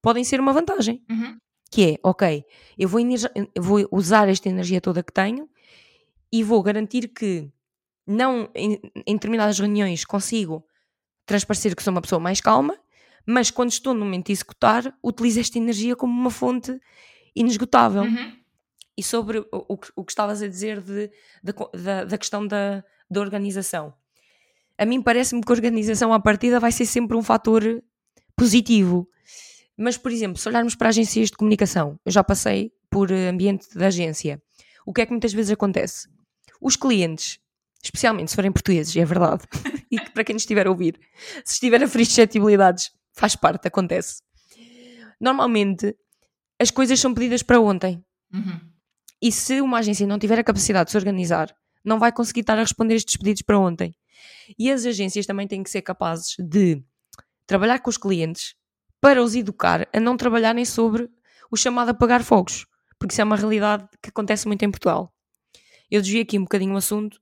podem 0.00 0.24
ser 0.24 0.40
uma 0.40 0.52
vantagem. 0.52 1.04
Uhum. 1.10 1.38
Que 1.70 1.92
é, 1.92 1.98
ok, 2.02 2.44
eu 2.78 2.88
vou, 2.88 3.00
eu 3.00 3.62
vou 3.62 3.88
usar 3.92 4.28
esta 4.28 4.48
energia 4.48 4.80
toda 4.80 5.02
que 5.02 5.12
tenho 5.12 5.48
e 6.32 6.42
vou 6.42 6.62
garantir 6.62 7.08
que 7.08 7.50
não 8.06 8.48
em, 8.54 8.80
em 9.06 9.14
determinadas 9.14 9.58
reuniões 9.58 10.04
consigo 10.04 10.64
transparecer 11.26 11.76
que 11.76 11.82
sou 11.82 11.92
uma 11.92 12.02
pessoa 12.02 12.18
mais 12.18 12.40
calma, 12.40 12.76
mas 13.26 13.50
quando 13.50 13.70
estou 13.70 13.94
no 13.94 14.04
momento 14.04 14.26
de 14.26 14.32
executar, 14.32 14.96
utilizo 15.02 15.40
esta 15.40 15.58
energia 15.58 15.94
como 15.94 16.12
uma 16.12 16.30
fonte 16.30 16.78
inesgotável. 17.34 18.02
Uhum. 18.02 18.36
E 18.96 19.02
sobre 19.02 19.38
o, 19.38 19.46
o, 19.52 19.78
o, 19.96 20.04
que 20.04 20.12
estavas 20.12 20.42
a 20.42 20.48
dizer 20.48 20.80
de, 20.80 21.10
de, 21.42 21.54
da, 21.82 22.04
da 22.04 22.18
questão 22.18 22.46
da, 22.46 22.84
da 23.10 23.20
organização. 23.20 23.94
A 24.76 24.84
mim 24.84 25.00
parece-me 25.00 25.40
que 25.40 25.50
a 25.50 25.54
organização 25.54 26.12
à 26.12 26.20
partida 26.20 26.60
vai 26.60 26.72
ser 26.72 26.84
sempre 26.84 27.16
um 27.16 27.22
fator 27.22 27.62
positivo. 28.36 29.08
Mas, 29.78 29.96
por 29.96 30.12
exemplo, 30.12 30.36
se 30.38 30.46
olharmos 30.46 30.74
para 30.74 30.90
agências 30.90 31.30
de 31.30 31.36
comunicação, 31.36 31.98
eu 32.04 32.12
já 32.12 32.22
passei 32.22 32.72
por 32.90 33.10
ambiente 33.10 33.66
de 33.70 33.82
agência. 33.82 34.42
O 34.84 34.92
que 34.92 35.00
é 35.00 35.06
que 35.06 35.12
muitas 35.12 35.32
vezes 35.32 35.52
acontece? 35.52 36.08
Os 36.62 36.76
clientes 36.76 37.42
especialmente 37.82 38.30
se 38.30 38.36
forem 38.36 38.52
portugueses, 38.52 38.96
é 38.96 39.04
verdade, 39.04 39.42
e 39.90 39.98
que 39.98 40.10
para 40.10 40.24
quem 40.24 40.34
nos 40.34 40.42
estiver 40.42 40.66
a 40.66 40.70
ouvir, 40.70 40.98
se 41.44 41.54
estiver 41.54 41.82
a 41.82 41.88
ferir 41.88 42.06
suscetibilidades, 42.06 42.92
faz 43.12 43.34
parte, 43.34 43.66
acontece. 43.66 44.22
Normalmente, 45.20 45.94
as 46.58 46.70
coisas 46.70 47.00
são 47.00 47.12
pedidas 47.12 47.42
para 47.42 47.60
ontem. 47.60 48.04
Uhum. 48.32 48.60
E 49.20 49.30
se 49.32 49.60
uma 49.60 49.78
agência 49.78 50.06
não 50.06 50.18
tiver 50.18 50.38
a 50.38 50.44
capacidade 50.44 50.86
de 50.86 50.92
se 50.92 50.96
organizar, 50.96 51.54
não 51.84 51.98
vai 51.98 52.12
conseguir 52.12 52.40
estar 52.40 52.56
a 52.56 52.62
responder 52.62 52.94
estes 52.94 53.16
pedidos 53.16 53.42
para 53.42 53.58
ontem. 53.58 53.94
E 54.58 54.70
as 54.70 54.84
agências 54.84 55.26
também 55.26 55.48
têm 55.48 55.62
que 55.62 55.70
ser 55.70 55.82
capazes 55.82 56.36
de 56.38 56.82
trabalhar 57.46 57.80
com 57.80 57.90
os 57.90 57.96
clientes 57.96 58.54
para 59.00 59.22
os 59.22 59.34
educar 59.34 59.88
a 59.92 60.00
não 60.00 60.16
trabalharem 60.16 60.64
sobre 60.64 61.08
o 61.50 61.56
chamado 61.56 61.90
apagar 61.90 62.22
fogos, 62.22 62.66
porque 62.98 63.12
isso 63.12 63.20
é 63.20 63.24
uma 63.24 63.36
realidade 63.36 63.88
que 64.00 64.10
acontece 64.10 64.46
muito 64.46 64.64
em 64.64 64.70
Portugal. 64.70 65.12
Eu 65.92 66.00
desvio 66.00 66.22
aqui 66.22 66.38
um 66.38 66.42
bocadinho 66.42 66.72
o 66.72 66.78
assunto, 66.78 67.20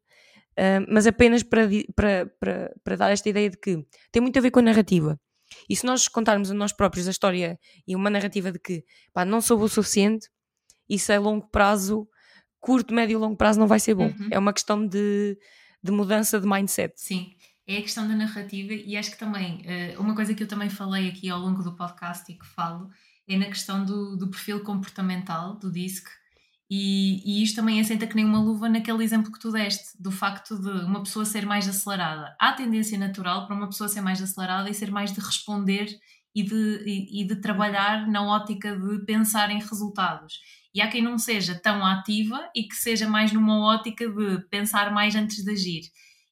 Uh, 0.52 0.84
mas 0.92 1.06
apenas 1.06 1.42
para, 1.42 1.68
para, 1.94 2.26
para, 2.38 2.74
para 2.84 2.96
dar 2.96 3.10
esta 3.10 3.28
ideia 3.28 3.48
de 3.48 3.56
que 3.56 3.82
tem 4.12 4.20
muito 4.20 4.38
a 4.38 4.42
ver 4.42 4.50
com 4.50 4.58
a 4.58 4.62
narrativa. 4.62 5.18
E 5.68 5.74
se 5.74 5.86
nós 5.86 6.06
contarmos 6.06 6.50
a 6.50 6.54
nós 6.54 6.72
próprios 6.72 7.08
a 7.08 7.10
história 7.10 7.58
e 7.86 7.96
uma 7.96 8.10
narrativa 8.10 8.52
de 8.52 8.58
que 8.58 8.84
pá, 9.12 9.24
não 9.24 9.40
sou 9.40 9.58
o 9.58 9.68
suficiente, 9.68 10.28
isso 10.88 11.12
a 11.12 11.18
longo 11.18 11.48
prazo, 11.48 12.06
curto, 12.58 12.92
médio 12.92 13.14
e 13.14 13.16
longo 13.16 13.36
prazo 13.36 13.58
não 13.58 13.66
vai 13.66 13.80
ser 13.80 13.94
bom. 13.94 14.08
Uhum. 14.08 14.28
É 14.30 14.38
uma 14.38 14.52
questão 14.52 14.86
de, 14.86 15.38
de 15.82 15.90
mudança 15.90 16.38
de 16.38 16.46
mindset. 16.46 16.92
Sim, 16.96 17.34
é 17.66 17.78
a 17.78 17.82
questão 17.82 18.06
da 18.06 18.14
narrativa 18.14 18.74
e 18.74 18.96
acho 18.96 19.12
que 19.12 19.18
também, 19.18 19.62
uh, 19.62 20.00
uma 20.00 20.14
coisa 20.14 20.34
que 20.34 20.42
eu 20.42 20.48
também 20.48 20.68
falei 20.68 21.08
aqui 21.08 21.30
ao 21.30 21.40
longo 21.40 21.62
do 21.62 21.74
podcast 21.74 22.30
e 22.30 22.36
que 22.36 22.46
falo, 22.46 22.90
é 23.26 23.36
na 23.38 23.46
questão 23.46 23.84
do, 23.84 24.16
do 24.16 24.28
perfil 24.28 24.60
comportamental 24.62 25.56
do 25.56 25.70
DISC, 25.70 26.06
e, 26.72 27.20
e, 27.24 27.42
isto 27.42 27.56
também 27.56 27.80
assenta 27.80 28.06
que 28.06 28.14
nem 28.14 28.24
uma 28.24 28.40
luva 28.40 28.68
naquele 28.68 29.02
exemplo 29.02 29.32
que 29.32 29.40
tu 29.40 29.50
deste, 29.50 30.00
do 30.00 30.12
facto 30.12 30.56
de 30.56 30.84
uma 30.84 31.02
pessoa 31.02 31.24
ser 31.24 31.44
mais 31.44 31.66
acelerada. 31.68 32.36
Há 32.38 32.52
tendência 32.52 32.96
natural 32.96 33.44
para 33.44 33.56
uma 33.56 33.66
pessoa 33.66 33.88
ser 33.88 34.00
mais 34.00 34.22
acelerada 34.22 34.70
e 34.70 34.74
ser 34.74 34.88
mais 34.88 35.12
de 35.12 35.18
responder 35.18 35.98
e 36.32 36.44
de, 36.44 36.84
e, 36.86 37.22
e 37.22 37.26
de 37.26 37.40
trabalhar 37.40 38.06
na 38.06 38.22
ótica 38.22 38.76
de 38.78 39.04
pensar 39.04 39.50
em 39.50 39.58
resultados. 39.58 40.38
E 40.72 40.80
há 40.80 40.86
quem 40.86 41.02
não 41.02 41.18
seja 41.18 41.56
tão 41.56 41.84
ativa 41.84 42.48
e 42.54 42.62
que 42.62 42.76
seja 42.76 43.08
mais 43.08 43.32
numa 43.32 43.58
ótica 43.58 44.08
de 44.08 44.38
pensar 44.48 44.92
mais 44.92 45.16
antes 45.16 45.44
de 45.44 45.50
agir. 45.50 45.82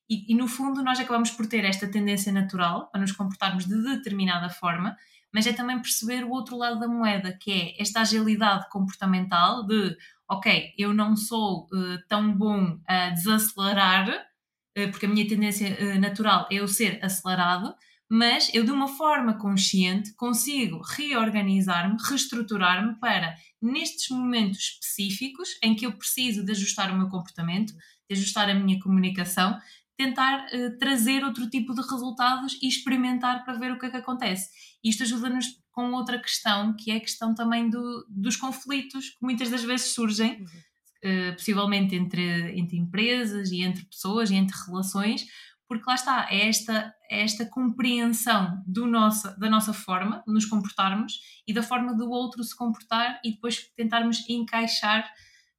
E, 0.09 0.33
e 0.33 0.37
no 0.37 0.47
fundo, 0.47 0.85
nós 0.85 1.01
acabamos 1.01 1.33
por 1.33 1.49
ter 1.49 1.65
esta 1.65 1.91
tendência 1.91 2.31
natural 2.31 2.89
para 2.93 3.01
nos 3.01 3.11
comportarmos 3.11 3.67
de 3.67 3.83
determinada 3.83 4.49
forma, 4.49 4.97
mas 5.35 5.49
é 5.49 5.53
também 5.53 5.83
perceber 5.83 6.25
o 6.25 6.31
outro 6.31 6.57
lado 6.57 6.79
da 6.79 6.87
moeda, 6.87 7.37
que 7.37 7.51
é 7.51 7.83
esta 7.83 8.03
agilidade 8.03 8.69
comportamental 8.71 9.67
de 9.67 9.97
ok, 10.29 10.75
eu 10.77 10.93
não 10.93 11.17
sou 11.17 11.65
uh, 11.73 11.99
tão 12.09 12.33
bom 12.37 12.79
a 12.87 13.11
desacelerar, 13.11 14.11
uh, 14.11 14.91
porque 14.91 15.07
a 15.07 15.09
minha 15.09 15.27
tendência 15.27 15.77
uh, 15.81 15.99
natural 15.99 16.47
é 16.51 16.57
eu 16.57 16.69
ser 16.69 17.03
acelerado, 17.03 17.75
mas 18.11 18.51
eu 18.55 18.65
de 18.65 18.71
uma 18.71 18.89
forma 18.89 19.39
consciente 19.39 20.15
consigo 20.15 20.81
reorganizar-me, 20.83 21.97
reestruturar-me 22.09 22.99
para, 22.99 23.35
nestes 23.61 24.09
momentos 24.11 24.59
específicos 24.59 25.49
em 25.63 25.75
que 25.75 25.85
eu 25.85 25.93
preciso 25.93 26.45
de 26.45 26.53
ajustar 26.53 26.91
o 26.91 26.97
meu 26.97 27.09
comportamento, 27.09 27.73
de 28.09 28.17
ajustar 28.17 28.49
a 28.49 28.55
minha 28.55 28.81
comunicação, 28.81 29.59
tentar 29.97 30.47
trazer 30.79 31.25
outro 31.25 31.51
tipo 31.51 31.75
de 31.75 31.83
resultados 31.83 32.57
e 32.63 32.69
experimentar 32.69 33.45
para 33.45 33.59
ver 33.59 33.73
o 33.73 33.79
que 33.79 33.87
é 33.87 33.91
que 33.91 33.97
acontece. 33.97 34.49
Isto 34.83 35.03
ajuda-nos 35.03 35.47
com 35.73 35.93
outra 35.93 36.19
questão, 36.19 36.75
que 36.75 36.91
é 36.91 36.97
a 36.97 37.01
questão 37.01 37.35
também 37.35 37.71
do, 37.71 38.05
dos 38.09 38.37
conflitos 38.37 39.11
que 39.11 39.19
muitas 39.23 39.49
das 39.49 39.63
vezes 39.63 39.93
surgem, 39.93 40.41
uhum. 40.41 41.31
uh, 41.31 41.33
possivelmente 41.35 41.95
entre, 41.95 42.59
entre 42.59 42.77
empresas 42.77 43.51
e 43.53 43.63
entre 43.63 43.85
pessoas 43.85 44.31
e 44.31 44.35
entre 44.35 44.57
relações, 44.67 45.27
porque 45.69 45.85
lá 45.87 45.95
está, 45.95 46.27
é 46.31 46.49
esta, 46.49 46.95
é 47.11 47.23
esta 47.23 47.45
compreensão 47.45 48.63
do 48.67 48.87
nossa, 48.87 49.37
da 49.39 49.51
nossa 49.51 49.73
forma 49.73 50.23
de 50.27 50.33
nos 50.33 50.47
comportarmos 50.47 51.21
e 51.47 51.53
da 51.53 51.63
forma 51.63 51.95
do 51.95 52.11
outro 52.11 52.43
se 52.43 52.57
comportar 52.57 53.21
e 53.23 53.33
depois 53.33 53.71
tentarmos 53.77 54.29
encaixar 54.29 55.09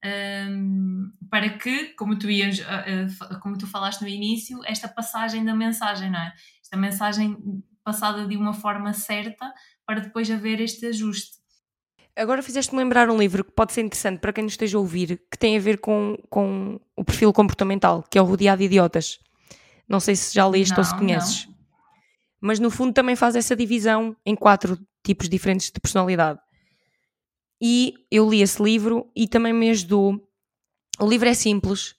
um, 0.04 0.10
ehm, 0.10 1.30
para 1.30 1.50
que, 1.58 1.94
como 1.94 2.18
tu, 2.18 2.30
ias, 2.30 2.60
uh, 2.60 3.34
uh, 3.34 3.40
como 3.40 3.58
tu 3.58 3.68
falaste 3.68 4.02
no 4.02 4.08
início, 4.08 4.60
esta 4.66 4.88
passagem 4.88 5.46
da 5.46 5.54
mensagem, 5.56 6.10
não 6.10 6.20
é? 6.20 6.34
Esta 6.62 6.76
mensagem 6.76 7.38
passada 7.84 8.26
de 8.28 8.36
uma 8.36 8.54
forma 8.54 8.94
certa 8.94 9.54
para 9.86 10.00
depois 10.00 10.30
haver 10.30 10.62
este 10.62 10.86
ajuste. 10.86 11.40
Agora 12.16 12.44
fizeste-me 12.44 12.80
lembrar 12.80 13.10
um 13.10 13.18
livro 13.18 13.46
que 13.46 13.52
pode 13.52 13.72
ser 13.72 13.82
interessante 13.82 14.20
para 14.20 14.34
quem 14.34 14.44
nos 14.44 14.54
esteja 14.54 14.78
a 14.78 14.82
ouvir, 14.82 15.22
que 15.32 15.38
tem 15.38 15.56
a 15.56 15.60
ver 15.60 15.80
com, 15.80 16.18
com 16.30 16.80
o 16.96 17.04
perfil 17.04 17.32
comportamental, 17.32 18.04
que 18.04 18.18
é 18.18 18.22
o 18.22 18.26
Rodeado 18.26 18.60
de 18.60 18.66
Idiotas. 18.66 19.20
Não 19.88 20.00
sei 20.00 20.16
se 20.16 20.36
já 20.36 20.46
leste 20.46 20.72
não, 20.72 20.80
ou 20.80 20.84
se 20.84 20.96
conheces. 20.96 21.46
Não. 21.48 21.56
Mas 22.42 22.60
no 22.60 22.70
fundo 22.70 22.94
também 22.94 23.16
faz 23.16 23.36
essa 23.36 23.56
divisão 23.56 24.16
em 24.26 24.36
quatro 24.36 24.78
tipos 25.04 25.30
diferentes 25.30 25.72
de 25.72 25.80
personalidade. 25.80 26.40
E 27.62 27.94
eu 28.12 28.30
li 28.30 28.42
esse 28.42 28.62
livro 28.62 29.10
e 29.16 29.28
também 29.28 29.54
me 29.54 29.70
ajudou. 29.70 30.22
O 31.00 31.08
livro 31.08 31.28
é 31.28 31.34
simples 31.34 31.96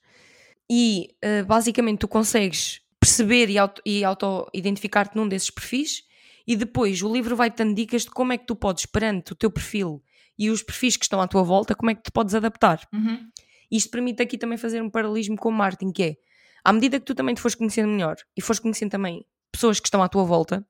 e 0.69 1.15
uh, 1.23 1.45
basicamente 1.45 1.99
tu 1.99 2.07
consegues 2.07 2.81
perceber 3.01 3.49
e 3.49 4.05
auto-identificar-te 4.05 5.09
auto 5.09 5.17
num 5.17 5.27
desses 5.27 5.49
perfis 5.49 6.03
e 6.47 6.55
depois 6.55 7.01
o 7.01 7.11
livro 7.11 7.35
vai 7.35 7.49
dando 7.49 7.73
dicas 7.73 8.03
de 8.03 8.11
como 8.11 8.31
é 8.31 8.37
que 8.37 8.45
tu 8.45 8.55
podes, 8.55 8.85
perante 8.85 9.33
o 9.33 9.35
teu 9.35 9.49
perfil 9.49 10.03
e 10.37 10.51
os 10.51 10.61
perfis 10.61 10.95
que 10.95 11.05
estão 11.05 11.19
à 11.19 11.27
tua 11.27 11.41
volta, 11.41 11.73
como 11.73 11.89
é 11.89 11.95
que 11.95 12.03
te 12.03 12.11
podes 12.11 12.35
adaptar. 12.35 12.87
Uhum. 12.93 13.27
Isto 13.71 13.89
permite 13.89 14.21
aqui 14.21 14.37
também 14.37 14.57
fazer 14.57 14.81
um 14.81 14.89
paralelismo 14.89 15.35
com 15.35 15.49
o 15.49 15.51
marketing, 15.51 15.91
que 15.91 16.03
é, 16.03 16.15
à 16.63 16.71
medida 16.71 16.99
que 16.99 17.05
tu 17.05 17.15
também 17.15 17.33
te 17.33 17.41
fores 17.41 17.55
conhecendo 17.55 17.89
melhor 17.89 18.17
e 18.37 18.41
fores 18.41 18.59
conhecendo 18.59 18.91
também 18.91 19.25
pessoas 19.51 19.79
que 19.79 19.87
estão 19.87 20.03
à 20.03 20.07
tua 20.07 20.23
volta, 20.23 20.65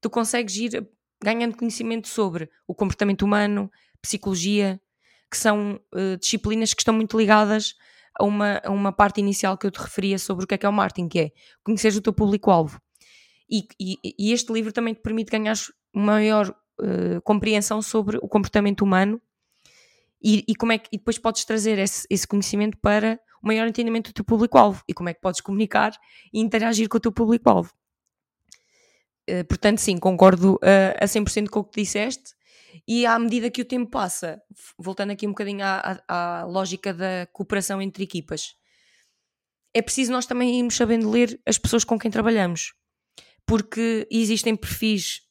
tu 0.00 0.08
consegues 0.08 0.56
ir 0.56 0.88
ganhando 1.22 1.56
conhecimento 1.56 2.08
sobre 2.08 2.48
o 2.66 2.74
comportamento 2.74 3.22
humano, 3.22 3.70
psicologia, 4.00 4.80
que 5.30 5.36
são 5.36 5.78
uh, 5.94 6.16
disciplinas 6.18 6.72
que 6.72 6.80
estão 6.80 6.94
muito 6.94 7.18
ligadas 7.18 7.74
a 8.20 8.24
uma, 8.24 8.60
a 8.62 8.70
uma 8.70 8.92
parte 8.92 9.20
inicial 9.20 9.56
que 9.56 9.66
eu 9.66 9.70
te 9.70 9.80
referia 9.80 10.18
sobre 10.18 10.44
o 10.44 10.46
que 10.46 10.54
é 10.54 10.58
que 10.58 10.66
é 10.66 10.68
o 10.68 10.72
marketing, 10.72 11.08
que 11.08 11.18
é 11.18 11.30
conhecer 11.64 11.92
o 11.94 12.00
teu 12.00 12.12
público-alvo. 12.12 12.80
E, 13.50 13.66
e, 13.80 13.98
e, 14.18 14.32
este 14.32 14.52
livro 14.52 14.72
também 14.72 14.94
te 14.94 15.00
permite 15.00 15.30
ganhar 15.30 15.56
maior 15.92 16.50
uh, 16.50 17.20
compreensão 17.24 17.82
sobre 17.82 18.16
o 18.18 18.28
comportamento 18.28 18.82
humano 18.82 19.20
e, 20.22 20.44
e, 20.46 20.54
como 20.54 20.72
é 20.72 20.78
que, 20.78 20.88
e 20.92 20.98
depois 20.98 21.18
podes 21.18 21.44
trazer 21.44 21.78
esse, 21.78 22.06
esse 22.08 22.28
conhecimento 22.28 22.76
para 22.78 23.18
o 23.42 23.46
maior 23.46 23.66
entendimento 23.66 24.10
do 24.10 24.14
teu 24.14 24.24
público-alvo 24.24 24.84
e 24.86 24.94
como 24.94 25.08
é 25.08 25.14
que 25.14 25.20
podes 25.20 25.40
comunicar 25.40 25.92
e 26.32 26.40
interagir 26.40 26.88
com 26.88 26.98
o 26.98 27.00
teu 27.00 27.10
público-alvo. 27.10 27.72
Uh, 29.28 29.44
portanto, 29.48 29.78
sim, 29.78 29.98
concordo 29.98 30.54
uh, 30.56 30.94
a 31.00 31.06
100% 31.06 31.48
com 31.48 31.60
o 31.60 31.64
que 31.64 31.80
disseste 31.80 32.34
e 32.86 33.06
à 33.06 33.18
medida 33.18 33.50
que 33.50 33.62
o 33.62 33.64
tempo 33.64 33.90
passa, 33.90 34.40
voltando 34.78 35.10
aqui 35.10 35.26
um 35.26 35.30
bocadinho 35.30 35.64
à, 35.64 36.02
à, 36.08 36.40
à 36.40 36.44
lógica 36.44 36.92
da 36.92 37.26
cooperação 37.32 37.80
entre 37.80 38.04
equipas, 38.04 38.54
é 39.72 39.80
preciso 39.80 40.12
nós 40.12 40.26
também 40.26 40.58
irmos 40.58 40.74
sabendo 40.74 41.10
ler 41.10 41.40
as 41.46 41.58
pessoas 41.58 41.84
com 41.84 41.98
quem 41.98 42.10
trabalhamos 42.10 42.72
porque 43.50 44.06
existem 44.12 44.54
perfis 44.54 45.22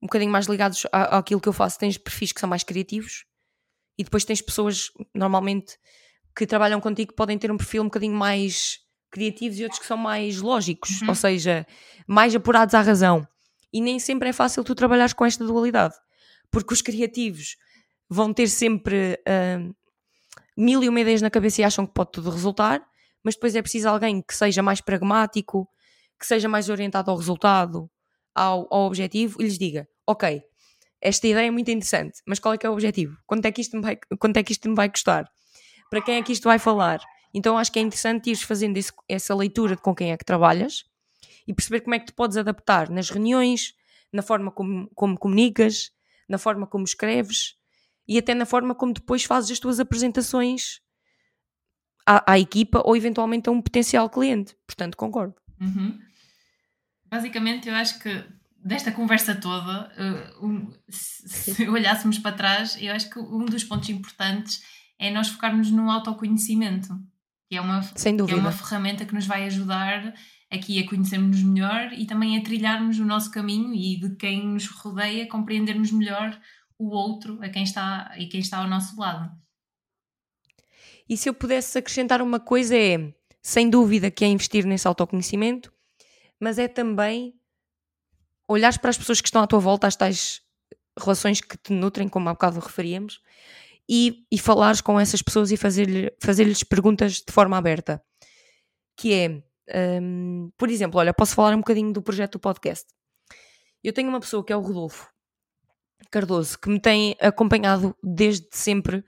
um 0.00 0.06
bocadinho 0.06 0.30
mais 0.30 0.46
ligados 0.46 0.86
à, 0.92 1.18
àquilo 1.18 1.40
que 1.40 1.48
eu 1.48 1.52
faço. 1.52 1.76
Tens 1.76 1.98
perfis 1.98 2.30
que 2.30 2.38
são 2.38 2.48
mais 2.48 2.62
criativos 2.62 3.24
e 3.98 4.04
depois 4.04 4.24
tens 4.24 4.40
pessoas, 4.40 4.92
normalmente, 5.12 5.76
que 6.36 6.46
trabalham 6.46 6.80
contigo 6.80 7.10
que 7.10 7.16
podem 7.16 7.36
ter 7.36 7.50
um 7.50 7.56
perfil 7.56 7.82
um 7.82 7.86
bocadinho 7.86 8.14
mais 8.14 8.78
criativos 9.10 9.58
e 9.58 9.64
outros 9.64 9.80
que 9.80 9.86
são 9.86 9.96
mais 9.96 10.40
lógicos, 10.40 11.02
uhum. 11.02 11.08
ou 11.08 11.14
seja, 11.16 11.66
mais 12.06 12.32
apurados 12.32 12.76
à 12.76 12.80
razão. 12.80 13.26
E 13.72 13.80
nem 13.80 13.98
sempre 13.98 14.28
é 14.28 14.32
fácil 14.32 14.62
tu 14.62 14.76
trabalhares 14.76 15.12
com 15.12 15.26
esta 15.26 15.44
dualidade, 15.44 15.96
porque 16.54 16.72
os 16.72 16.80
criativos 16.80 17.56
vão 18.08 18.32
ter 18.32 18.46
sempre 18.46 19.18
uh, 19.28 19.74
mil 20.56 20.84
e 20.84 20.88
uma 20.88 21.00
ideias 21.00 21.20
na 21.20 21.28
cabeça 21.28 21.60
e 21.60 21.64
acham 21.64 21.84
que 21.84 21.92
pode 21.92 22.12
tudo 22.12 22.30
resultar, 22.30 22.80
mas 23.24 23.34
depois 23.34 23.56
é 23.56 23.60
preciso 23.60 23.88
alguém 23.88 24.22
que 24.22 24.32
seja 24.36 24.62
mais 24.62 24.80
pragmático, 24.80 25.68
que 26.16 26.24
seja 26.24 26.48
mais 26.48 26.68
orientado 26.68 27.10
ao 27.10 27.16
resultado, 27.16 27.90
ao, 28.32 28.68
ao 28.72 28.86
objetivo, 28.86 29.42
e 29.42 29.44
lhes 29.44 29.58
diga: 29.58 29.88
Ok, 30.06 30.44
esta 31.00 31.26
ideia 31.26 31.48
é 31.48 31.50
muito 31.50 31.72
interessante, 31.72 32.22
mas 32.24 32.38
qual 32.38 32.54
é 32.54 32.58
que 32.58 32.64
é 32.64 32.70
o 32.70 32.72
objetivo? 32.72 33.18
Quanto 33.26 33.46
é 33.46 33.50
que 33.50 33.60
isto 33.60 33.76
me 33.76 33.82
vai, 33.82 33.98
quanto 34.20 34.36
é 34.36 34.42
que 34.44 34.52
isto 34.52 34.68
me 34.68 34.76
vai 34.76 34.88
custar? 34.88 35.28
Para 35.90 36.02
quem 36.02 36.18
é 36.18 36.22
que 36.22 36.32
isto 36.32 36.44
vai 36.44 36.60
falar? 36.60 37.00
Então 37.34 37.58
acho 37.58 37.72
que 37.72 37.80
é 37.80 37.82
interessante 37.82 38.30
ires 38.30 38.42
fazendo 38.42 38.76
esse, 38.76 38.92
essa 39.08 39.34
leitura 39.34 39.74
de 39.74 39.82
com 39.82 39.92
quem 39.92 40.12
é 40.12 40.16
que 40.16 40.24
trabalhas 40.24 40.84
e 41.48 41.52
perceber 41.52 41.80
como 41.80 41.96
é 41.96 41.98
que 41.98 42.06
te 42.06 42.12
podes 42.12 42.36
adaptar 42.36 42.88
nas 42.90 43.10
reuniões, 43.10 43.74
na 44.12 44.22
forma 44.22 44.52
como, 44.52 44.88
como 44.94 45.18
comunicas, 45.18 45.90
na 46.28 46.38
forma 46.38 46.66
como 46.66 46.84
escreves 46.84 47.54
e 48.06 48.18
até 48.18 48.34
na 48.34 48.46
forma 48.46 48.74
como 48.74 48.92
depois 48.92 49.24
fazes 49.24 49.50
as 49.50 49.58
tuas 49.58 49.80
apresentações 49.80 50.80
à, 52.06 52.32
à 52.32 52.38
equipa 52.38 52.82
ou 52.84 52.96
eventualmente 52.96 53.48
a 53.48 53.52
um 53.52 53.62
potencial 53.62 54.08
cliente. 54.10 54.56
Portanto, 54.66 54.96
concordo. 54.96 55.34
Uhum. 55.60 55.98
Basicamente, 57.06 57.68
eu 57.68 57.74
acho 57.74 57.98
que 58.00 58.24
desta 58.64 58.90
conversa 58.90 59.34
toda, 59.34 59.90
uh, 59.96 60.46
um, 60.46 60.72
se 60.88 61.64
olhássemos 61.68 62.18
para 62.18 62.36
trás, 62.36 62.76
eu 62.80 62.92
acho 62.94 63.10
que 63.10 63.18
um 63.18 63.44
dos 63.44 63.64
pontos 63.64 63.88
importantes 63.90 64.62
é 64.98 65.10
nós 65.10 65.28
focarmos 65.28 65.70
no 65.70 65.90
autoconhecimento, 65.90 66.98
que 67.48 67.56
é 67.56 67.60
uma, 67.60 67.82
Sem 67.82 68.16
dúvida. 68.16 68.38
é 68.38 68.40
uma 68.40 68.52
ferramenta 68.52 69.04
que 69.04 69.14
nos 69.14 69.26
vai 69.26 69.44
ajudar 69.44 70.14
aqui 70.54 70.78
a 70.78 70.88
conhecermos 70.88 71.42
melhor 71.42 71.92
e 71.92 72.06
também 72.06 72.36
a 72.36 72.42
trilharmos 72.42 72.98
o 72.98 73.04
nosso 73.04 73.30
caminho 73.30 73.74
e 73.74 73.98
de 73.98 74.14
quem 74.16 74.46
nos 74.46 74.66
rodeia 74.66 75.28
compreendermos 75.28 75.90
melhor 75.90 76.38
o 76.78 76.90
outro 76.90 77.38
a 77.42 77.48
quem 77.48 77.62
está 77.62 78.14
e 78.18 78.26
quem 78.26 78.40
está 78.40 78.58
ao 78.58 78.68
nosso 78.68 78.98
lado. 78.98 79.30
E 81.08 81.16
se 81.16 81.28
eu 81.28 81.34
pudesse 81.34 81.78
acrescentar 81.78 82.22
uma 82.22 82.40
coisa 82.40 82.76
é, 82.76 83.12
sem 83.42 83.68
dúvida 83.68 84.10
que 84.10 84.24
é 84.24 84.28
investir 84.28 84.64
nesse 84.64 84.88
autoconhecimento, 84.88 85.72
mas 86.40 86.58
é 86.58 86.66
também 86.66 87.34
olhares 88.48 88.78
para 88.78 88.90
as 88.90 88.98
pessoas 88.98 89.20
que 89.20 89.28
estão 89.28 89.42
à 89.42 89.46
tua 89.46 89.58
volta, 89.58 89.86
as 89.86 89.96
tais 89.96 90.42
relações 90.98 91.40
que 91.40 91.56
te 91.58 91.72
nutrem, 91.72 92.08
como 92.08 92.28
há 92.28 92.32
bocado 92.32 92.60
referíamos, 92.60 93.20
e, 93.88 94.24
e 94.30 94.38
falares 94.38 94.80
com 94.80 94.98
essas 94.98 95.20
pessoas 95.20 95.50
e 95.50 95.56
fazer-lhes 95.56 96.10
fazer 96.22 96.66
perguntas 96.66 97.14
de 97.14 97.32
forma 97.32 97.56
aberta. 97.56 98.02
Que 98.96 99.12
é, 99.12 99.42
um, 100.02 100.50
por 100.56 100.70
exemplo, 100.70 100.98
olha, 100.98 101.14
posso 101.14 101.34
falar 101.34 101.54
um 101.54 101.58
bocadinho 101.58 101.92
do 101.92 102.02
projeto 102.02 102.32
do 102.32 102.40
podcast. 102.40 102.86
Eu 103.82 103.92
tenho 103.92 104.08
uma 104.08 104.20
pessoa 104.20 104.44
que 104.44 104.52
é 104.52 104.56
o 104.56 104.60
Rodolfo 104.60 105.08
Cardoso, 106.10 106.58
que 106.58 106.68
me 106.68 106.80
tem 106.80 107.16
acompanhado 107.20 107.96
desde 108.02 108.46
sempre 108.50 109.04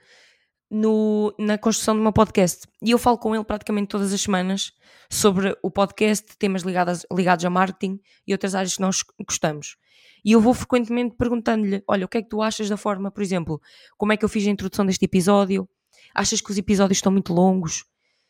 no, 0.71 1.35
na 1.39 1.57
construção 1.57 1.97
do 1.97 2.03
meu 2.03 2.13
podcast. 2.13 2.67
E 2.83 2.91
eu 2.91 2.99
falo 2.99 3.19
com 3.19 3.35
ele 3.35 3.45
praticamente 3.45 3.89
todas 3.89 4.13
as 4.13 4.21
semanas 4.21 4.73
sobre 5.11 5.57
o 5.63 5.71
podcast, 5.71 6.37
temas 6.39 6.63
ligados, 6.63 7.07
ligados 7.13 7.45
a 7.45 7.51
marketing 7.51 8.01
e 8.27 8.33
outras 8.33 8.55
áreas 8.55 8.77
que 8.77 8.83
nós 8.83 9.03
gostamos. 9.27 9.77
E 10.25 10.33
eu 10.33 10.41
vou 10.41 10.53
frequentemente 10.55 11.15
perguntando-lhe: 11.17 11.83
olha, 11.89 12.05
o 12.05 12.09
que 12.09 12.19
é 12.19 12.23
que 12.23 12.29
tu 12.29 12.43
achas 12.43 12.69
da 12.69 12.77
forma, 12.77 13.11
por 13.11 13.23
exemplo, 13.23 13.61
como 13.97 14.13
é 14.13 14.17
que 14.17 14.25
eu 14.25 14.29
fiz 14.29 14.47
a 14.47 14.51
introdução 14.51 14.85
deste 14.85 15.05
episódio? 15.05 15.69
Achas 16.15 16.41
que 16.41 16.51
os 16.51 16.59
episódios 16.59 16.99
estão 16.99 17.13
muito 17.13 17.33
longos? 17.33 17.85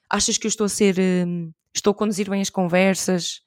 Achas 0.09 0.38
que 0.38 0.46
eu 0.46 0.48
estou 0.48 0.66
a 0.66 0.68
ser. 0.68 0.96
Hum, 0.98 1.52
estou 1.74 1.90
a 1.90 1.94
conduzir 1.94 2.28
bem 2.28 2.40
as 2.40 2.50
conversas? 2.50 3.42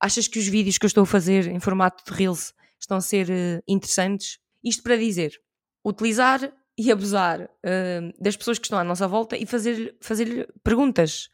Achas 0.00 0.28
que 0.28 0.38
os 0.38 0.46
vídeos 0.46 0.78
que 0.78 0.84
eu 0.84 0.88
estou 0.88 1.02
a 1.02 1.06
fazer 1.06 1.46
em 1.46 1.60
formato 1.60 2.04
de 2.04 2.16
Reels 2.16 2.52
estão 2.80 2.96
a 2.96 3.00
ser 3.00 3.28
uh, 3.28 3.62
interessantes? 3.66 4.38
Isto 4.62 4.82
para 4.82 4.96
dizer, 4.96 5.40
utilizar 5.84 6.52
e 6.76 6.90
abusar 6.90 7.42
uh, 7.42 8.22
das 8.22 8.36
pessoas 8.36 8.58
que 8.58 8.66
estão 8.66 8.78
à 8.78 8.84
nossa 8.84 9.06
volta 9.06 9.36
e 9.36 9.46
fazer-lhe 9.46 9.94
fazer 10.00 10.52
perguntas 10.62 11.30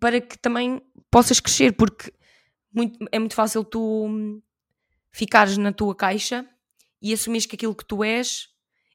para 0.00 0.20
que 0.20 0.38
também 0.38 0.80
possas 1.10 1.40
crescer, 1.40 1.72
porque 1.72 2.12
muito, 2.72 2.98
é 3.12 3.18
muito 3.18 3.34
fácil 3.34 3.62
tu 3.62 4.06
hum, 4.06 4.42
ficares 5.12 5.56
na 5.56 5.72
tua 5.72 5.94
caixa 5.94 6.48
e 7.00 7.12
assumires 7.12 7.46
que 7.46 7.54
aquilo 7.54 7.74
que 7.74 7.84
tu 7.84 8.02
és 8.02 8.48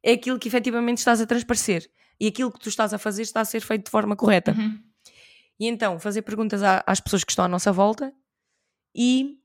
é 0.03 0.13
aquilo 0.13 0.39
que 0.39 0.47
efetivamente 0.47 0.97
estás 0.97 1.21
a 1.21 1.25
transparecer 1.25 1.89
e 2.19 2.27
aquilo 2.27 2.51
que 2.51 2.59
tu 2.59 2.69
estás 2.69 2.93
a 2.93 2.97
fazer 2.97 3.21
está 3.21 3.41
a 3.41 3.45
ser 3.45 3.61
feito 3.61 3.85
de 3.85 3.91
forma 3.91 4.15
correta. 4.15 4.51
Uhum. 4.51 4.81
E 5.59 5.67
então 5.67 5.99
fazer 5.99 6.21
perguntas 6.21 6.61
às 6.63 6.99
pessoas 6.99 7.23
que 7.23 7.31
estão 7.31 7.45
à 7.45 7.47
nossa 7.47 7.71
volta 7.71 8.13
e, 8.95 9.37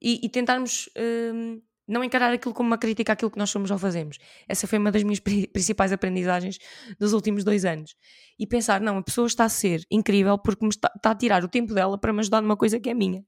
e, 0.00 0.20
e 0.24 0.28
tentarmos 0.28 0.88
hum, 1.34 1.60
não 1.88 2.04
encarar 2.04 2.32
aquilo 2.32 2.54
como 2.54 2.68
uma 2.68 2.78
crítica 2.78 3.12
àquilo 3.12 3.30
que 3.30 3.38
nós 3.38 3.50
somos 3.50 3.70
ou 3.70 3.78
fazemos. 3.78 4.18
Essa 4.48 4.66
foi 4.66 4.78
uma 4.78 4.92
das 4.92 5.02
minhas 5.02 5.20
principais 5.20 5.92
aprendizagens 5.92 6.58
dos 6.98 7.12
últimos 7.12 7.44
dois 7.44 7.64
anos. 7.64 7.94
E 8.38 8.46
pensar, 8.46 8.80
não, 8.80 8.98
a 8.98 9.02
pessoa 9.02 9.26
está 9.26 9.44
a 9.44 9.48
ser 9.48 9.84
incrível 9.90 10.38
porque 10.38 10.64
me 10.64 10.70
está, 10.70 10.90
está 10.94 11.10
a 11.10 11.14
tirar 11.14 11.44
o 11.44 11.48
tempo 11.48 11.74
dela 11.74 11.98
para 11.98 12.12
me 12.12 12.20
ajudar 12.20 12.40
numa 12.40 12.56
coisa 12.56 12.78
que 12.78 12.90
é 12.90 12.94
minha. 12.94 13.24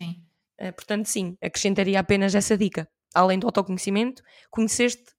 Sim. 0.00 0.22
Uh, 0.60 0.72
portanto, 0.72 1.06
sim, 1.06 1.36
acrescentaria 1.42 1.98
apenas 1.98 2.34
essa 2.34 2.56
dica. 2.56 2.88
Além 3.14 3.38
do 3.38 3.46
autoconhecimento, 3.46 4.22
conhecer-te 4.50 5.12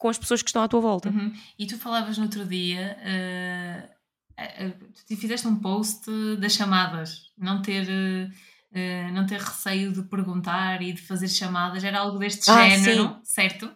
com 0.00 0.08
as 0.08 0.18
pessoas 0.18 0.42
que 0.42 0.48
estão 0.48 0.62
à 0.62 0.66
tua 0.66 0.80
volta. 0.80 1.10
Uhum. 1.10 1.30
E 1.58 1.66
tu 1.66 1.78
falavas 1.78 2.16
no 2.16 2.24
outro 2.24 2.46
dia, 2.46 2.96
uh, 3.04 4.66
uh, 4.66 4.92
tu 5.06 5.14
fizeste 5.14 5.46
um 5.46 5.56
post 5.56 6.10
das 6.38 6.54
chamadas, 6.54 7.30
não 7.36 7.60
ter 7.60 7.86
uh, 7.86 9.12
não 9.12 9.26
ter 9.26 9.38
receio 9.38 9.92
de 9.92 10.02
perguntar 10.04 10.80
e 10.80 10.94
de 10.94 11.02
fazer 11.02 11.28
chamadas, 11.28 11.84
era 11.84 11.98
algo 11.98 12.18
deste 12.18 12.50
ah, 12.50 12.66
género, 12.70 13.08
sim. 13.08 13.20
certo? 13.24 13.70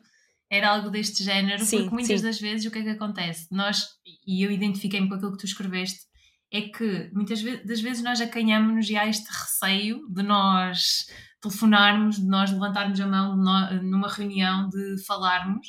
Era 0.51 0.70
algo 0.70 0.89
deste 0.89 1.22
género, 1.22 1.62
sim, 1.62 1.79
porque 1.79 1.95
muitas 1.95 2.20
sim. 2.20 2.27
das 2.27 2.41
vezes 2.41 2.66
o 2.66 2.70
que 2.70 2.79
é 2.79 2.83
que 2.83 2.91
acontece? 2.91 3.47
Nós, 3.51 3.87
e 4.27 4.43
eu 4.43 4.51
identifiquei-me 4.51 5.09
com 5.09 5.16
aquilo 5.16 5.33
que 5.33 5.39
tu 5.39 5.47
escreveste, 5.47 6.07
é 6.51 6.62
que 6.62 7.11
muitas 7.12 7.43
das 7.43 7.81
vezes 7.83 8.03
nós 8.03 8.20
acanhamos-nos 8.20 8.89
e 8.89 8.97
há 8.97 9.07
este 9.07 9.29
receio 9.29 10.09
de 10.09 10.22
nós 10.22 11.07
telefonarmos, 11.43 12.16
de 12.16 12.27
nós 12.27 12.51
levantarmos 12.51 12.99
a 12.99 13.07
mão 13.07 13.37
numa 13.37 14.09
reunião, 14.09 14.70
de 14.70 15.05
falarmos, 15.05 15.66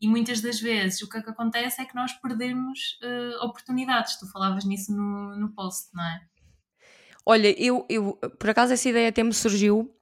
e 0.00 0.08
muitas 0.08 0.40
das 0.40 0.60
vezes 0.60 1.02
o 1.02 1.08
que, 1.08 1.18
é 1.18 1.22
que 1.22 1.30
acontece 1.30 1.80
é 1.80 1.84
que 1.84 1.94
nós 1.94 2.12
perdemos 2.12 2.98
uh, 3.02 3.44
oportunidades. 3.44 4.18
Tu 4.18 4.26
falavas 4.30 4.64
nisso 4.64 4.92
no, 4.92 5.36
no 5.36 5.52
post, 5.52 5.88
não 5.92 6.04
é? 6.04 6.20
Olha, 7.26 7.62
eu, 7.62 7.84
eu 7.88 8.14
por 8.38 8.50
acaso 8.50 8.72
essa 8.72 8.88
ideia 8.88 9.08
até 9.08 9.22
me 9.22 9.34
surgiu 9.34 9.94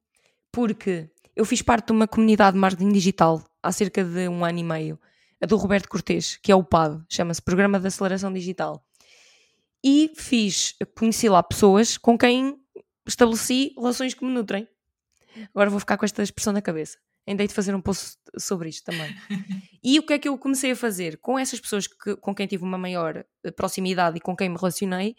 porque 0.53 1.11
eu 1.34 1.44
fiz 1.44 1.61
parte 1.61 1.86
de 1.86 1.92
uma 1.92 2.07
comunidade 2.07 2.55
de 2.55 2.61
marketing 2.61 2.92
digital 2.92 3.42
há 3.62 3.72
cerca 3.72 4.05
de 4.05 4.28
um 4.28 4.44
ano 4.44 4.59
e 4.59 4.64
meio, 4.64 5.01
a 5.42 5.47
do 5.47 5.57
Roberto 5.57 5.88
Cortes, 5.88 6.36
que 6.36 6.53
é 6.53 6.55
o 6.55 6.62
PAD, 6.62 7.05
chama-se 7.09 7.42
Programa 7.42 7.80
de 7.80 7.86
Aceleração 7.88 8.32
Digital. 8.32 8.84
E 9.84 10.12
fiz, 10.16 10.74
conheci 10.97 11.28
lá 11.28 11.42
pessoas 11.42 11.99
com 11.99 12.16
quem 12.16 12.59
estabeleci 13.07 13.74
relações 13.76 14.14
que 14.14 14.24
me 14.24 14.32
nutrem. 14.32 14.68
Agora 15.55 15.68
vou 15.68 15.80
ficar 15.80 15.99
com 15.99 16.05
esta 16.05 16.22
expressão 16.22 16.53
na 16.53 16.62
cabeça. 16.62 16.99
Ainda 17.27 17.43
hei 17.43 17.49
de 17.49 17.55
fazer 17.55 17.74
um 17.74 17.81
post 17.81 18.18
sobre 18.39 18.68
isto 18.68 18.85
também. 18.85 19.14
e 19.83 19.99
o 19.99 20.07
que 20.07 20.12
é 20.12 20.18
que 20.18 20.29
eu 20.29 20.39
comecei 20.39 20.70
a 20.70 20.77
fazer? 20.77 21.18
Com 21.18 21.39
essas 21.39 21.59
pessoas 21.59 21.87
que, 21.87 22.16
com 22.16 22.35
quem 22.35 22.47
tive 22.47 22.62
uma 22.62 22.79
maior 22.79 23.24
eh, 23.43 23.51
proximidade 23.51 24.18
e 24.18 24.20
com 24.20 24.37
quem 24.37 24.49
me 24.49 24.57
relacionei, 24.57 25.16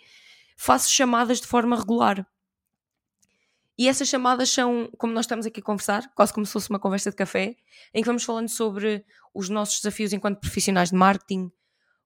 faço 0.55 0.89
chamadas 0.89 1.41
de 1.41 1.47
forma 1.47 1.77
regular. 1.77 2.25
E 3.77 3.87
essas 3.87 4.07
chamadas 4.07 4.49
são, 4.49 4.89
como 4.97 5.13
nós 5.13 5.25
estamos 5.25 5.45
aqui 5.45 5.59
a 5.59 5.63
conversar, 5.63 6.11
quase 6.15 6.33
como 6.33 6.45
se 6.45 6.51
fosse 6.51 6.69
uma 6.69 6.79
conversa 6.79 7.11
de 7.11 7.15
café, 7.15 7.55
em 7.93 8.01
que 8.01 8.07
vamos 8.07 8.23
falando 8.23 8.49
sobre 8.49 9.05
os 9.33 9.49
nossos 9.49 9.81
desafios 9.81 10.13
enquanto 10.13 10.39
profissionais 10.39 10.89
de 10.89 10.95
marketing, 10.95 11.51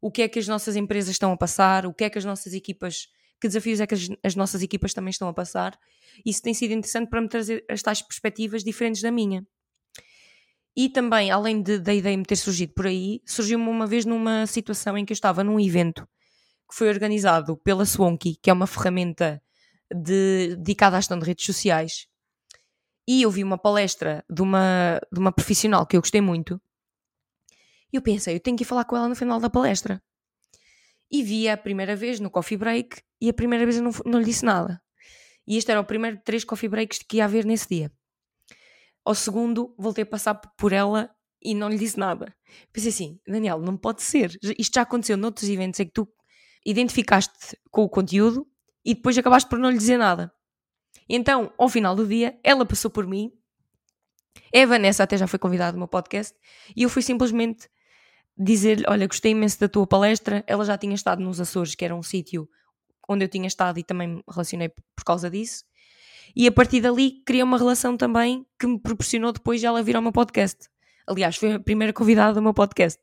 o 0.01 0.11
que 0.11 0.23
é 0.23 0.27
que 0.27 0.39
as 0.39 0.47
nossas 0.47 0.75
empresas 0.75 1.11
estão 1.11 1.31
a 1.31 1.37
passar, 1.37 1.85
o 1.85 1.93
que 1.93 2.03
é 2.03 2.09
que 2.09 2.17
as 2.17 2.25
nossas 2.25 2.53
equipas, 2.53 3.07
que 3.39 3.47
desafios 3.47 3.79
é 3.79 3.87
que 3.87 3.93
as, 3.93 4.09
as 4.21 4.35
nossas 4.35 4.61
equipas 4.61 4.93
também 4.93 5.11
estão 5.11 5.29
a 5.29 5.33
passar. 5.33 5.79
Isso 6.25 6.41
tem 6.41 6.53
sido 6.53 6.71
interessante 6.71 7.09
para 7.09 7.21
me 7.21 7.29
trazer 7.29 7.63
as 7.69 7.81
tais 7.81 8.01
perspectivas 8.01 8.65
diferentes 8.65 9.01
da 9.01 9.11
minha. 9.11 9.47
E 10.75 10.89
também, 10.89 11.29
além 11.31 11.61
de, 11.61 11.79
da 11.79 11.93
ideia 11.93 12.17
me 12.17 12.23
ter 12.23 12.37
surgido 12.37 12.73
por 12.73 12.87
aí, 12.87 13.21
surgiu-me 13.25 13.67
uma 13.67 13.85
vez 13.85 14.05
numa 14.05 14.45
situação 14.47 14.97
em 14.97 15.05
que 15.05 15.11
eu 15.11 15.15
estava 15.15 15.43
num 15.43 15.59
evento 15.59 16.07
que 16.69 16.77
foi 16.77 16.87
organizado 16.87 17.57
pela 17.57 17.85
Swanky, 17.85 18.37
que 18.41 18.49
é 18.49 18.53
uma 18.53 18.65
ferramenta 18.65 19.41
de, 19.93 20.55
dedicada 20.55 20.95
à 20.95 21.01
gestão 21.01 21.19
de 21.19 21.25
redes 21.25 21.45
sociais. 21.45 22.07
E 23.05 23.23
eu 23.23 23.29
vi 23.29 23.43
uma 23.43 23.57
palestra 23.57 24.23
de 24.29 24.41
uma, 24.41 25.01
de 25.11 25.19
uma 25.19 25.33
profissional 25.33 25.85
que 25.85 25.97
eu 25.97 26.01
gostei 26.01 26.21
muito. 26.21 26.61
E 27.91 27.97
eu 27.97 28.01
pensei, 28.01 28.35
eu 28.35 28.39
tenho 28.39 28.55
que 28.55 28.63
ir 28.63 28.65
falar 28.65 28.85
com 28.85 28.95
ela 28.95 29.09
no 29.09 29.15
final 29.15 29.37
da 29.37 29.49
palestra. 29.49 30.01
E 31.11 31.21
vi 31.21 31.49
a 31.49 31.57
primeira 31.57 31.93
vez 31.93 32.21
no 32.21 32.31
coffee 32.31 32.57
break 32.57 33.01
e 33.19 33.29
a 33.29 33.33
primeira 33.33 33.65
vez 33.65 33.75
eu 33.75 33.83
não, 33.83 33.91
não 34.05 34.19
lhe 34.19 34.25
disse 34.25 34.45
nada. 34.45 34.81
E 35.45 35.57
este 35.57 35.71
era 35.71 35.81
o 35.81 35.85
primeiro 35.85 36.17
de 36.17 36.23
três 36.23 36.45
coffee 36.45 36.69
breaks 36.69 36.99
que 36.99 37.17
ia 37.17 37.25
haver 37.25 37.45
nesse 37.45 37.67
dia. 37.67 37.91
Ao 39.03 39.15
segundo, 39.15 39.73
voltei 39.77 40.03
a 40.03 40.07
passar 40.07 40.35
por 40.35 40.73
ela 40.73 41.09
e 41.41 41.55
não 41.55 41.69
lhe 41.69 41.77
disse 41.77 41.97
nada. 41.97 42.35
Pensei 42.71 42.89
assim, 42.89 43.19
Daniel, 43.27 43.59
não 43.59 43.75
pode 43.75 44.03
ser. 44.03 44.37
Isto 44.57 44.75
já 44.75 44.81
aconteceu 44.83 45.17
noutros 45.17 45.49
eventos 45.49 45.79
em 45.79 45.85
que 45.85 45.93
tu 45.93 46.07
identificaste 46.65 47.57
com 47.71 47.83
o 47.83 47.89
conteúdo 47.89 48.47
e 48.85 48.93
depois 48.93 49.17
acabaste 49.17 49.49
por 49.49 49.57
não 49.57 49.69
lhe 49.69 49.77
dizer 49.77 49.97
nada. 49.97 50.31
Então, 51.09 51.51
ao 51.57 51.67
final 51.67 51.95
do 51.95 52.07
dia, 52.07 52.39
ela 52.43 52.65
passou 52.65 52.91
por 52.91 53.07
mim. 53.07 53.31
A 54.55 54.65
Vanessa 54.65 55.03
até 55.03 55.17
já 55.17 55.27
foi 55.27 55.39
convidada 55.39 55.73
no 55.73 55.79
meu 55.79 55.87
podcast 55.87 56.37
e 56.75 56.83
eu 56.83 56.89
fui 56.89 57.01
simplesmente 57.01 57.69
dizer-lhe: 58.37 58.85
Olha, 58.87 59.07
gostei 59.07 59.31
imenso 59.31 59.59
da 59.59 59.67
tua 59.67 59.87
palestra. 59.87 60.43
Ela 60.47 60.63
já 60.63 60.77
tinha 60.77 60.95
estado 60.95 61.21
nos 61.21 61.39
Açores, 61.41 61.75
que 61.75 61.83
era 61.83 61.95
um 61.95 62.03
sítio 62.03 62.47
onde 63.09 63.25
eu 63.25 63.29
tinha 63.29 63.47
estado 63.47 63.79
e 63.79 63.83
também 63.83 64.07
me 64.07 64.23
relacionei 64.29 64.69
por 64.69 65.03
causa 65.05 65.29
disso. 65.29 65.65
E 66.35 66.47
a 66.47 66.51
partir 66.51 66.81
dali 66.81 67.21
criei 67.25 67.43
uma 67.43 67.57
relação 67.57 67.97
também 67.97 68.45
que 68.59 68.67
me 68.67 68.79
proporcionou 68.79 69.31
depois 69.31 69.59
de 69.59 69.65
ela 69.65 69.83
vir 69.83 69.95
ao 69.95 70.01
meu 70.01 70.11
podcast. 70.11 70.69
Aliás, 71.07 71.35
foi 71.35 71.53
a 71.53 71.59
primeira 71.59 71.93
convidada 71.93 72.33
do 72.33 72.41
meu 72.41 72.53
podcast. 72.53 72.99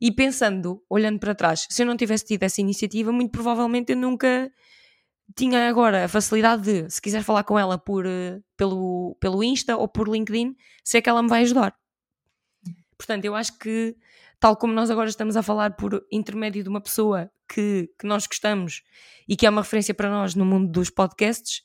E 0.00 0.12
pensando, 0.12 0.84
olhando 0.88 1.18
para 1.18 1.34
trás, 1.34 1.66
se 1.68 1.82
eu 1.82 1.86
não 1.86 1.96
tivesse 1.96 2.24
tido 2.24 2.42
essa 2.42 2.60
iniciativa, 2.60 3.10
muito 3.10 3.32
provavelmente 3.32 3.92
eu 3.92 3.96
nunca 3.96 4.50
tinha 5.36 5.68
agora 5.68 6.04
a 6.04 6.08
facilidade 6.08 6.62
de, 6.62 6.90
se 6.90 7.00
quiser 7.00 7.22
falar 7.22 7.44
com 7.44 7.58
ela 7.58 7.78
por, 7.78 8.06
uh, 8.06 8.42
pelo, 8.56 9.16
pelo 9.20 9.42
Insta 9.42 9.76
ou 9.76 9.88
por 9.88 10.08
LinkedIn, 10.08 10.54
sei 10.84 10.98
é 10.98 11.02
que 11.02 11.08
ela 11.08 11.22
me 11.22 11.28
vai 11.28 11.42
ajudar. 11.42 11.74
Portanto, 12.96 13.24
eu 13.24 13.34
acho 13.34 13.58
que, 13.58 13.96
tal 14.38 14.56
como 14.56 14.72
nós 14.72 14.90
agora 14.90 15.08
estamos 15.08 15.36
a 15.36 15.42
falar 15.42 15.76
por 15.76 16.04
intermédio 16.12 16.62
de 16.62 16.68
uma 16.68 16.80
pessoa 16.80 17.30
que, 17.48 17.88
que 17.98 18.06
nós 18.06 18.26
gostamos 18.26 18.82
e 19.28 19.36
que 19.36 19.46
é 19.46 19.50
uma 19.50 19.62
referência 19.62 19.94
para 19.94 20.10
nós 20.10 20.34
no 20.34 20.44
mundo 20.44 20.70
dos 20.70 20.90
podcasts, 20.90 21.62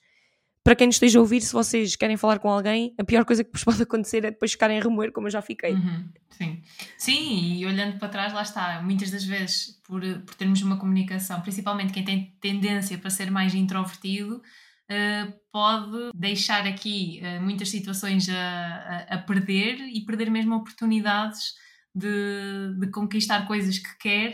para 0.65 0.75
quem 0.75 0.87
nos 0.87 0.95
esteja 0.95 1.19
a 1.19 1.21
ouvir, 1.21 1.41
se 1.41 1.53
vocês 1.53 1.95
querem 1.95 2.17
falar 2.17 2.39
com 2.39 2.49
alguém, 2.49 2.91
a 2.97 3.03
pior 3.03 3.23
coisa 3.23 3.43
que 3.43 3.51
vos 3.53 3.61
pode 3.63 3.83
acontecer 3.83 4.25
é 4.25 4.31
depois 4.31 4.51
ficarem 4.51 4.79
a 4.79 4.81
remoer, 4.81 5.11
como 5.11 5.27
eu 5.27 5.31
já 5.31 5.39
fiquei. 5.39 5.73
Uhum, 5.73 6.09
sim. 6.31 6.63
sim, 6.97 7.57
e 7.59 7.65
olhando 7.67 7.99
para 7.99 8.09
trás, 8.09 8.33
lá 8.33 8.41
está. 8.41 8.81
Muitas 8.81 9.11
das 9.11 9.23
vezes, 9.23 9.79
por, 9.83 10.01
por 10.21 10.33
termos 10.33 10.59
uma 10.63 10.77
comunicação, 10.77 11.39
principalmente 11.41 11.93
quem 11.93 12.03
tem 12.03 12.35
tendência 12.41 12.97
para 12.97 13.11
ser 13.11 13.29
mais 13.29 13.53
introvertido, 13.53 14.37
uh, 14.37 15.33
pode 15.51 16.09
deixar 16.15 16.65
aqui 16.65 17.21
uh, 17.21 17.43
muitas 17.43 17.69
situações 17.69 18.27
a, 18.27 19.05
a, 19.11 19.15
a, 19.15 19.17
perder 19.19 19.79
e 19.81 20.03
perder 20.03 20.31
mesmo 20.31 20.55
oportunidades 20.55 21.53
de, 21.93 22.75
de 22.79 22.87
conquistar 22.87 23.45
coisas 23.45 23.77
que 23.77 23.97
quer 23.99 24.33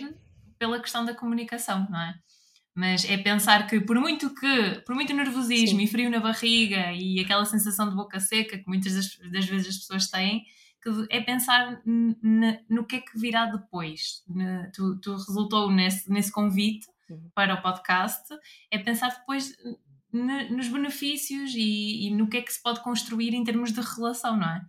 pela 0.57 0.79
questão 0.79 1.03
da 1.03 1.13
comunicação, 1.13 1.85
não 1.89 1.99
é? 1.99 2.15
Mas 2.73 3.03
é 3.05 3.17
pensar 3.17 3.67
que 3.67 3.81
por 3.81 3.99
muito 3.99 4.33
que, 4.33 4.81
por 4.85 4.95
muito 4.95 5.13
nervosismo 5.13 5.79
Sim. 5.79 5.83
e 5.83 5.87
frio 5.87 6.09
na 6.09 6.19
barriga 6.19 6.93
e 6.93 7.19
aquela 7.19 7.43
sensação 7.45 7.89
de 7.89 7.95
boca 7.95 8.19
seca 8.19 8.57
que 8.57 8.67
muitas 8.67 8.93
das, 8.95 9.31
das 9.31 9.45
vezes 9.45 9.67
as 9.67 9.77
pessoas 9.77 10.07
têm, 10.07 10.45
é 11.09 11.21
pensar 11.21 11.81
no 11.85 12.85
que 12.85 12.95
é 12.95 13.01
que 13.01 13.17
virá 13.17 13.45
depois. 13.45 14.23
tu, 14.73 14.99
tu, 14.99 15.11
resultou 15.15 15.69
nesse, 15.69 16.09
nesse 16.11 16.31
convite 16.31 16.87
para 17.35 17.55
o 17.55 17.61
podcast, 17.61 18.23
é 18.71 18.79
pensar 18.79 19.09
depois 19.09 19.55
nos 20.11 20.67
benefícios 20.67 21.53
e, 21.55 22.07
e, 22.07 22.15
no 22.15 22.27
que 22.27 22.37
é 22.37 22.41
que 22.41 22.51
se 22.51 22.61
pode 22.61 22.81
construir 22.81 23.33
em 23.33 23.43
termos 23.43 23.71
de 23.71 23.81
relação, 23.81 24.37
não 24.37 24.49
é? 24.49 24.61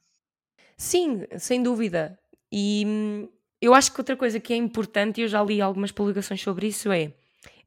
Sim, 0.76 1.24
sem 1.38 1.62
dúvida. 1.62 2.18
E 2.50 2.84
hum, 2.86 3.28
eu 3.60 3.74
acho 3.74 3.92
que 3.92 4.00
outra 4.00 4.16
coisa 4.16 4.38
que 4.38 4.52
é 4.52 4.56
importante, 4.56 5.20
e 5.20 5.24
eu 5.24 5.28
já 5.28 5.42
li 5.42 5.60
algumas 5.60 5.90
publicações 5.90 6.40
sobre 6.40 6.68
isso, 6.68 6.92
é 6.92 7.12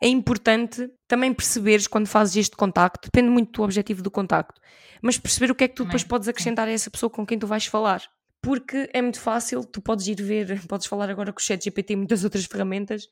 é 0.01 0.07
importante 0.07 0.89
também 1.07 1.33
perceberes 1.33 1.87
quando 1.87 2.07
fazes 2.07 2.35
este 2.35 2.55
contacto, 2.55 3.09
depende 3.11 3.29
muito 3.29 3.51
do 3.51 3.63
objetivo 3.63 4.01
do 4.01 4.11
contacto, 4.11 4.59
mas 5.01 5.17
perceber 5.17 5.51
o 5.51 5.55
que 5.55 5.63
é 5.63 5.67
que 5.67 5.75
tu 5.75 5.85
depois 5.85 6.03
podes 6.03 6.27
acrescentar 6.27 6.67
a 6.67 6.71
essa 6.71 6.89
pessoa 6.89 7.09
com 7.09 7.25
quem 7.25 7.39
tu 7.39 7.47
vais 7.47 7.65
falar. 7.65 8.03
Porque 8.41 8.89
é 8.93 9.01
muito 9.01 9.19
fácil, 9.19 9.63
tu 9.63 9.81
podes 9.81 10.07
ir 10.07 10.21
ver, 10.21 10.61
podes 10.67 10.87
falar 10.87 11.09
agora 11.09 11.33
com 11.33 11.39
o 11.39 11.43
chat 11.43 11.63
GPT 11.63 11.93
e 11.93 11.95
muitas 11.95 12.23
outras 12.23 12.45
ferramentas 12.45 13.07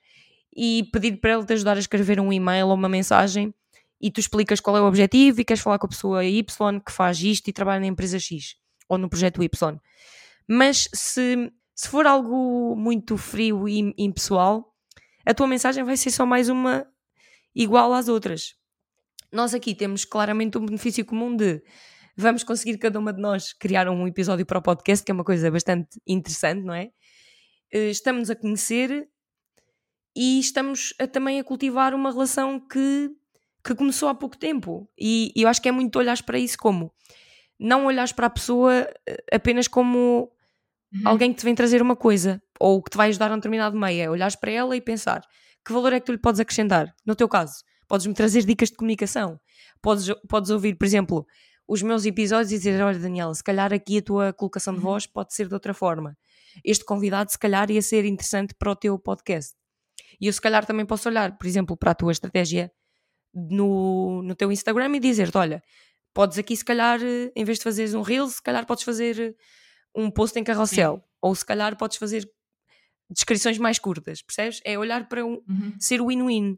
e 0.55 0.87
pedir 0.91 1.17
para 1.17 1.33
ele 1.33 1.45
te 1.45 1.53
ajudar 1.53 1.77
a 1.77 1.79
escrever 1.79 2.19
um 2.19 2.31
e-mail 2.31 2.67
ou 2.67 2.75
uma 2.75 2.89
mensagem 2.89 3.53
e 3.99 4.11
tu 4.11 4.19
explicas 4.19 4.59
qual 4.59 4.77
é 4.77 4.81
o 4.81 4.85
objetivo 4.85 5.41
e 5.41 5.45
queres 5.45 5.63
falar 5.63 5.79
com 5.79 5.87
a 5.87 5.89
pessoa 5.89 6.25
Y 6.25 6.79
que 6.79 6.91
faz 6.91 7.19
isto 7.21 7.47
e 7.47 7.53
trabalha 7.53 7.79
na 7.79 7.87
empresa 7.87 8.19
X 8.19 8.55
ou 8.87 8.97
no 8.97 9.09
projeto 9.09 9.41
Y. 9.41 9.79
Mas 10.47 10.89
se, 10.93 11.51
se 11.73 11.87
for 11.87 12.05
algo 12.05 12.75
muito 12.75 13.17
frio 13.17 13.67
e 13.67 13.93
impessoal, 13.97 14.72
a 15.25 15.33
tua 15.33 15.47
mensagem 15.47 15.83
vai 15.83 15.97
ser 15.97 16.11
só 16.11 16.25
mais 16.25 16.49
uma 16.49 16.85
igual 17.55 17.93
às 17.93 18.07
outras. 18.07 18.55
Nós 19.31 19.53
aqui 19.53 19.73
temos 19.73 20.05
claramente 20.05 20.57
um 20.57 20.65
benefício 20.65 21.05
comum 21.05 21.35
de 21.35 21.61
vamos 22.15 22.43
conseguir 22.43 22.77
cada 22.77 22.99
uma 22.99 23.13
de 23.13 23.21
nós 23.21 23.53
criar 23.53 23.89
um 23.89 24.07
episódio 24.07 24.45
para 24.45 24.59
o 24.59 24.61
podcast, 24.61 25.03
que 25.03 25.11
é 25.11 25.13
uma 25.13 25.23
coisa 25.23 25.49
bastante 25.49 25.99
interessante, 26.05 26.63
não 26.63 26.73
é? 26.73 26.91
Eh, 27.71 27.89
estamos 27.89 28.29
a 28.29 28.35
conhecer 28.35 29.07
e 30.15 30.39
estamos 30.39 30.93
a, 30.99 31.07
também 31.07 31.39
a 31.39 31.43
cultivar 31.43 31.95
uma 31.95 32.11
relação 32.11 32.59
que, 32.59 33.09
que 33.65 33.73
começou 33.73 34.09
há 34.09 34.13
pouco 34.13 34.37
tempo. 34.37 34.87
E, 34.97 35.31
e 35.35 35.41
eu 35.41 35.49
acho 35.49 35.61
que 35.61 35.69
é 35.69 35.71
muito 35.71 35.97
olhar 35.97 36.21
para 36.21 36.37
isso 36.37 36.57
como 36.57 36.93
não 37.57 37.85
olhares 37.85 38.11
para 38.11 38.27
a 38.27 38.29
pessoa 38.29 38.87
eh, 39.07 39.23
apenas 39.31 39.69
como 39.69 40.29
uhum. 40.93 41.01
alguém 41.05 41.31
que 41.33 41.39
te 41.39 41.45
vem 41.45 41.55
trazer 41.55 41.81
uma 41.81 41.95
coisa 41.95 42.42
ou 42.63 42.81
que 42.81 42.91
te 42.91 42.95
vai 42.95 43.09
ajudar 43.09 43.29
a 43.29 43.33
um 43.33 43.37
determinado 43.37 43.77
meio, 43.77 44.01
é 44.01 44.09
olhares 44.09 44.37
para 44.37 44.49
ela 44.49 44.73
e 44.73 44.79
pensar 44.79 45.21
que 45.65 45.73
valor 45.73 45.91
é 45.91 45.99
que 45.99 46.05
tu 46.05 46.13
lhe 46.13 46.17
podes 46.17 46.39
acrescentar. 46.39 46.95
No 47.05 47.13
teu 47.13 47.27
caso, 47.27 47.55
podes-me 47.89 48.13
trazer 48.13 48.45
dicas 48.45 48.69
de 48.69 48.77
comunicação, 48.77 49.37
podes, 49.81 50.07
podes 50.29 50.49
ouvir, 50.49 50.77
por 50.77 50.85
exemplo, 50.85 51.25
os 51.67 51.81
meus 51.81 52.05
episódios 52.05 52.53
e 52.53 52.57
dizer: 52.57 52.81
Olha, 52.81 52.97
Daniela, 52.97 53.33
se 53.35 53.43
calhar 53.43 53.73
aqui 53.73 53.97
a 53.97 54.01
tua 54.01 54.31
colocação 54.31 54.73
de 54.73 54.79
uhum. 54.79 54.85
voz 54.85 55.05
pode 55.05 55.33
ser 55.33 55.49
de 55.49 55.53
outra 55.53 55.73
forma. 55.73 56.17
Este 56.63 56.85
convidado, 56.85 57.29
se 57.33 57.37
calhar, 57.37 57.69
ia 57.69 57.81
ser 57.81 58.05
interessante 58.05 58.55
para 58.57 58.71
o 58.71 58.75
teu 58.77 58.97
podcast. 58.97 59.53
E 60.21 60.27
eu, 60.27 60.31
se 60.31 60.39
calhar, 60.39 60.65
também 60.65 60.85
posso 60.85 61.09
olhar, 61.09 61.37
por 61.37 61.45
exemplo, 61.45 61.75
para 61.75 61.91
a 61.91 61.95
tua 61.95 62.13
estratégia 62.13 62.71
no, 63.33 64.21
no 64.23 64.35
teu 64.35 64.49
Instagram 64.53 64.95
e 64.95 65.01
dizer-te: 65.01 65.37
Olha, 65.37 65.61
podes 66.13 66.37
aqui, 66.37 66.55
se 66.55 66.63
calhar, 66.63 67.01
em 67.35 67.43
vez 67.43 67.57
de 67.57 67.65
fazeres 67.65 67.93
um 67.93 68.03
reel, 68.03 68.25
se 68.29 68.41
calhar 68.41 68.65
podes 68.65 68.85
fazer 68.85 69.35
um 69.93 70.09
post 70.09 70.39
em 70.39 70.45
carrossel. 70.45 71.03
Ou 71.21 71.35
se 71.35 71.45
calhar 71.45 71.77
podes 71.77 71.97
fazer 71.97 72.25
descrições 73.09 73.57
mais 73.57 73.79
curtas, 73.79 74.21
percebes? 74.21 74.61
É 74.65 74.77
olhar 74.77 75.07
para 75.07 75.25
um, 75.25 75.41
uhum. 75.47 75.73
ser 75.79 76.01
win-win. 76.01 76.57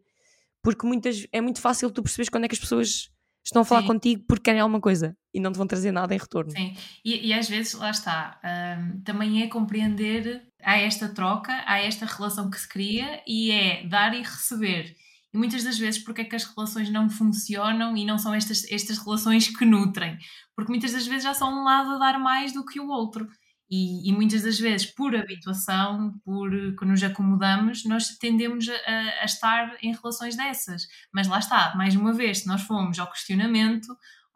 Porque 0.61 0.85
muitas, 0.85 1.27
é 1.31 1.41
muito 1.41 1.61
fácil 1.61 1.91
tu 1.91 2.01
perceberes 2.01 2.29
quando 2.29 2.45
é 2.45 2.47
que 2.47 2.55
as 2.55 2.59
pessoas 2.59 3.09
estão 3.45 3.61
a 3.61 3.65
falar 3.65 3.81
Sim. 3.81 3.87
contigo 3.87 4.23
porque 4.27 4.43
querem 4.43 4.59
alguma 4.59 4.81
coisa 4.81 5.15
e 5.31 5.39
não 5.39 5.51
te 5.51 5.57
vão 5.57 5.67
trazer 5.67 5.91
nada 5.91 6.15
em 6.15 6.17
retorno. 6.17 6.51
Sim, 6.51 6.75
e, 7.03 7.27
e 7.27 7.33
às 7.33 7.47
vezes, 7.47 7.73
lá 7.73 7.91
está, 7.91 8.39
um, 8.43 9.01
também 9.01 9.43
é 9.43 9.47
compreender 9.47 10.41
há 10.63 10.77
esta 10.77 11.07
troca, 11.07 11.63
há 11.67 11.79
esta 11.79 12.05
relação 12.05 12.49
que 12.49 12.59
se 12.59 12.67
cria 12.67 13.21
e 13.27 13.51
é 13.51 13.85
dar 13.87 14.15
e 14.15 14.21
receber. 14.21 14.95
E 15.31 15.37
muitas 15.37 15.63
das 15.63 15.77
vezes, 15.77 16.03
porque 16.03 16.21
é 16.21 16.23
que 16.23 16.35
as 16.35 16.45
relações 16.45 16.89
não 16.89 17.09
funcionam 17.09 17.95
e 17.95 18.05
não 18.05 18.17
são 18.17 18.33
estas, 18.33 18.63
estas 18.71 18.97
relações 18.97 19.49
que 19.49 19.65
nutrem? 19.65 20.17
Porque 20.55 20.71
muitas 20.71 20.93
das 20.93 21.05
vezes 21.05 21.23
já 21.23 21.33
são 21.33 21.53
um 21.53 21.63
lado 21.63 21.91
a 21.91 21.97
dar 21.99 22.17
mais 22.17 22.53
do 22.53 22.65
que 22.65 22.79
o 22.79 22.87
outro. 22.87 23.27
E, 23.69 24.07
e, 24.07 24.13
muitas 24.13 24.43
das 24.43 24.59
vezes, 24.59 24.85
por 24.85 25.15
habituação, 25.15 26.13
por 26.23 26.51
que 26.51 26.85
nos 26.85 27.01
acomodamos, 27.01 27.83
nós 27.85 28.09
tendemos 28.17 28.67
a, 28.69 29.21
a, 29.21 29.25
estar 29.25 29.75
em 29.81 29.91
relações 29.91 30.35
dessas. 30.35 30.87
Mas 31.11 31.27
lá 31.27 31.39
está, 31.39 31.73
mais 31.75 31.95
uma 31.95 32.13
vez, 32.13 32.39
se 32.39 32.47
nós 32.47 32.61
formos 32.61 32.99
ao 32.99 33.09
questionamento, 33.11 33.87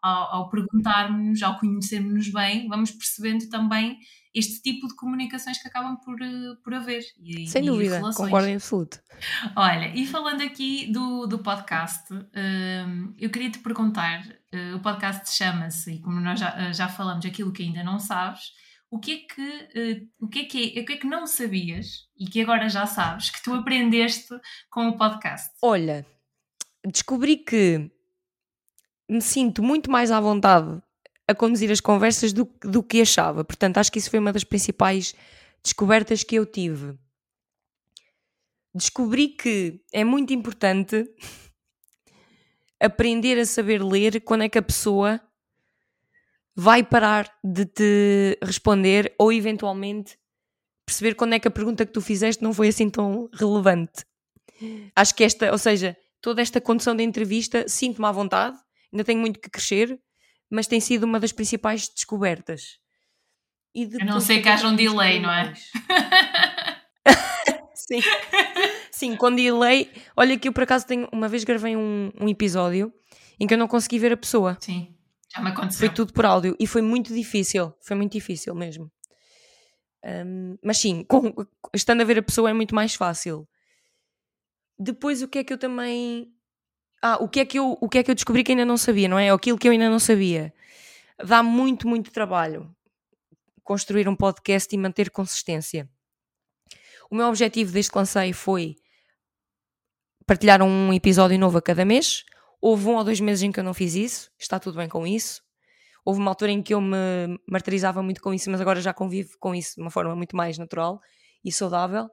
ao, 0.02 0.36
ao 0.36 0.50
perguntarmos, 0.50 1.44
ao 1.44 1.60
conhecermos-nos 1.60 2.30
bem, 2.30 2.68
vamos 2.68 2.90
percebendo 2.90 3.48
também 3.50 4.00
este 4.34 4.62
tipo 4.62 4.88
de 4.88 4.96
comunicações 4.96 5.62
que 5.62 5.68
acabam 5.68 5.98
por, 5.98 6.18
por 6.64 6.74
haver. 6.74 7.04
E, 7.20 7.48
Sem 7.48 7.66
dúvida, 7.66 7.98
relações. 7.98 8.26
concordo 8.26 8.48
em 8.48 8.56
absoluto. 8.56 9.00
Olha, 9.56 9.94
e 9.96 10.08
falando 10.08 10.42
aqui 10.42 10.92
do, 10.92 11.28
do 11.28 11.40
podcast, 11.40 12.12
um, 12.14 13.14
eu 13.18 13.30
queria 13.30 13.52
te 13.52 13.60
perguntar: 13.60 14.26
uh, 14.26 14.76
o 14.76 14.80
podcast 14.80 15.36
chama-se, 15.36 15.94
e 15.94 16.00
como 16.00 16.20
nós 16.20 16.40
já, 16.40 16.72
já 16.72 16.88
falamos, 16.88 17.26
aquilo 17.26 17.52
que 17.52 17.62
ainda 17.62 17.84
não 17.84 18.00
sabes 18.00 18.54
o 18.92 19.00
que 19.00 19.12
é 19.12 19.18
que, 19.18 19.42
uh, 19.42 20.10
o 20.20 20.28
que, 20.28 20.40
é 20.40 20.46
que, 20.46 20.78
é, 20.78 20.82
o 20.82 20.86
que 20.86 20.94
é 20.94 20.98
que 20.98 21.08
não 21.08 21.28
sabias 21.28 22.08
e 22.18 22.26
que 22.26 22.42
agora 22.42 22.68
já 22.68 22.86
sabes 22.86 23.30
que 23.30 23.42
tu 23.44 23.54
aprendeste 23.54 24.34
com 24.70 24.88
o 24.88 24.98
podcast? 24.98 25.52
Olha, 25.62 26.06
descobri 26.86 27.38
que 27.38 27.90
me 29.08 29.22
sinto 29.22 29.62
muito 29.62 29.92
mais 29.92 30.12
à 30.12 30.20
vontade 30.20 30.82
a 31.28 31.36
conduzir 31.36 31.72
as 31.72 31.80
conversas 31.80 32.34
do, 32.34 32.50
do 32.62 32.82
que 32.82 33.02
achava. 33.02 33.44
Portanto, 33.44 33.78
acho 33.78 33.92
que 33.92 34.00
isso 34.00 34.10
foi 34.10 34.20
uma 34.20 34.34
das 34.34 34.44
principais 34.44 35.14
descobertas 35.64 36.24
que 36.24 36.36
eu 36.36 36.46
tive. 36.46 36.98
Descobri 38.74 39.30
que 39.30 39.80
é 39.94 40.04
muito 40.04 40.34
importante 40.34 41.06
aprender 42.82 43.38
a 43.40 43.46
saber 43.46 43.84
ler 43.84 44.22
quando 44.22 44.44
é 44.44 44.50
que 44.50 44.58
a 44.58 44.64
pessoa 44.64 45.22
vai 46.60 46.84
parar 46.84 47.32
de 47.42 47.66
te 47.66 48.38
responder 48.44 49.16
ou 49.18 49.32
eventualmente 49.32 50.18
perceber 50.86 51.16
quando 51.16 51.34
é 51.34 51.40
que 51.40 51.48
a 51.48 51.52
pergunta 51.52 51.86
que 51.86 51.94
tu 51.94 52.02
fizeste 52.02 52.44
não 52.44 52.54
foi 52.54 52.68
assim 52.68 52.90
tão 52.90 53.30
relevante. 53.32 54.04
Acho 54.94 55.16
que 55.16 55.24
esta, 55.24 55.54
ou 55.54 55.58
seja, 55.58 55.96
toda 56.22 56.42
esta 56.42 56.60
condição 56.60 56.94
de 56.94 57.02
entrevista 57.02 57.64
sinto-me 57.66 58.06
à 58.06 58.12
vontade, 58.12 58.58
ainda 58.92 59.06
tenho 59.06 59.22
muito 59.22 59.40
que 59.40 59.50
crescer, 59.50 59.98
mas 60.50 60.68
tem 60.68 60.82
sido 60.82 61.06
uma 61.06 61.18
das 61.18 61.32
principais 61.32 61.88
descobertas. 61.88 62.78
E 63.74 63.86
de 63.86 64.02
a 64.02 64.06
não 64.06 64.20
ser 64.20 64.42
que 64.42 64.50
haja 64.50 64.68
um 64.68 64.76
delay, 64.76 65.22
não 65.22 65.32
é? 65.32 65.54
Sim. 67.74 68.02
Sim, 68.92 69.16
com 69.16 69.34
delay. 69.34 69.90
Olha 70.18 70.38
que 70.38 70.50
eu 70.50 70.54
por 70.54 70.64
acaso 70.64 70.86
tenho. 70.86 71.08
Uma 71.14 71.30
vez 71.30 71.46
gravei 71.46 71.78
um, 71.78 72.12
um 72.20 72.28
episódio 72.28 72.94
em 73.40 73.48
que 73.48 73.54
eu 73.54 73.58
não 73.58 73.68
consegui 73.68 73.98
ver 73.98 74.12
a 74.12 74.18
pessoa. 74.18 74.58
Sim, 74.60 74.94
já 75.34 75.42
me 75.42 75.50
aconteceu. 75.50 75.80
Foi 75.80 75.90
tudo 75.90 76.14
por 76.14 76.26
áudio 76.26 76.56
e 76.60 76.68
foi 76.68 76.82
muito 76.82 77.14
difícil. 77.14 77.74
Foi 77.82 77.96
muito 77.96 78.14
difícil 78.14 78.54
mesmo. 78.56 78.92
Um, 80.04 80.58
mas 80.64 80.78
sim, 80.78 81.04
com, 81.04 81.34
estando 81.74 82.02
a 82.02 82.06
ver 82.06 82.20
a 82.20 82.24
pessoa 82.24 82.50
é 82.50 82.54
muito 82.54 82.74
mais 82.74 82.96
fácil. 82.96 83.48
Depois, 84.78 85.22
o 85.22 85.28
que 85.28 85.40
é 85.40 85.44
que 85.44 85.54
eu 85.54 85.58
também. 85.58 86.34
Ah, 87.02 87.18
o 87.22 87.30
que 87.30 87.42
é 87.42 87.46
que 87.46 87.60
eu, 87.60 87.78
o 87.80 87.90
que 87.90 87.98
é 87.98 88.04
que 88.04 88.12
eu 88.12 88.16
descobri 88.16 88.44
que 88.44 88.52
ainda 88.52 88.66
não 88.66 88.78
sabia, 88.78 89.08
não 89.08 89.20
é? 89.20 89.30
Aquilo 89.30 89.58
que 89.58 89.68
eu 89.68 89.72
ainda 89.72 89.90
não 89.90 90.00
sabia. 90.00 90.54
Dá 91.18 91.44
muito, 91.44 91.88
muito 91.88 92.12
trabalho 92.12 92.74
construir 93.70 94.10
um 94.10 94.16
podcast 94.16 94.74
e 94.74 94.80
manter 94.80 95.12
consistência. 95.12 95.88
O 97.08 97.14
meu 97.16 97.28
objetivo 97.28 97.72
desde 97.72 97.92
que 97.92 97.98
lancei 98.00 98.34
foi 98.34 98.76
partilhar 100.26 100.64
um 100.64 100.92
episódio 100.92 101.38
novo 101.38 101.60
a 101.60 101.62
cada 101.62 101.86
mês. 101.86 102.26
Houve 102.62 102.88
um 102.88 102.96
ou 102.96 103.04
dois 103.04 103.20
meses 103.20 103.44
em 103.44 103.52
que 103.52 103.60
eu 103.60 103.64
não 103.64 103.74
fiz 103.74 103.96
isso, 103.96 104.30
está 104.38 104.60
tudo 104.60 104.78
bem 104.78 104.90
com 104.90 105.08
isso. 105.08 105.42
Houve 106.06 106.20
uma 106.20 106.32
altura 106.32 106.52
em 106.52 106.62
que 106.62 106.74
eu 106.74 106.82
me 106.82 107.40
martirizava 107.48 108.02
muito 108.02 108.22
com 108.22 108.34
isso, 108.34 108.50
mas 108.50 108.60
agora 108.60 108.82
já 108.82 108.94
convivo 108.94 109.32
com 109.40 109.54
isso 109.54 109.76
de 109.76 109.82
uma 109.82 109.92
forma 109.92 110.16
muito 110.16 110.36
mais 110.36 110.58
natural 110.58 111.00
e 111.44 111.52
saudável. 111.52 112.10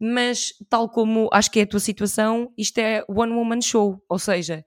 Mas, 0.00 0.52
tal 0.68 0.88
como 0.88 1.28
acho 1.32 1.50
que 1.50 1.60
é 1.60 1.62
a 1.62 1.66
tua 1.66 1.80
situação, 1.80 2.52
isto 2.56 2.78
é 2.78 3.04
one 3.08 3.32
woman 3.32 3.60
show, 3.60 4.02
ou 4.08 4.18
seja, 4.18 4.64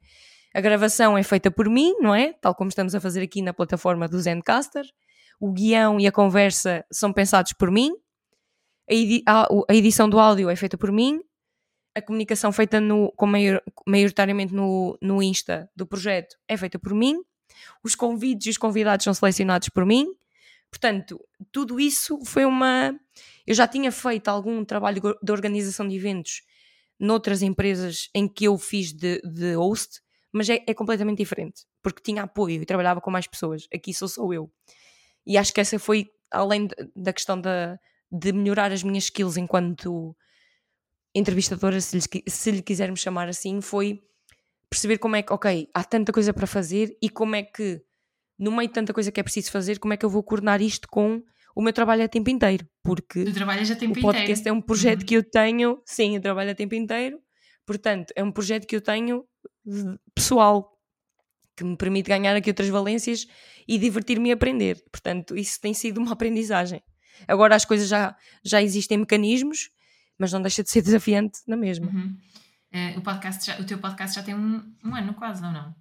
a 0.54 0.62
gravação 0.62 1.18
é 1.18 1.24
feita 1.24 1.50
por 1.50 1.68
mim, 1.68 1.96
não 2.00 2.14
é? 2.14 2.34
Tal 2.34 2.54
como 2.54 2.70
estamos 2.70 2.94
a 2.94 3.02
fazer 3.02 3.22
aqui 3.24 3.42
na 3.42 3.54
plataforma 3.54 4.08
do 4.08 4.20
Zencaster. 4.20 4.86
O 5.40 5.52
guião 5.52 6.00
e 6.00 6.06
a 6.06 6.12
conversa 6.12 6.86
são 6.92 7.12
pensados 7.12 7.54
por 7.54 7.72
mim. 7.72 7.92
A, 8.88 8.94
edi 8.94 9.24
a, 9.28 9.48
a 9.70 9.76
edição 9.76 10.08
do 10.08 10.20
áudio 10.20 10.50
é 10.50 10.56
feita 10.56 10.78
por 10.78 10.92
mim. 10.92 11.20
A 11.96 12.02
comunicação 12.02 12.52
feita 12.52 12.80
no, 12.80 13.12
com 13.12 13.26
maior, 13.28 13.62
maioritariamente 13.88 14.54
no, 14.54 14.98
no 15.02 15.22
Insta 15.22 15.70
do 15.76 15.86
projeto 15.86 16.36
é 16.48 16.58
feita 16.58 16.80
por 16.80 16.94
mim. 16.94 17.22
Os 17.84 17.96
convites 17.96 18.48
e 18.48 18.50
os 18.50 18.58
convidados 18.58 19.04
são 19.04 19.14
selecionados 19.14 19.70
por 19.70 19.86
mim. 19.86 20.08
Portanto, 20.70 21.20
tudo 21.52 21.80
isso 21.80 22.20
foi 22.26 22.46
uma. 22.46 22.98
Eu 23.46 23.54
já 23.54 23.68
tinha 23.68 23.92
feito 23.92 24.28
algum 24.28 24.66
trabalho 24.66 25.02
de 25.22 25.32
organização 25.32 25.88
de 25.88 25.96
eventos 25.96 26.42
noutras 27.00 27.42
empresas 27.42 28.10
em 28.16 28.28
que 28.28 28.46
eu 28.46 28.58
fiz 28.58 28.92
de, 28.92 29.22
de 29.22 29.54
host, 29.56 30.02
mas 30.32 30.50
é, 30.50 30.64
é, 30.66 30.74
completamente 30.74 31.18
diferente, 31.20 31.64
porque 31.82 32.02
tinha 32.02 32.24
apoio 32.24 32.62
e 32.62 32.66
trabalhava 32.66 33.02
com 33.02 33.12
mais 33.12 33.28
pessoas. 33.28 33.68
Aqui 33.74 33.94
sou 33.94 34.08
só 34.08 34.32
eu. 34.34 34.52
E 35.26 35.38
acho 35.38 35.54
que 35.54 35.62
essa 35.62 35.78
foi, 35.78 36.10
além 36.32 36.68
da 36.96 37.14
questão 37.14 37.40
da, 37.40 37.78
de 38.12 38.32
melhorar 38.34 38.72
as 38.72 38.84
minhas 38.84 39.06
skills 39.06 39.38
enquanto 39.38 40.16
entrevistadora, 41.14 41.80
se 41.80 41.98
lhe, 41.98 42.24
se 42.28 42.52
lhe 42.52 42.62
quisermos 42.62 43.00
chamar 43.00 43.28
assim, 43.30 43.62
foi 43.62 44.04
perceber 44.70 44.98
como 44.98 45.16
é 45.16 45.22
que, 45.22 45.32
ok, 45.32 45.70
há 45.74 45.84
tanta 45.84 46.12
coisa 46.12 46.34
para 46.34 46.48
fazer 46.48 46.98
e 47.02 47.10
como 47.10 47.36
é 47.36 47.44
que, 47.44 47.82
no 48.38 48.52
meio 48.52 48.68
de 48.68 48.74
tanta 48.74 48.94
coisa 48.94 49.12
que 49.12 49.20
é 49.20 49.24
preciso 49.24 49.52
fazer, 49.52 49.80
como 49.80 49.94
é 49.94 49.98
que 49.98 50.06
eu 50.06 50.10
vou 50.10 50.24
coordenar 50.24 50.62
isto 50.62 50.88
com 50.88 51.22
o 51.56 51.62
meu 51.62 51.72
trabalho 51.72 52.04
a 52.04 52.08
tempo 52.08 52.30
inteiro? 52.30 52.68
Porque 52.82 53.24
tu 53.24 53.34
trabalhas 53.34 53.70
a 53.70 53.76
tempo 53.76 54.00
o 54.00 54.02
podcast 54.02 54.42
inteiro. 54.42 54.50
é 54.50 54.58
um 54.58 54.62
projeto 54.62 55.02
uhum. 55.02 55.06
que 55.06 55.16
eu 55.16 55.24
tenho, 55.24 55.82
sim, 55.86 56.16
eu 56.16 56.22
trabalho 56.22 56.52
a 56.52 56.56
tempo 56.56 56.74
inteiro, 56.74 57.20
portanto, 57.66 58.12
é 58.16 58.24
um 58.24 58.32
projeto 58.32 58.66
que 58.66 58.76
eu 58.76 58.82
tenho 58.82 59.24
pessoal 60.16 60.74
que 61.56 61.64
me 61.64 61.78
permite 61.78 62.10
ganhar 62.10 62.36
aqui 62.36 62.50
outras 62.50 62.70
valências 62.70 63.28
e 63.68 63.78
divertir-me 63.78 64.32
a 64.32 64.34
aprender. 64.34 64.84
Portanto, 64.92 65.38
isso 65.38 65.60
tem 65.62 65.74
sido 65.74 66.00
uma 66.00 66.12
aprendizagem. 66.14 66.82
Agora 67.28 67.56
as 67.56 67.64
coisas 67.64 67.88
já, 67.88 68.16
já 68.44 68.62
existem 68.62 68.98
mecanismos, 68.98 69.70
mas 70.24 70.32
não 70.32 70.42
deixa 70.42 70.64
de 70.64 70.70
ser 70.70 70.82
desafiante 70.82 71.40
na 71.46 71.58
mesma. 71.58 71.88
Uhum. 71.88 72.18
Uh, 72.74 72.98
o, 72.98 73.02
podcast 73.02 73.46
já, 73.46 73.60
o 73.60 73.66
teu 73.66 73.78
podcast 73.78 74.16
já 74.16 74.24
tem 74.24 74.34
um, 74.34 74.74
um 74.82 74.96
ano 74.96 75.14
quase, 75.14 75.44
ou 75.44 75.52
não? 75.52 75.76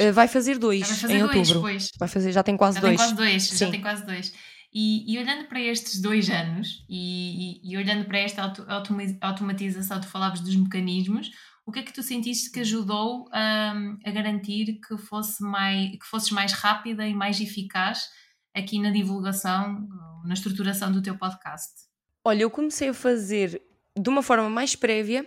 Uh, 0.00 0.12
vai 0.14 0.26
fazer 0.26 0.58
dois 0.58 0.88
vai 0.88 0.96
fazer 0.96 1.14
em 1.16 1.18
dois, 1.18 1.36
outubro. 1.36 1.60
Pois. 1.60 1.90
Vai 1.98 2.08
fazer, 2.08 2.32
já 2.32 2.42
tem 2.42 2.56
quase 2.56 2.76
já 2.76 2.80
dois. 2.80 2.96
Tem 2.96 3.06
quase 3.06 3.14
dois 3.14 3.42
Sim. 3.42 3.56
Já 3.56 3.70
tem 3.70 3.80
quase 3.82 4.06
dois. 4.06 4.32
E, 4.72 5.12
e, 5.12 5.18
olhando 5.18 5.46
para 5.46 5.60
estes 5.60 6.00
dois 6.00 6.30
anos 6.30 6.86
e, 6.88 7.60
e, 7.60 7.72
e 7.72 7.76
olhando 7.76 8.06
para 8.06 8.18
esta 8.18 8.42
auto, 8.42 8.64
automatização, 9.20 10.00
tu 10.00 10.06
falavas 10.06 10.40
dos 10.40 10.56
mecanismos, 10.56 11.30
o 11.66 11.72
que 11.72 11.80
é 11.80 11.82
que 11.82 11.92
tu 11.92 12.02
sentiste 12.02 12.50
que 12.50 12.60
ajudou 12.60 13.28
um, 13.28 13.98
a 14.04 14.10
garantir 14.10 14.80
que, 14.80 14.96
fosse 14.96 15.42
mais, 15.42 15.90
que 15.90 16.06
fosses 16.06 16.30
mais 16.30 16.52
rápida 16.52 17.06
e 17.06 17.12
mais 17.12 17.40
eficaz 17.40 18.08
aqui 18.54 18.80
na 18.80 18.90
divulgação, 18.90 19.86
na 20.24 20.34
estruturação 20.34 20.90
do 20.90 21.02
teu 21.02 21.18
podcast? 21.18 21.89
Olha, 22.24 22.42
eu 22.42 22.50
comecei 22.50 22.88
a 22.88 22.94
fazer 22.94 23.62
de 23.98 24.08
uma 24.08 24.22
forma 24.22 24.48
mais 24.48 24.76
prévia 24.76 25.26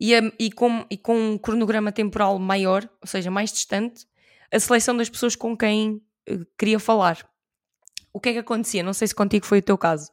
e, 0.00 0.14
a, 0.14 0.20
e, 0.38 0.50
com, 0.50 0.84
e 0.90 0.96
com 0.96 1.32
um 1.32 1.38
cronograma 1.38 1.92
temporal 1.92 2.38
maior, 2.38 2.88
ou 3.00 3.06
seja, 3.06 3.30
mais 3.30 3.52
distante, 3.52 4.06
a 4.52 4.58
seleção 4.58 4.96
das 4.96 5.08
pessoas 5.08 5.36
com 5.36 5.56
quem 5.56 6.02
uh, 6.28 6.46
queria 6.58 6.78
falar. 6.78 7.28
O 8.12 8.20
que 8.20 8.30
é 8.30 8.32
que 8.32 8.38
acontecia? 8.38 8.82
Não 8.82 8.92
sei 8.92 9.08
se 9.08 9.14
contigo 9.14 9.44
foi 9.44 9.58
o 9.58 9.62
teu 9.62 9.76
caso. 9.76 10.10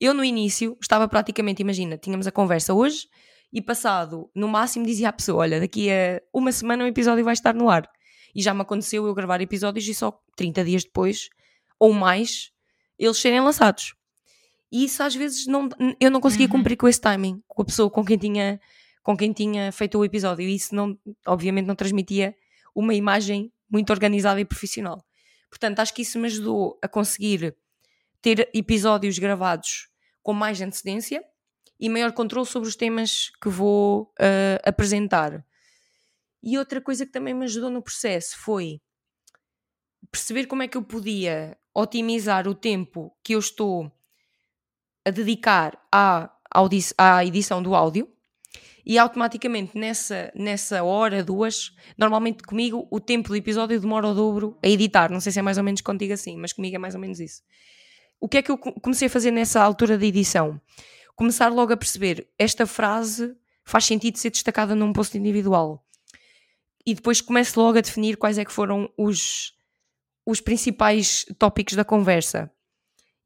Eu, 0.00 0.12
no 0.12 0.24
início, 0.24 0.76
estava 0.80 1.08
praticamente, 1.08 1.62
imagina, 1.62 1.96
tínhamos 1.96 2.26
a 2.26 2.32
conversa 2.32 2.74
hoje 2.74 3.08
e 3.52 3.62
passado, 3.62 4.30
no 4.34 4.46
máximo, 4.46 4.84
dizia 4.84 5.08
à 5.08 5.12
pessoa: 5.12 5.40
Olha, 5.40 5.60
daqui 5.60 5.90
a 5.90 6.20
uma 6.32 6.52
semana 6.52 6.84
o 6.84 6.86
episódio 6.86 7.24
vai 7.24 7.32
estar 7.32 7.54
no 7.54 7.70
ar. 7.70 7.88
E 8.34 8.42
já 8.42 8.52
me 8.52 8.60
aconteceu 8.60 9.06
eu 9.06 9.14
gravar 9.14 9.40
episódios 9.40 9.88
e 9.88 9.94
só 9.94 10.20
30 10.36 10.64
dias 10.64 10.84
depois, 10.84 11.28
ou 11.78 11.92
mais, 11.92 12.52
eles 12.98 13.16
serem 13.16 13.40
lançados. 13.40 13.94
E 14.70 14.84
isso 14.84 15.02
às 15.02 15.14
vezes 15.14 15.46
não, 15.46 15.68
eu 15.98 16.10
não 16.10 16.20
conseguia 16.20 16.46
uhum. 16.46 16.52
cumprir 16.52 16.76
com 16.76 16.88
esse 16.88 17.00
timing, 17.00 17.42
com 17.46 17.62
a 17.62 17.64
pessoa 17.64 17.90
com 17.90 18.04
quem 18.04 18.18
tinha 18.18 18.60
com 19.02 19.16
quem 19.16 19.32
tinha 19.32 19.72
feito 19.72 19.98
o 19.98 20.04
episódio. 20.04 20.46
E 20.46 20.54
isso, 20.54 20.74
não, 20.74 20.98
obviamente, 21.26 21.64
não 21.64 21.74
transmitia 21.74 22.36
uma 22.74 22.92
imagem 22.92 23.50
muito 23.70 23.90
organizada 23.90 24.38
e 24.38 24.44
profissional. 24.44 25.02
Portanto, 25.48 25.80
acho 25.80 25.94
que 25.94 26.02
isso 26.02 26.18
me 26.18 26.26
ajudou 26.26 26.78
a 26.82 26.88
conseguir 26.88 27.56
ter 28.20 28.50
episódios 28.52 29.18
gravados 29.18 29.88
com 30.22 30.34
mais 30.34 30.60
antecedência 30.60 31.24
e 31.80 31.88
maior 31.88 32.12
controle 32.12 32.46
sobre 32.46 32.68
os 32.68 32.76
temas 32.76 33.30
que 33.40 33.48
vou 33.48 34.12
uh, 34.20 34.60
apresentar. 34.62 35.42
E 36.42 36.58
outra 36.58 36.80
coisa 36.80 37.06
que 37.06 37.12
também 37.12 37.32
me 37.32 37.44
ajudou 37.44 37.70
no 37.70 37.82
processo 37.82 38.36
foi 38.38 38.78
perceber 40.10 40.46
como 40.46 40.62
é 40.62 40.68
que 40.68 40.76
eu 40.76 40.82
podia 40.82 41.56
otimizar 41.74 42.46
o 42.46 42.54
tempo 42.54 43.16
que 43.22 43.34
eu 43.34 43.38
estou 43.38 43.90
a 45.08 45.10
dedicar 45.10 45.78
à, 45.90 46.30
à 46.96 47.24
edição 47.24 47.62
do 47.62 47.74
áudio 47.74 48.08
e 48.88 48.98
automaticamente 48.98 49.76
nessa, 49.76 50.32
nessa 50.34 50.82
hora, 50.82 51.22
duas, 51.22 51.72
normalmente 51.96 52.42
comigo 52.42 52.88
o 52.90 52.98
tempo 52.98 53.28
do 53.28 53.36
episódio 53.36 53.78
demora 53.78 54.08
o 54.08 54.14
dobro 54.14 54.58
a 54.62 54.68
editar. 54.68 55.10
Não 55.10 55.20
sei 55.20 55.30
se 55.30 55.38
é 55.38 55.42
mais 55.42 55.58
ou 55.58 55.64
menos 55.64 55.82
contigo 55.82 56.14
assim, 56.14 56.38
mas 56.38 56.54
comigo 56.54 56.74
é 56.74 56.78
mais 56.78 56.94
ou 56.94 57.00
menos 57.00 57.20
isso. 57.20 57.42
O 58.18 58.28
que 58.28 58.38
é 58.38 58.42
que 58.42 58.50
eu 58.50 58.56
comecei 58.56 59.06
a 59.06 59.10
fazer 59.10 59.30
nessa 59.30 59.62
altura 59.62 59.98
da 59.98 60.06
edição? 60.06 60.60
Começar 61.14 61.48
logo 61.48 61.72
a 61.72 61.76
perceber 61.76 62.28
esta 62.38 62.66
frase 62.66 63.36
faz 63.62 63.84
sentido 63.84 64.16
ser 64.16 64.30
destacada 64.30 64.74
num 64.74 64.92
post 64.92 65.16
individual. 65.18 65.84
E 66.86 66.94
depois 66.94 67.20
começo 67.20 67.60
logo 67.60 67.76
a 67.76 67.82
definir 67.82 68.16
quais 68.16 68.38
é 68.38 68.44
que 68.44 68.52
foram 68.52 68.90
os, 68.96 69.54
os 70.24 70.40
principais 70.40 71.26
tópicos 71.38 71.74
da 71.74 71.84
conversa. 71.84 72.50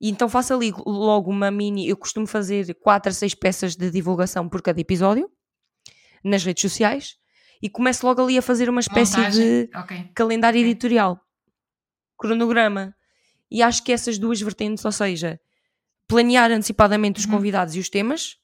E 0.03 0.11
então 0.11 0.29
faço 0.29 0.53
ali 0.53 0.73
logo 0.85 1.31
uma 1.31 1.49
mini. 1.49 1.89
Eu 1.89 1.97
costumo 1.97 2.27
fazer 2.27 2.75
4 2.75 3.11
a 3.11 3.15
6 3.15 3.37
peças 3.37 3.77
de 3.77 3.89
divulgação 3.89 4.49
por 4.49 4.61
cada 4.61 4.81
episódio 4.81 5.31
nas 6.25 6.45
redes 6.45 6.63
sociais 6.63 7.17
e 7.63 7.71
começo 7.71 8.05
logo 8.05 8.21
ali 8.21 8.37
a 8.37 8.43
fazer 8.43 8.69
uma 8.69 8.81
espécie 8.81 9.17
Montagem. 9.17 9.41
de 9.41 9.71
okay. 9.79 10.11
calendário 10.13 10.59
okay. 10.59 10.71
editorial, 10.71 11.21
cronograma. 12.19 12.93
E 13.49 13.63
acho 13.63 13.85
que 13.85 13.93
essas 13.93 14.19
duas 14.19 14.41
vertentes, 14.41 14.85
ou 14.85 14.91
seja, 14.91 15.39
planear 16.09 16.51
antecipadamente 16.51 17.21
os 17.21 17.27
uhum. 17.27 17.33
convidados 17.33 17.77
e 17.77 17.79
os 17.79 17.89
temas 17.89 18.39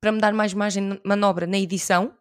para 0.00 0.10
me 0.10 0.18
dar 0.20 0.32
mais 0.32 0.52
margem 0.54 0.88
de 0.88 1.00
manobra 1.04 1.46
na 1.46 1.58
edição 1.58 2.12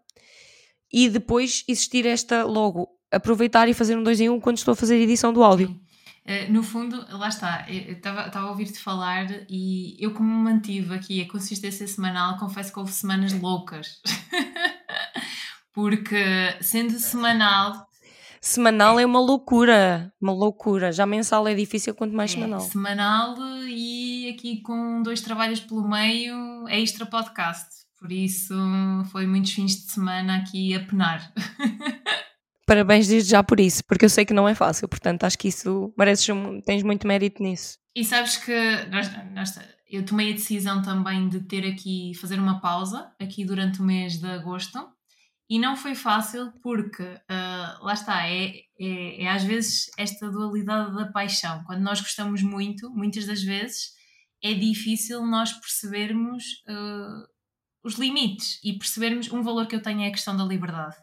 e 0.94 1.10
depois 1.10 1.64
existir 1.68 2.06
esta 2.06 2.44
logo 2.44 2.88
aproveitar 3.12 3.68
e 3.68 3.74
fazer 3.74 3.98
um 3.98 4.04
dois 4.04 4.20
em 4.20 4.30
um 4.30 4.40
quando 4.40 4.58
estou 4.58 4.74
a 4.74 4.76
fazer 4.76 4.96
a 4.96 5.00
edição 5.00 5.34
do 5.34 5.44
áudio. 5.44 5.80
Uh, 6.28 6.52
no 6.52 6.62
fundo, 6.62 7.06
lá 7.10 7.30
está, 7.30 7.66
estava 7.70 8.48
a 8.48 8.50
ouvir-te 8.50 8.80
falar 8.80 9.28
e 9.50 9.96
eu 9.98 10.14
como 10.14 10.30
mantive 10.30 10.94
aqui 10.94 11.22
a 11.22 11.32
consistência 11.32 11.88
semanal, 11.88 12.38
confesso 12.38 12.74
que 12.74 12.80
houve 12.80 12.92
semanas 12.92 13.32
loucas. 13.32 14.02
Porque 15.72 16.18
sendo 16.60 17.00
semanal... 17.00 17.88
Semanal 18.42 19.00
é 19.00 19.06
uma 19.06 19.20
loucura, 19.20 20.14
uma 20.22 20.34
loucura. 20.34 20.92
Já 20.92 21.06
mensal 21.06 21.48
é 21.48 21.56
difícil, 21.56 21.96
quanto 21.96 22.14
mais 22.14 22.32
é, 22.32 22.34
semanal. 22.36 22.60
Semanal 22.60 23.36
e 23.68 24.30
aqui 24.30 24.62
com 24.62 25.02
dois 25.02 25.22
trabalhos 25.22 25.60
pelo 25.60 25.88
meio, 25.88 26.68
é 26.68 26.80
extra 26.80 27.06
podcast. 27.06 27.86
Por 28.00 28.12
isso 28.12 28.54
foi 29.12 29.26
muitos 29.26 29.54
fins 29.54 29.76
de 29.76 29.92
semana 29.92 30.38
aqui 30.38 30.74
a 30.76 30.80
penar. 30.82 31.34
Parabéns 32.68 33.08
desde 33.08 33.32
já 33.32 33.42
por 33.42 33.62
isso, 33.62 33.82
porque 33.86 34.04
eu 34.04 34.10
sei 34.10 34.26
que 34.26 34.34
não 34.34 34.46
é 34.46 34.54
fácil, 34.54 34.90
portanto 34.90 35.24
acho 35.24 35.38
que 35.38 35.48
isso 35.48 35.94
mereces, 35.98 36.28
tens 36.66 36.84
muito 36.84 37.08
mérito 37.08 37.42
nisso. 37.42 37.78
E 37.96 38.04
sabes 38.04 38.36
que 38.36 38.54
nós, 38.92 39.10
nós, 39.34 39.58
eu 39.90 40.06
tomei 40.06 40.32
a 40.32 40.36
decisão 40.36 40.82
também 40.82 41.30
de 41.30 41.40
ter 41.40 41.66
aqui, 41.66 42.12
fazer 42.20 42.38
uma 42.38 42.60
pausa 42.60 43.10
aqui 43.22 43.46
durante 43.46 43.80
o 43.80 43.86
mês 43.86 44.20
de 44.20 44.28
agosto. 44.28 44.78
E 45.50 45.58
não 45.58 45.78
foi 45.78 45.96
fácil 45.96 46.52
porque, 46.62 47.04
uh, 47.04 47.86
lá 47.86 47.94
está, 47.94 48.28
é, 48.28 48.52
é, 48.78 49.24
é, 49.24 49.30
às 49.30 49.44
vezes 49.46 49.90
esta 49.98 50.30
dualidade 50.30 50.94
da 50.94 51.10
paixão. 51.10 51.64
Quando 51.64 51.80
nós 51.80 52.02
gostamos 52.02 52.44
muito, 52.44 52.90
muitas 52.90 53.26
das 53.26 53.42
vezes 53.42 53.94
é 54.44 54.54
difícil 54.54 55.26
nós 55.26 55.54
percebermos 55.54 56.44
uh, 56.68 57.26
os 57.82 57.94
limites 57.94 58.60
e 58.62 58.78
percebermos 58.78 59.32
um 59.32 59.42
valor 59.42 59.68
que 59.68 59.76
eu 59.78 59.82
tenho 59.82 60.02
é 60.02 60.08
a 60.08 60.12
questão 60.12 60.36
da 60.36 60.44
liberdade. 60.44 60.98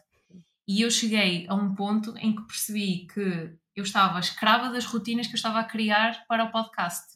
E 0.67 0.81
eu 0.81 0.89
cheguei 0.89 1.45
a 1.47 1.53
um 1.53 1.75
ponto 1.75 2.17
em 2.17 2.35
que 2.35 2.41
percebi 2.43 3.07
que 3.07 3.55
eu 3.75 3.83
estava 3.83 4.19
escrava 4.19 4.71
das 4.71 4.85
rotinas 4.85 5.27
que 5.27 5.33
eu 5.33 5.37
estava 5.37 5.59
a 5.59 5.63
criar 5.63 6.25
para 6.27 6.45
o 6.45 6.51
podcast. 6.51 7.15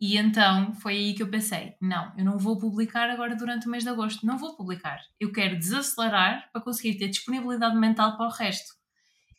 E 0.00 0.18
então 0.18 0.74
foi 0.74 0.96
aí 0.96 1.14
que 1.14 1.22
eu 1.22 1.28
pensei: 1.28 1.74
não, 1.80 2.12
eu 2.18 2.24
não 2.24 2.38
vou 2.38 2.58
publicar 2.58 3.08
agora 3.10 3.36
durante 3.36 3.66
o 3.66 3.70
mês 3.70 3.84
de 3.84 3.90
agosto, 3.90 4.26
não 4.26 4.36
vou 4.36 4.56
publicar. 4.56 4.98
Eu 5.20 5.32
quero 5.32 5.58
desacelerar 5.58 6.50
para 6.52 6.60
conseguir 6.60 6.98
ter 6.98 7.08
disponibilidade 7.08 7.76
mental 7.76 8.16
para 8.16 8.26
o 8.26 8.30
resto. 8.30 8.74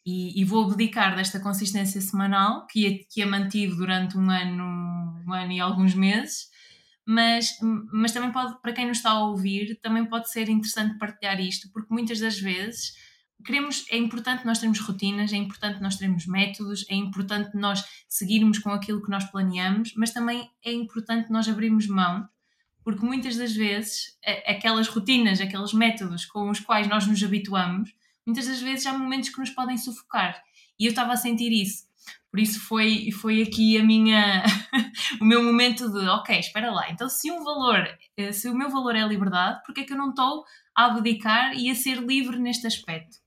E, 0.05 0.39
e 0.39 0.45
vou 0.45 0.65
abdicar 0.65 1.15
desta 1.15 1.39
consistência 1.39 1.99
semanal 1.99 2.67
que 2.67 2.85
é, 2.85 2.99
que 3.11 3.25
mantido 3.25 3.75
durante 3.75 4.17
um 4.17 4.29
ano, 4.29 5.23
um 5.27 5.33
ano 5.33 5.51
e 5.51 5.59
alguns 5.59 5.95
meses. 5.95 6.47
Mas, 7.07 7.59
mas 7.91 8.11
também 8.11 8.31
pode, 8.31 8.59
para 8.61 8.73
quem 8.73 8.87
nos 8.87 8.97
está 8.97 9.11
a 9.11 9.25
ouvir, 9.25 9.79
também 9.81 10.05
pode 10.05 10.31
ser 10.31 10.49
interessante 10.49 10.97
partilhar 10.97 11.39
isto, 11.39 11.69
porque 11.71 11.93
muitas 11.93 12.19
das 12.19 12.39
vezes 12.39 12.93
queremos, 13.43 13.85
é 13.89 13.97
importante 13.97 14.45
nós 14.45 14.59
termos 14.59 14.79
rotinas, 14.79 15.33
é 15.33 15.35
importante 15.35 15.81
nós 15.81 15.97
termos 15.97 16.25
métodos, 16.25 16.85
é 16.89 16.95
importante 16.95 17.55
nós 17.55 17.83
seguirmos 18.07 18.59
com 18.59 18.69
aquilo 18.69 19.01
que 19.01 19.09
nós 19.09 19.23
planeamos, 19.25 19.93
mas 19.95 20.11
também 20.11 20.49
é 20.63 20.71
importante 20.71 21.31
nós 21.31 21.47
abrirmos 21.47 21.87
mão, 21.87 22.27
porque 22.83 23.05
muitas 23.05 23.35
das 23.35 23.53
vezes 23.53 24.17
aquelas 24.45 24.87
rotinas, 24.87 25.41
aqueles 25.41 25.73
métodos 25.73 26.25
com 26.25 26.49
os 26.49 26.59
quais 26.59 26.87
nós 26.87 27.07
nos 27.07 27.21
habituamos, 27.23 27.91
muitas 28.25 28.47
das 28.47 28.61
vezes 28.61 28.85
há 28.85 28.97
momentos 28.97 29.29
que 29.29 29.39
nos 29.39 29.49
podem 29.49 29.77
sufocar. 29.77 30.41
E 30.79 30.85
eu 30.85 30.89
estava 30.89 31.13
a 31.13 31.17
sentir 31.17 31.51
isso. 31.51 31.85
Por 32.29 32.39
isso 32.39 32.59
foi, 32.59 33.09
foi 33.11 33.41
aqui 33.41 33.77
a 33.77 33.83
minha 33.83 34.43
o 35.21 35.25
meu 35.25 35.41
momento 35.41 35.89
de 35.89 36.05
ok, 36.07 36.37
espera 36.37 36.69
lá, 36.71 36.91
então 36.91 37.07
se 37.07 37.31
um 37.31 37.43
valor, 37.43 37.87
eh, 38.17 38.31
se 38.33 38.49
o 38.49 38.53
meu 38.53 38.69
valor 38.69 38.95
é 38.95 39.01
a 39.01 39.07
liberdade, 39.07 39.61
porque 39.65 39.81
é 39.81 39.83
que 39.85 39.93
eu 39.93 39.97
não 39.97 40.09
estou 40.09 40.43
a 40.75 40.85
abdicar 40.85 41.53
e 41.55 41.71
a 41.71 41.75
ser 41.75 41.97
livre 42.03 42.37
neste 42.37 42.67
aspecto? 42.67 43.24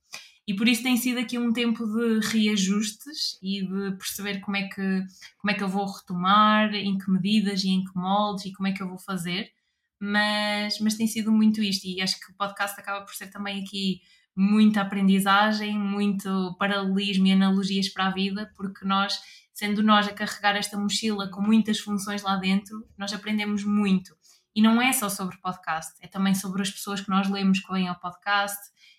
E 0.48 0.56
por 0.56 0.66
isso 0.66 0.82
tem 0.82 0.96
sido 0.96 1.18
aqui 1.18 1.38
um 1.38 1.52
tempo 1.52 1.84
de 1.84 2.26
reajustes 2.26 3.38
e 3.42 3.60
de 3.60 3.94
perceber 3.98 4.40
como 4.40 4.56
é 4.56 4.66
que, 4.66 5.04
como 5.36 5.50
é 5.50 5.52
que 5.52 5.62
eu 5.62 5.68
vou 5.68 5.84
retomar, 5.84 6.74
em 6.74 6.96
que 6.96 7.10
medidas 7.10 7.62
e 7.64 7.68
em 7.68 7.84
que 7.84 7.94
moldes 7.94 8.46
e 8.46 8.52
como 8.54 8.66
é 8.66 8.72
que 8.72 8.82
eu 8.82 8.88
vou 8.88 8.98
fazer. 8.98 9.52
Mas, 10.00 10.80
mas 10.80 10.94
tem 10.94 11.06
sido 11.06 11.30
muito 11.30 11.62
isto, 11.62 11.84
e 11.86 12.00
acho 12.00 12.18
que 12.18 12.32
o 12.32 12.34
podcast 12.34 12.80
acaba 12.80 13.04
por 13.04 13.14
ser 13.14 13.26
também 13.26 13.62
aqui 13.62 14.00
muita 14.34 14.80
aprendizagem, 14.80 15.78
muito 15.78 16.56
paralelismo 16.58 17.26
e 17.26 17.32
analogias 17.32 17.90
para 17.90 18.06
a 18.06 18.10
vida, 18.10 18.50
porque 18.56 18.86
nós, 18.86 19.18
sendo 19.52 19.82
nós 19.82 20.08
a 20.08 20.14
carregar 20.14 20.56
esta 20.56 20.78
mochila 20.78 21.30
com 21.30 21.42
muitas 21.42 21.78
funções 21.78 22.22
lá 22.22 22.36
dentro, 22.36 22.88
nós 22.96 23.12
aprendemos 23.12 23.64
muito. 23.64 24.16
E 24.56 24.62
não 24.62 24.80
é 24.80 24.94
só 24.94 25.10
sobre 25.10 25.36
podcast, 25.42 25.92
é 26.00 26.08
também 26.08 26.34
sobre 26.34 26.62
as 26.62 26.70
pessoas 26.70 27.02
que 27.02 27.10
nós 27.10 27.28
lemos 27.28 27.60
que 27.60 27.70
vêm 27.70 27.86
ao 27.86 28.00
podcast, 28.00 28.56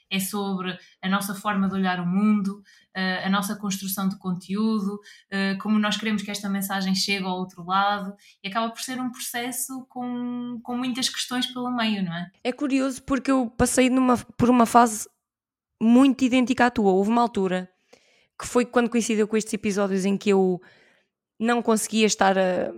é 0.10 0.20
sobre 0.20 0.78
a 1.02 1.10
nossa 1.10 1.36
forma 1.36 1.68
de 1.68 1.76
olhar 1.76 2.00
o 2.00 2.06
mundo, 2.06 2.62
eh, 2.96 3.24
a 3.24 3.30
nossa 3.30 3.56
construção 3.56 4.10
de 4.10 4.18
conteúdo, 4.18 5.00
eh, 5.30 5.56
como 5.62 5.78
nós 5.78 5.98
queremos 5.98 6.22
que 6.22 6.32
esta 6.32 6.50
mensagem 6.50 6.96
chegue 6.96 7.26
ao 7.26 7.38
outro 7.38 7.64
lado, 7.64 8.16
e 8.44 8.48
acaba 8.48 8.70
por 8.70 8.82
ser 8.82 9.00
um 9.00 9.12
processo 9.12 9.86
com, 9.88 10.60
com 10.64 10.76
muitas 10.76 11.10
questões 11.10 11.46
pelo 11.48 11.70
meio, 11.76 12.04
não 12.04 12.14
é? 12.14 12.32
É 12.44 12.52
curioso 12.52 13.04
porque 13.04 13.30
eu 13.30 13.50
passei 13.52 13.90
numa, 13.90 14.18
por 14.18 14.50
uma 14.50 14.66
fase 14.66 15.08
muito 15.82 16.24
idêntica 16.26 16.66
à 16.66 16.72
tua. 16.72 16.92
Houve 16.92 17.10
uma 17.10 17.22
altura 17.22 17.70
que 18.40 18.48
foi 18.48 18.66
quando 18.66 18.90
coincidiu 18.90 19.28
com 19.28 19.38
estes 19.38 19.54
episódios 19.54 20.06
em 20.06 20.18
que 20.18 20.30
eu 20.30 20.60
não 21.40 21.62
conseguia 21.62 22.06
estar 22.06 22.38
a, 22.38 22.72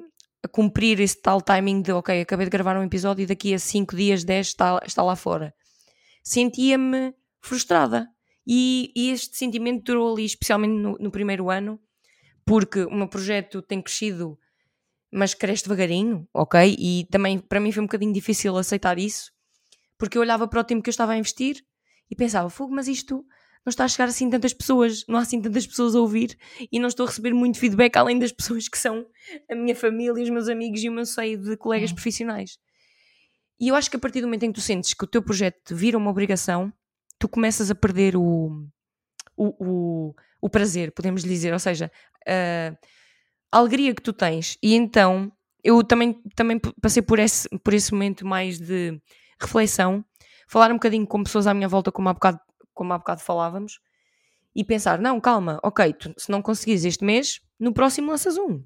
a 0.44 0.48
cumprir 0.48 1.00
esse 1.00 1.22
tal 1.22 1.42
timing 1.42 1.82
de 1.82 1.92
ok, 1.92 2.22
acabei 2.22 2.46
de 2.46 2.52
gravar 2.52 2.78
um 2.78 2.84
episódio 2.84 3.24
e 3.24 3.26
daqui 3.26 3.54
a 3.54 3.60
5 3.60 3.96
dias, 3.96 4.24
10 4.24 4.48
está, 4.48 4.80
está 4.86 5.02
lá 5.02 5.16
fora. 5.16 5.54
Sentia-me 6.24 7.14
frustrada. 7.42 8.08
E, 8.46 8.92
e, 8.96 9.12
este 9.12 9.38
sentimento 9.38 9.84
durou 9.84 10.14
ali, 10.14 10.26
especialmente 10.26 10.74
no, 10.74 10.98
no, 10.98 11.12
primeiro 11.12 11.50
ano, 11.50 11.80
porque 12.46 12.84
o 12.84 12.96
meu 12.96 13.08
projeto 13.08 13.62
tem 13.62 13.82
crescido, 13.82 14.38
mas 15.12 15.34
cresce 15.34 15.64
devagarinho, 15.64 16.28
ok? 16.34 16.76
E 16.78 17.08
também 17.12 17.38
para 17.38 17.60
mim 17.60 17.72
foi 17.72 17.84
um 17.84 17.86
bocadinho 17.86 18.14
difícil 18.14 18.58
aceitar 18.58 18.98
isso, 18.98 19.32
porque 19.98 20.18
eu 20.18 20.22
olhava 20.22 20.48
para 20.48 20.62
o 20.62 20.64
tempo 20.64 20.82
que 20.82 20.90
eu 20.90 20.92
estava 20.92 21.12
a 21.12 21.18
investir 21.18 21.64
e 22.10 22.16
pensava, 22.16 22.50
fogo, 22.50 22.74
mas 22.74 22.88
isto 22.88 23.26
não 23.64 23.70
está 23.70 23.86
a 23.86 23.88
chegar 23.88 24.06
assim 24.06 24.30
tantas 24.30 24.54
pessoas, 24.54 25.06
não 25.08 25.20
há 25.20 25.22
assim 25.22 25.40
tantas 25.40 25.68
pessoas 25.68 25.96
a 25.96 26.00
ouvir 26.00 26.36
e 26.72 26.80
não 26.80 26.88
estou 26.88 27.06
a 27.06 27.10
receber 27.10 27.34
muito 27.34 27.60
feedback 27.60 27.96
além 27.96 28.18
das 28.18 28.32
pessoas 28.32 28.68
que 28.68 28.78
são 28.78 29.06
a 29.50 29.56
minha 29.56 29.76
família, 29.76 30.24
os 30.24 30.30
meus 30.30 30.50
amigos 30.50 30.84
e 30.84 30.90
o 30.90 30.92
meu 30.92 31.06
seio 31.06 31.38
de 31.38 31.56
colegas 31.56 31.92
profissionais. 31.92 32.58
E 33.60 33.68
eu 33.68 33.76
acho 33.76 33.92
que 33.92 33.96
a 33.96 34.00
partir 34.00 34.22
do 34.22 34.28
momento 34.28 34.44
em 34.44 34.52
que 34.52 34.60
tu 34.60 34.62
sentes 34.62 34.96
que 34.96 35.04
o 35.04 35.08
teu 35.08 35.22
projeto 35.22 35.76
vira 35.76 35.96
uma 35.96 36.10
obrigação, 36.10 36.74
tu 37.22 37.30
começas 37.30 37.70
a 37.70 37.76
perder 37.76 38.18
o, 38.18 38.66
o, 39.38 39.54
o, 39.60 40.16
o 40.42 40.50
prazer, 40.50 40.92
podemos 40.92 41.22
dizer, 41.22 41.54
ou 41.54 41.60
seja, 41.60 41.92
a, 42.28 42.76
a 43.52 43.60
alegria 43.60 43.94
que 43.94 44.02
tu 44.02 44.12
tens. 44.12 44.58
E 44.62 44.74
então 44.74 45.32
eu 45.64 45.84
também, 45.84 46.20
também 46.36 46.60
passei 46.82 47.04
por 47.04 47.20
esse, 47.20 47.48
por 47.60 47.76
esse 47.76 47.94
momento 47.94 48.26
mais 48.26 48.60
de 48.60 49.00
reflexão, 49.40 50.04
falar 50.48 50.72
um 50.72 50.76
bocadinho 50.76 51.06
com 51.06 51.24
pessoas 51.24 51.46
à 51.46 51.54
minha 51.54 51.68
volta, 51.68 51.92
como 51.92 52.10
há 52.10 52.14
bocado, 52.14 52.40
como 52.74 52.92
há 52.92 52.98
bocado 52.98 53.22
falávamos, 53.22 53.80
e 54.56 54.64
pensar: 54.64 54.98
não, 55.00 55.22
calma, 55.22 55.60
ok, 55.62 55.94
tu, 55.94 56.12
se 56.18 56.32
não 56.32 56.42
conseguires 56.42 56.84
este 56.86 57.06
mês, 57.06 57.40
no 57.60 57.72
próximo 57.72 58.10
lanças 58.10 58.36
um 58.36 58.64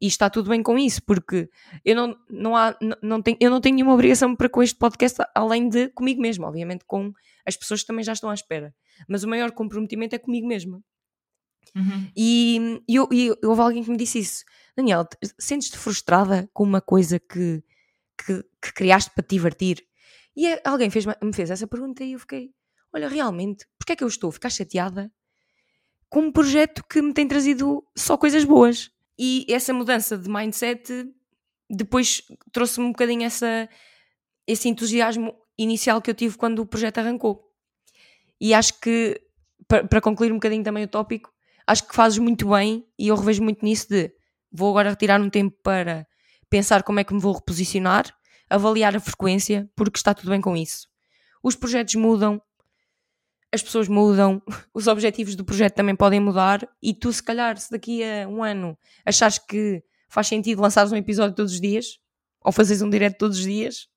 e 0.00 0.06
está 0.06 0.28
tudo 0.28 0.50
bem 0.50 0.62
com 0.62 0.78
isso, 0.78 1.02
porque 1.02 1.48
eu 1.84 1.94
não, 1.94 2.16
não, 2.28 2.56
há, 2.56 2.76
não, 2.80 2.96
não 3.02 3.22
tenho, 3.22 3.36
eu 3.40 3.50
não 3.50 3.60
tenho 3.60 3.76
nenhuma 3.76 3.94
obrigação 3.94 4.34
para 4.34 4.48
com 4.48 4.62
este 4.62 4.76
podcast 4.76 5.22
além 5.34 5.68
de 5.68 5.88
comigo 5.88 6.20
mesmo, 6.20 6.46
obviamente 6.46 6.84
com 6.84 7.12
as 7.46 7.56
pessoas 7.56 7.80
que 7.80 7.86
também 7.86 8.04
já 8.04 8.12
estão 8.12 8.30
à 8.30 8.34
espera. 8.34 8.74
Mas 9.08 9.22
o 9.22 9.28
maior 9.28 9.52
comprometimento 9.52 10.14
é 10.14 10.18
comigo 10.18 10.46
mesma. 10.46 10.82
Uhum. 11.74 12.10
E, 12.16 12.82
e, 12.88 12.96
eu, 12.96 13.08
e 13.10 13.30
houve 13.44 13.60
alguém 13.60 13.82
que 13.82 13.90
me 13.90 13.96
disse 13.96 14.18
isso: 14.18 14.44
Daniel, 14.76 15.06
sentes-te 15.38 15.78
frustrada 15.78 16.48
com 16.52 16.64
uma 16.64 16.80
coisa 16.80 17.18
que, 17.18 17.62
que, 18.18 18.42
que, 18.62 18.72
criaste 18.72 19.10
para 19.10 19.24
te 19.24 19.30
divertir? 19.30 19.84
E 20.36 20.46
é, 20.46 20.60
alguém 20.64 20.90
fez, 20.90 21.06
me 21.06 21.32
fez 21.32 21.50
essa 21.50 21.66
pergunta 21.66 22.04
e 22.04 22.12
eu 22.12 22.18
fiquei: 22.18 22.52
Olha, 22.92 23.08
realmente, 23.08 23.66
porque 23.78 23.92
é 23.92 23.96
que 23.96 24.04
eu 24.04 24.08
estou 24.08 24.30
a 24.30 24.32
ficar 24.32 24.50
chateada 24.50 25.10
com 26.08 26.20
um 26.20 26.32
projeto 26.32 26.84
que 26.88 27.02
me 27.02 27.12
tem 27.12 27.26
trazido 27.26 27.84
só 27.96 28.16
coisas 28.16 28.44
boas? 28.44 28.93
E 29.18 29.46
essa 29.48 29.72
mudança 29.72 30.18
de 30.18 30.28
mindset 30.28 31.08
depois 31.70 32.22
trouxe-me 32.52 32.86
um 32.86 32.90
bocadinho 32.90 33.24
essa, 33.24 33.68
esse 34.46 34.68
entusiasmo 34.68 35.34
inicial 35.58 36.02
que 36.02 36.10
eu 36.10 36.14
tive 36.14 36.36
quando 36.36 36.60
o 36.60 36.66
projeto 36.66 36.98
arrancou. 36.98 37.50
E 38.40 38.52
acho 38.52 38.80
que, 38.80 39.20
para, 39.66 40.00
concluir 40.00 40.32
um 40.32 40.36
bocadinho 40.36 40.62
também 40.62 40.84
o 40.84 40.88
tópico, 40.88 41.32
acho 41.66 41.86
que 41.86 41.94
fazes 41.94 42.18
muito 42.18 42.50
bem 42.50 42.86
e 42.98 43.08
eu 43.08 43.16
revejo 43.16 43.42
muito 43.42 43.64
nisso 43.64 43.88
de 43.88 44.12
vou 44.52 44.70
agora 44.70 44.90
retirar 44.90 45.20
um 45.20 45.30
tempo 45.30 45.56
para 45.62 46.06
pensar 46.50 46.82
como 46.82 47.00
é 47.00 47.04
que 47.04 47.14
me 47.14 47.20
vou 47.20 47.34
reposicionar, 47.34 48.14
avaliar 48.48 48.94
a 48.94 49.00
frequência, 49.00 49.68
porque 49.74 49.98
está 49.98 50.14
tudo 50.14 50.30
bem 50.30 50.40
com 50.40 50.56
isso. 50.56 50.88
Os 51.42 51.56
projetos 51.56 51.94
mudam, 51.94 52.40
as 53.54 53.62
pessoas 53.62 53.88
mudam, 53.88 54.42
os 54.74 54.86
objetivos 54.86 55.36
do 55.36 55.44
projeto 55.44 55.74
também 55.74 55.94
podem 55.94 56.20
mudar 56.20 56.68
e 56.82 56.92
tu, 56.92 57.12
se 57.12 57.22
calhar, 57.22 57.56
se 57.56 57.70
daqui 57.70 58.02
a 58.02 58.28
um 58.28 58.42
ano 58.42 58.76
achares 59.06 59.38
que 59.38 59.82
faz 60.08 60.26
sentido 60.26 60.60
lançares 60.60 60.92
um 60.92 60.96
episódio 60.96 61.34
todos 61.34 61.52
os 61.52 61.60
dias 61.60 61.98
ou 62.40 62.52
fazeres 62.52 62.82
um 62.82 62.90
direto 62.90 63.16
todos 63.16 63.38
os 63.38 63.44
dias, 63.44 63.88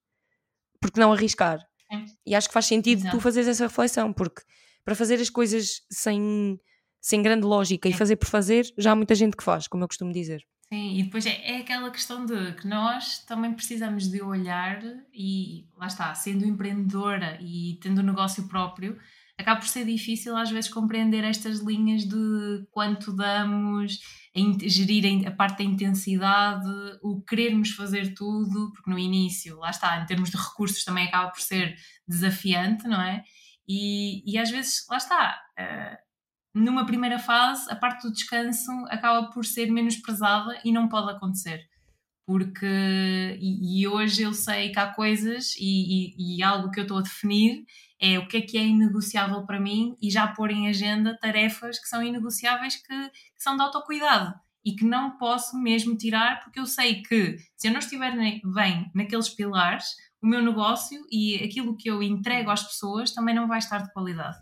porque 0.80 1.00
não 1.00 1.12
arriscar? 1.12 1.60
É. 1.92 2.06
E 2.26 2.36
acho 2.36 2.48
que 2.48 2.54
faz 2.54 2.66
sentido 2.66 3.00
Exato. 3.00 3.18
tu 3.18 3.22
fazeres 3.22 3.48
essa 3.48 3.66
reflexão, 3.66 4.14
porque 4.14 4.42
para 4.86 4.96
fazer 4.96 5.16
as 5.16 5.30
coisas 5.30 5.82
sem, 5.90 6.60
sem 7.02 7.22
grande 7.22 7.46
lógica 7.46 7.90
é. 7.90 7.92
e 7.92 7.94
fazer 7.94 8.16
por 8.16 8.28
fazer, 8.28 8.72
já 8.78 8.92
há 8.92 8.96
muita 8.96 9.16
gente 9.16 9.36
que 9.36 9.44
faz, 9.44 9.68
como 9.68 9.84
eu 9.84 9.88
costumo 9.88 10.14
dizer. 10.14 10.46
Sim, 10.72 11.00
e 11.00 11.04
depois 11.04 11.26
é, 11.26 11.52
é 11.52 11.58
aquela 11.58 11.90
questão 11.90 12.26
de 12.26 12.54
que 12.54 12.68
nós 12.68 13.20
também 13.20 13.54
precisamos 13.54 14.10
de 14.10 14.22
olhar 14.22 14.82
e 15.14 15.66
lá 15.78 15.88
está, 15.88 16.14
sendo 16.14 16.46
empreendedora 16.46 17.38
e 17.42 17.80
tendo 17.82 18.02
um 18.02 18.06
negócio 18.06 18.48
próprio, 18.50 19.00
acaba 19.38 19.60
por 19.60 19.68
ser 19.68 19.86
difícil 19.86 20.36
às 20.36 20.50
vezes 20.50 20.70
compreender 20.70 21.24
estas 21.24 21.60
linhas 21.60 22.04
de 22.04 22.68
quanto 22.72 23.14
damos, 23.14 24.00
gerir 24.66 25.28
a 25.28 25.32
parte 25.32 25.60
da 25.60 25.64
intensidade, 25.64 26.68
o 27.02 27.22
querermos 27.22 27.72
fazer 27.72 28.14
tudo, 28.14 28.72
porque 28.74 28.90
no 28.90 28.98
início, 28.98 29.58
lá 29.58 29.70
está, 29.70 30.02
em 30.02 30.06
termos 30.06 30.30
de 30.30 30.38
recursos 30.38 30.84
também 30.84 31.08
acaba 31.08 31.30
por 31.32 31.42
ser 31.42 31.76
desafiante, 32.08 32.88
não 32.88 33.02
é? 33.02 33.24
E, 33.68 34.24
e 34.32 34.38
às 34.38 34.50
vezes, 34.50 34.86
lá 34.90 34.98
está, 34.98 35.42
uh, 35.60 35.98
numa 36.54 36.86
primeira 36.86 37.20
fase, 37.20 37.70
a 37.70 37.76
parte 37.76 38.04
do 38.08 38.14
descanso 38.14 38.72
acaba 38.90 39.30
por 39.30 39.46
ser 39.46 39.70
menos 39.72 39.98
pesada 39.98 40.60
e 40.64 40.72
não 40.72 40.88
pode 40.88 41.12
acontecer. 41.12 41.68
porque 42.26 42.66
e, 43.40 43.82
e, 43.82 43.88
hoje 43.88 44.24
eu 44.24 44.34
sei 44.34 44.72
que 44.72 44.80
há 44.80 44.88
coisas 44.94 45.56
e, 45.58 46.16
e, 46.18 46.38
e, 46.38 46.44
algo 46.44 46.72
que 46.72 46.80
eu 46.80 46.84
estou 46.84 46.98
a 46.98 47.02
definir 47.02 47.66
é 48.00 48.20
o 48.20 48.28
que 48.28 48.38
é 48.38 48.42
que 48.42 48.58
é 48.58 48.64
inegociável 48.64 49.46
para 49.46 49.60
mim 49.60 49.96
e 50.02 50.10
já 50.10 50.28
pôr 50.28 50.52
em 50.52 50.68
agenda 50.68 51.18
tarefas 51.18 51.80
que 51.80 51.88
são 51.88 52.04
inegociáveis 52.04 52.76
que, 52.76 53.10
que 53.10 53.44
são 53.44 53.56
de 53.56 53.64
autocuidado 53.64 54.34
e 54.64 54.76
que 54.76 54.86
não 54.86 55.18
posso 55.18 55.58
mesmo 55.58 55.98
tirar 55.98 56.42
porque 56.44 56.60
eu 56.60 56.66
sei 56.66 57.02
que 57.02 57.38
se 57.56 57.68
eu 57.68 57.72
não 57.72 57.80
estiver 57.80 58.16
bem 58.44 58.92
naqueles 58.94 59.30
pilares 59.30 59.96
o 60.22 60.28
meu 60.28 60.42
negócio 60.42 61.06
e 61.12 61.36
aquilo 61.44 61.78
que 61.78 61.90
eu 61.90 62.02
entrego 62.02 62.50
às 62.50 62.64
pessoas 62.64 63.12
também 63.12 63.36
não 63.36 63.48
vai 63.48 63.60
estar 63.60 63.80
de 63.80 63.92
qualidade. 63.94 64.38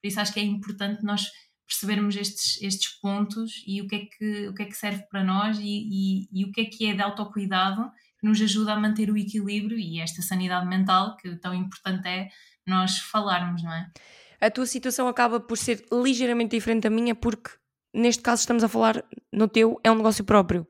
Por 0.00 0.08
isso 0.08 0.20
acho 0.20 0.32
que 0.32 0.40
é 0.40 0.44
importante 0.44 1.04
nós 1.04 1.30
percebermos 1.66 2.16
estes, 2.16 2.60
estes 2.60 2.88
pontos 3.00 3.62
e 3.66 3.80
o 3.80 3.86
que, 3.86 3.94
é 3.94 4.06
que, 4.06 4.48
o 4.48 4.54
que 4.54 4.62
é 4.62 4.66
que 4.66 4.76
serve 4.76 5.04
para 5.08 5.22
nós 5.22 5.58
e, 5.58 5.62
e, 5.62 6.28
e 6.32 6.44
o 6.44 6.50
que 6.50 6.62
é 6.62 6.64
que 6.64 6.86
é 6.86 6.94
de 6.94 7.02
autocuidado 7.02 7.90
que 8.18 8.26
nos 8.26 8.40
ajuda 8.40 8.72
a 8.72 8.80
manter 8.80 9.10
o 9.10 9.16
equilíbrio 9.16 9.78
e 9.78 10.00
esta 10.00 10.20
sanidade 10.20 10.66
mental 10.66 11.16
que 11.16 11.36
tão 11.36 11.54
importante 11.54 12.08
é 12.08 12.28
nós 12.70 12.98
falarmos, 12.98 13.62
não 13.62 13.72
é? 13.72 13.90
A 14.40 14.50
tua 14.50 14.66
situação 14.66 15.06
acaba 15.06 15.38
por 15.38 15.58
ser 15.58 15.84
ligeiramente 15.92 16.56
diferente 16.56 16.84
da 16.84 16.90
minha 16.90 17.14
porque 17.14 17.50
neste 17.92 18.22
caso 18.22 18.40
estamos 18.40 18.64
a 18.64 18.68
falar 18.68 19.04
no 19.32 19.46
teu 19.48 19.78
é 19.84 19.90
um 19.90 19.96
negócio 19.96 20.24
próprio 20.24 20.66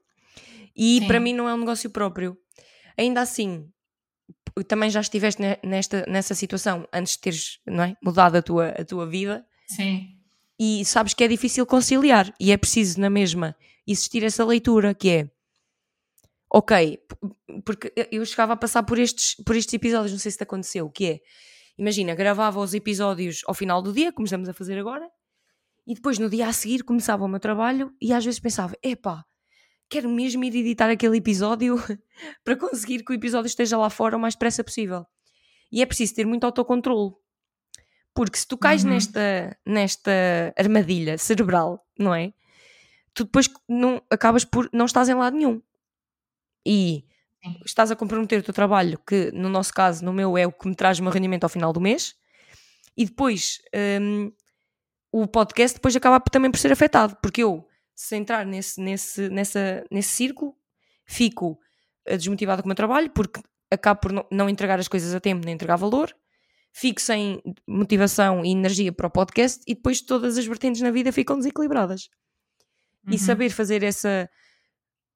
e 0.76 0.98
Sim. 0.98 1.06
para 1.06 1.20
mim 1.20 1.34
não 1.34 1.48
é 1.48 1.54
um 1.54 1.58
negócio 1.58 1.88
próprio. 1.90 2.36
Ainda 2.98 3.20
assim, 3.20 3.70
também 4.66 4.90
já 4.90 5.00
estiveste 5.00 5.40
nesta, 5.62 6.04
nessa 6.08 6.34
situação 6.34 6.88
antes 6.92 7.12
de 7.12 7.20
teres 7.20 7.58
não 7.66 7.84
é, 7.84 7.96
mudado 8.02 8.36
a 8.36 8.42
tua, 8.42 8.68
a 8.70 8.84
tua 8.84 9.06
vida. 9.06 9.46
Sim 9.68 10.20
e 10.60 10.84
sabes 10.84 11.14
que 11.14 11.24
é 11.24 11.28
difícil 11.28 11.64
conciliar 11.64 12.34
e 12.38 12.52
é 12.52 12.56
preciso 12.58 13.00
na 13.00 13.08
mesma 13.08 13.56
existir 13.86 14.22
essa 14.22 14.44
leitura 14.44 14.92
que 14.92 15.08
é 15.08 15.30
ok, 16.52 16.98
porque 17.64 17.90
eu 18.12 18.22
chegava 18.26 18.52
a 18.52 18.56
passar 18.56 18.82
por 18.82 18.98
estes, 18.98 19.36
por 19.36 19.56
estes 19.56 19.72
episódios, 19.72 20.12
não 20.12 20.18
sei 20.18 20.30
se 20.30 20.36
te 20.36 20.42
aconteceu, 20.42 20.90
que 20.90 21.06
é, 21.06 21.20
imagina, 21.78 22.14
gravava 22.14 22.60
os 22.60 22.74
episódios 22.74 23.42
ao 23.46 23.54
final 23.54 23.82
do 23.82 23.92
dia, 23.92 24.12
como 24.12 24.24
estamos 24.24 24.48
a 24.48 24.52
fazer 24.52 24.78
agora, 24.78 25.08
e 25.86 25.94
depois 25.94 26.18
no 26.18 26.28
dia 26.28 26.46
a 26.46 26.52
seguir 26.52 26.82
começava 26.84 27.24
o 27.24 27.28
meu 27.28 27.40
trabalho 27.40 27.92
e 28.00 28.12
às 28.12 28.24
vezes 28.24 28.38
pensava, 28.38 28.76
epá, 28.82 29.24
quero 29.88 30.08
mesmo 30.08 30.44
ir 30.44 30.54
editar 30.54 30.88
aquele 30.88 31.18
episódio 31.18 31.76
para 32.44 32.56
conseguir 32.56 33.04
que 33.04 33.12
o 33.12 33.14
episódio 33.14 33.48
esteja 33.48 33.76
lá 33.76 33.90
fora 33.90 34.16
o 34.16 34.20
mais 34.20 34.34
depressa 34.34 34.62
possível. 34.62 35.04
E 35.72 35.82
é 35.82 35.86
preciso 35.86 36.14
ter 36.14 36.26
muito 36.26 36.44
autocontrole, 36.44 37.12
porque 38.14 38.38
se 38.38 38.46
tu 38.46 38.56
cais 38.58 38.84
uhum. 38.84 38.90
nesta, 38.90 39.56
nesta 39.66 40.12
armadilha 40.56 41.16
cerebral, 41.18 41.84
não 41.98 42.14
é? 42.14 42.32
Tu 43.14 43.24
depois 43.24 43.48
não, 43.68 44.02
acabas 44.10 44.44
por 44.44 44.68
não 44.72 44.84
estás 44.84 45.08
em 45.08 45.14
lado 45.14 45.36
nenhum. 45.36 45.60
E 46.66 47.04
estás 47.64 47.90
a 47.90 47.96
comprometer 47.96 48.40
o 48.40 48.42
teu 48.42 48.54
trabalho, 48.54 48.98
que 49.06 49.30
no 49.32 49.48
nosso 49.48 49.72
caso, 49.72 50.04
no 50.04 50.12
meu, 50.12 50.36
é 50.36 50.46
o 50.46 50.52
que 50.52 50.68
me 50.68 50.74
traz 50.74 50.98
o 50.98 51.02
meu 51.02 51.12
rendimento 51.12 51.44
ao 51.44 51.50
final 51.50 51.72
do 51.72 51.80
mês, 51.80 52.14
e 52.96 53.04
depois 53.04 53.58
um, 54.00 54.32
o 55.12 55.26
podcast 55.26 55.76
depois 55.76 55.94
acaba 55.96 56.20
também 56.20 56.50
por 56.50 56.58
ser 56.58 56.72
afetado, 56.72 57.16
porque 57.22 57.42
eu, 57.42 57.66
se 57.94 58.16
entrar 58.16 58.44
nesse, 58.44 58.80
nesse, 58.80 59.28
nessa, 59.28 59.84
nesse 59.90 60.10
círculo, 60.10 60.54
fico 61.04 61.58
eh, 62.06 62.16
desmotivada 62.16 62.62
com 62.62 62.66
o 62.66 62.70
meu 62.70 62.76
trabalho, 62.76 63.10
porque 63.10 63.40
acabo 63.70 64.00
por 64.00 64.26
não 64.30 64.48
entregar 64.48 64.78
as 64.78 64.88
coisas 64.88 65.14
a 65.14 65.20
tempo, 65.20 65.44
nem 65.44 65.54
entregar 65.54 65.76
valor, 65.76 66.14
fico 66.72 67.00
sem 67.00 67.42
motivação 67.66 68.44
e 68.44 68.50
energia 68.50 68.92
para 68.92 69.06
o 69.06 69.10
podcast 69.10 69.62
e 69.66 69.74
depois 69.74 70.00
todas 70.00 70.38
as 70.38 70.46
vertentes 70.46 70.80
na 70.80 70.90
vida 70.90 71.12
ficam 71.12 71.36
desequilibradas. 71.36 72.08
Uhum. 73.06 73.14
E 73.14 73.18
saber 73.18 73.50
fazer 73.50 73.82
essa, 73.82 74.28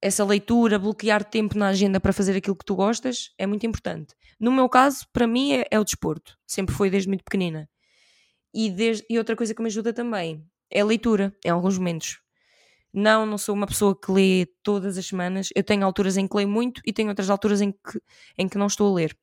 essa 0.05 0.24
leitura, 0.24 0.78
bloquear 0.78 1.24
tempo 1.24 1.57
na 1.57 1.68
agenda 1.68 1.98
para 1.98 2.12
fazer 2.12 2.36
aquilo 2.36 2.57
que 2.57 2.64
tu 2.64 2.74
gostas 2.74 3.32
é 3.38 3.46
muito 3.46 3.66
importante. 3.66 4.14
No 4.38 4.52
meu 4.52 4.68
caso, 4.68 5.07
para 5.12 5.26
mim 5.26 5.52
é, 5.52 5.64
é 5.70 5.80
o 5.80 5.84
desporto, 5.84 6.36
sempre 6.46 6.74
foi 6.74 6.90
desde 6.90 7.09
muito 7.09 7.24
pequenina. 7.24 7.68
E, 8.52 8.70
desde, 8.70 9.05
e 9.09 9.18
outra 9.18 9.34
coisa 9.34 9.55
que 9.55 9.62
me 9.62 9.68
ajuda 9.68 9.92
também 9.92 10.44
é 10.70 10.80
a 10.80 10.84
leitura, 10.84 11.34
em 11.44 11.50
alguns 11.50 11.78
momentos. 11.78 12.20
Não, 12.92 13.26
não 13.26 13.38
sou 13.38 13.55
uma 13.55 13.66
pessoa 13.66 13.98
que 13.98 14.12
lê 14.12 14.46
todas 14.62 14.96
as 14.96 15.07
semanas. 15.07 15.48
Eu 15.57 15.64
tenho 15.64 15.84
alturas 15.84 16.16
em 16.16 16.28
que 16.28 16.36
leio 16.36 16.48
muito 16.48 16.80
e 16.86 16.92
tenho 16.92 17.09
outras 17.09 17.28
alturas 17.30 17.61
em 17.61 17.72
que, 17.72 18.00
em 18.38 18.48
que 18.48 18.59
não 18.59 18.66
estou 18.66 18.92
a 18.92 18.94
ler 18.94 19.16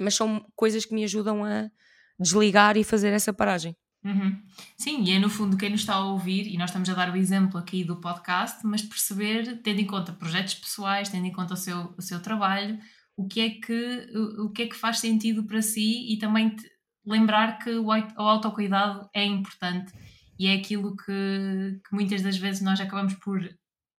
mas 0.00 0.14
são 0.14 0.44
coisas 0.54 0.84
que 0.84 0.94
me 0.94 1.04
ajudam 1.04 1.44
a 1.44 1.70
desligar 2.18 2.76
e 2.76 2.84
fazer 2.84 3.12
essa 3.12 3.32
paragem. 3.32 3.76
Uhum. 4.08 4.42
Sim, 4.74 5.04
e 5.04 5.12
é 5.12 5.18
no 5.18 5.28
fundo 5.28 5.58
quem 5.58 5.68
nos 5.68 5.80
está 5.80 5.96
a 5.96 6.04
ouvir, 6.04 6.46
e 6.46 6.56
nós 6.56 6.70
estamos 6.70 6.88
a 6.88 6.94
dar 6.94 7.12
o 7.12 7.16
exemplo 7.16 7.58
aqui 7.58 7.84
do 7.84 8.00
podcast, 8.00 8.66
mas 8.66 8.80
perceber, 8.80 9.60
tendo 9.62 9.80
em 9.80 9.86
conta 9.86 10.14
projetos 10.14 10.54
pessoais, 10.54 11.10
tendo 11.10 11.26
em 11.26 11.32
conta 11.32 11.52
o 11.52 11.56
seu, 11.56 11.94
o 11.96 12.00
seu 12.00 12.22
trabalho, 12.22 12.78
o 13.14 13.28
que, 13.28 13.40
é 13.40 13.50
que, 13.50 14.10
o, 14.14 14.46
o 14.46 14.50
que 14.50 14.62
é 14.62 14.66
que 14.66 14.74
faz 14.74 14.98
sentido 14.98 15.44
para 15.44 15.60
si 15.60 16.10
e 16.10 16.18
também 16.18 16.56
lembrar 17.04 17.58
que 17.58 17.70
o, 17.70 17.86
o 17.88 18.22
autocuidado 18.22 19.06
é 19.14 19.24
importante 19.24 19.92
e 20.38 20.46
é 20.46 20.54
aquilo 20.54 20.96
que, 20.96 21.80
que 21.86 21.94
muitas 21.94 22.22
das 22.22 22.38
vezes 22.38 22.62
nós 22.62 22.80
acabamos 22.80 23.14
por 23.14 23.46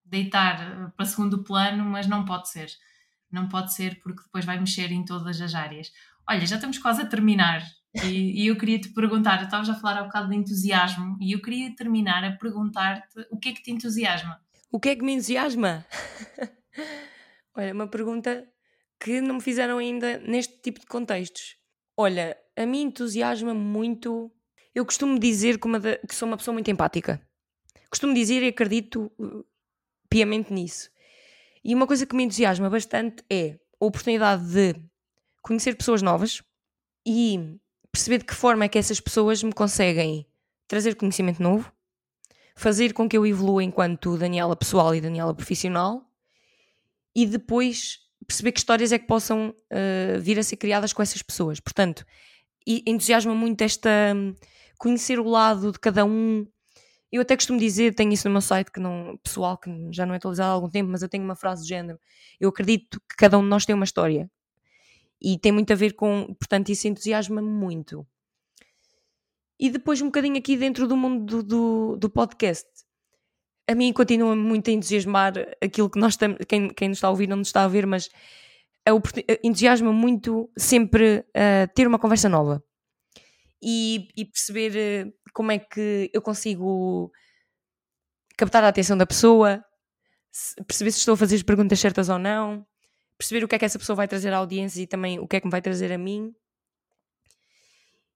deitar 0.04 0.92
para 0.96 1.06
segundo 1.06 1.44
plano, 1.44 1.86
mas 1.86 2.08
não 2.08 2.26
pode 2.26 2.50
ser 2.50 2.70
não 3.32 3.48
pode 3.48 3.74
ser 3.74 4.00
porque 4.02 4.24
depois 4.24 4.44
vai 4.44 4.60
mexer 4.60 4.92
em 4.92 5.06
todas 5.06 5.40
as 5.40 5.54
áreas. 5.54 5.92
Olha, 6.28 6.46
já 6.46 6.56
estamos 6.56 6.78
quase 6.78 7.02
a 7.02 7.06
terminar 7.06 7.62
e, 7.96 8.44
e 8.44 8.48
eu 8.48 8.58
queria 8.58 8.80
te 8.80 8.90
perguntar, 8.90 9.44
estavas 9.44 9.70
a 9.70 9.76
falar 9.76 10.00
há 10.00 10.04
um 10.04 10.08
bocado 10.08 10.30
de 10.30 10.36
entusiasmo 10.36 11.18
e 11.20 11.32
eu 11.32 11.42
queria 11.42 11.76
terminar 11.76 12.24
a 12.24 12.32
perguntar-te 12.32 13.26
o 13.32 13.38
que 13.38 13.50
é 13.50 13.54
que 13.54 13.64
te 13.64 13.72
entusiasma? 13.72 14.40
O 14.72 14.80
que 14.80 14.90
é 14.90 14.96
que 14.96 15.04
me 15.04 15.14
entusiasma? 15.14 15.86
Olha, 17.56 17.74
uma 17.74 17.88
pergunta 17.88 18.48
que 19.00 19.22
não 19.22 19.36
me 19.36 19.42
fizeram 19.42 19.80
ainda 19.80 20.20
neste 20.20 20.62
tipo 20.62 20.80
de 20.80 20.86
contextos. 20.86 21.58
Olha, 21.98 22.38
a 22.56 22.66
mim 22.66 22.84
entusiasma 22.84 23.54
muito. 23.54 24.32
Eu 24.76 24.86
costumo 24.86 25.18
dizer 25.18 25.58
que, 25.58 25.66
uma 25.66 25.80
que 25.82 26.14
sou 26.14 26.28
uma 26.28 26.38
pessoa 26.38 26.54
muito 26.54 26.70
empática. 26.70 27.20
Costumo 27.90 28.14
dizer 28.14 28.44
e 28.44 28.50
acredito 28.50 29.12
uh, 29.20 29.44
piamente 30.08 30.54
nisso. 30.54 30.92
E 31.64 31.74
uma 31.74 31.88
coisa 31.88 32.06
que 32.06 32.16
me 32.16 32.24
entusiasma 32.24 32.70
bastante 32.70 33.24
é 33.30 33.60
a 33.82 33.86
oportunidade 33.86 34.44
de 34.46 34.76
conhecer 35.42 35.76
pessoas 35.76 36.02
novas 36.02 36.44
e 37.06 37.60
perceber 37.92 38.20
de 38.20 38.26
que 38.26 38.34
forma 38.34 38.66
é 38.66 38.70
que 38.70 38.78
essas 38.78 39.00
pessoas 39.00 39.42
me 39.44 39.54
conseguem 39.54 40.26
trazer 40.68 40.96
conhecimento 40.96 41.42
novo, 41.42 41.72
fazer 42.56 42.94
com 42.94 43.08
que 43.08 43.18
eu 43.18 43.26
evolua 43.26 43.64
enquanto 43.64 44.18
Daniela 44.18 44.56
pessoal 44.56 44.94
e 44.94 45.02
Daniela 45.02 45.34
profissional 45.34 46.06
e 47.16 47.26
depois 47.26 48.00
perceber 48.28 48.52
que 48.52 48.60
histórias 48.60 48.92
é 48.92 49.00
que 49.00 49.08
possam 49.08 49.50
uh, 49.50 50.20
vir 50.20 50.38
a 50.38 50.44
ser 50.44 50.58
criadas 50.58 50.94
com 50.94 51.02
essas 51.02 51.22
pessoas. 51.22 51.60
Portanto, 51.60 52.06
entusiasma 52.68 53.34
muito 53.34 53.62
esta 53.62 53.90
um, 54.16 54.36
conhecer 54.78 55.20
o 55.20 55.28
lado 55.28 55.72
de 55.72 55.80
cada 55.80 56.06
um, 56.06 56.46
eu 57.12 57.22
até 57.22 57.36
costumo 57.36 57.58
dizer, 57.60 57.96
tenho 57.96 58.14
isso 58.14 58.28
no 58.28 58.34
meu 58.34 58.42
site 58.42 58.72
que 58.72 58.80
não, 58.80 59.18
pessoal, 59.24 59.58
que 59.58 59.70
já 59.92 60.06
não 60.06 60.14
é 60.14 60.18
atualizado 60.18 60.52
há 60.52 60.54
algum 60.54 60.70
tempo, 60.70 60.92
mas 60.92 61.02
eu 61.02 61.10
tenho 61.10 61.24
uma 61.24 61.36
frase 61.36 61.64
de 61.64 61.70
género. 61.70 62.00
Eu 62.40 62.50
acredito 62.50 63.02
que 63.10 63.16
cada 63.18 63.38
um 63.38 63.42
de 63.42 63.48
nós 63.48 63.66
tem 63.66 63.74
uma 63.74 63.86
história. 63.86 64.30
E 65.22 65.38
tem 65.38 65.52
muito 65.52 65.72
a 65.74 65.76
ver 65.76 65.94
com, 65.94 66.34
portanto, 66.40 66.70
isso 66.70 66.88
entusiasma-me 66.88 67.50
muito. 67.50 68.08
E 69.60 69.70
depois, 69.70 70.02
um 70.02 70.06
bocadinho 70.06 70.38
aqui 70.38 70.56
dentro 70.56 70.88
do 70.88 70.96
mundo 70.96 71.26
do, 71.26 71.44
do, 71.44 71.98
do 71.98 72.10
podcast, 72.10 72.68
a 73.70 73.76
mim 73.76 73.92
continua 73.94 74.36
muito 74.36 74.70
a 74.70 74.74
entusiasmar 74.74 75.34
aquilo 75.62 75.90
que 75.90 76.00
nós 76.00 76.14
estamos, 76.14 76.38
quem, 76.48 76.70
quem 76.70 76.90
nos 76.90 76.98
está 76.98 77.08
a 77.08 77.12
ouvir 77.12 77.28
não 77.28 77.38
nos 77.38 77.50
está 77.50 77.64
a 77.64 77.68
ver, 77.68 77.86
mas 77.86 78.10
entusiasma 79.44 79.92
muito 79.92 80.50
sempre 80.58 81.20
uh, 81.20 81.72
ter 81.76 81.86
uma 81.86 82.00
conversa 82.00 82.28
nova 82.28 82.64
e, 83.62 84.08
e 84.16 84.26
perceber 84.26 85.08
uh, 85.08 85.14
como 85.34 85.52
é 85.52 85.60
que 85.60 86.10
eu 86.14 86.22
consigo 86.22 87.12
captar 88.38 88.64
a 88.64 88.70
atenção 88.70 88.98
da 88.98 89.06
pessoa, 89.06 89.64
perceber 90.66 90.92
se 90.92 91.00
estou 91.00 91.14
a 91.14 91.18
fazer 91.18 91.36
as 91.36 91.44
perguntas 91.44 91.80
certas 91.80 92.10
ou 92.10 92.18
não, 92.18 92.66
perceber 93.20 93.44
o 93.44 93.48
que 93.50 93.56
é 93.56 93.60
que 93.60 93.66
essa 93.66 93.78
pessoa 93.78 93.98
vai 93.98 94.08
trazer 94.08 94.32
à 94.34 94.38
audiência 94.38 94.82
e 94.82 94.88
também 94.88 95.20
o 95.20 95.28
que 95.28 95.36
é 95.36 95.42
que 95.42 95.46
me 95.46 95.52
vai 95.52 95.62
trazer 95.62 95.92
a 95.92 95.98
mim. 95.98 96.34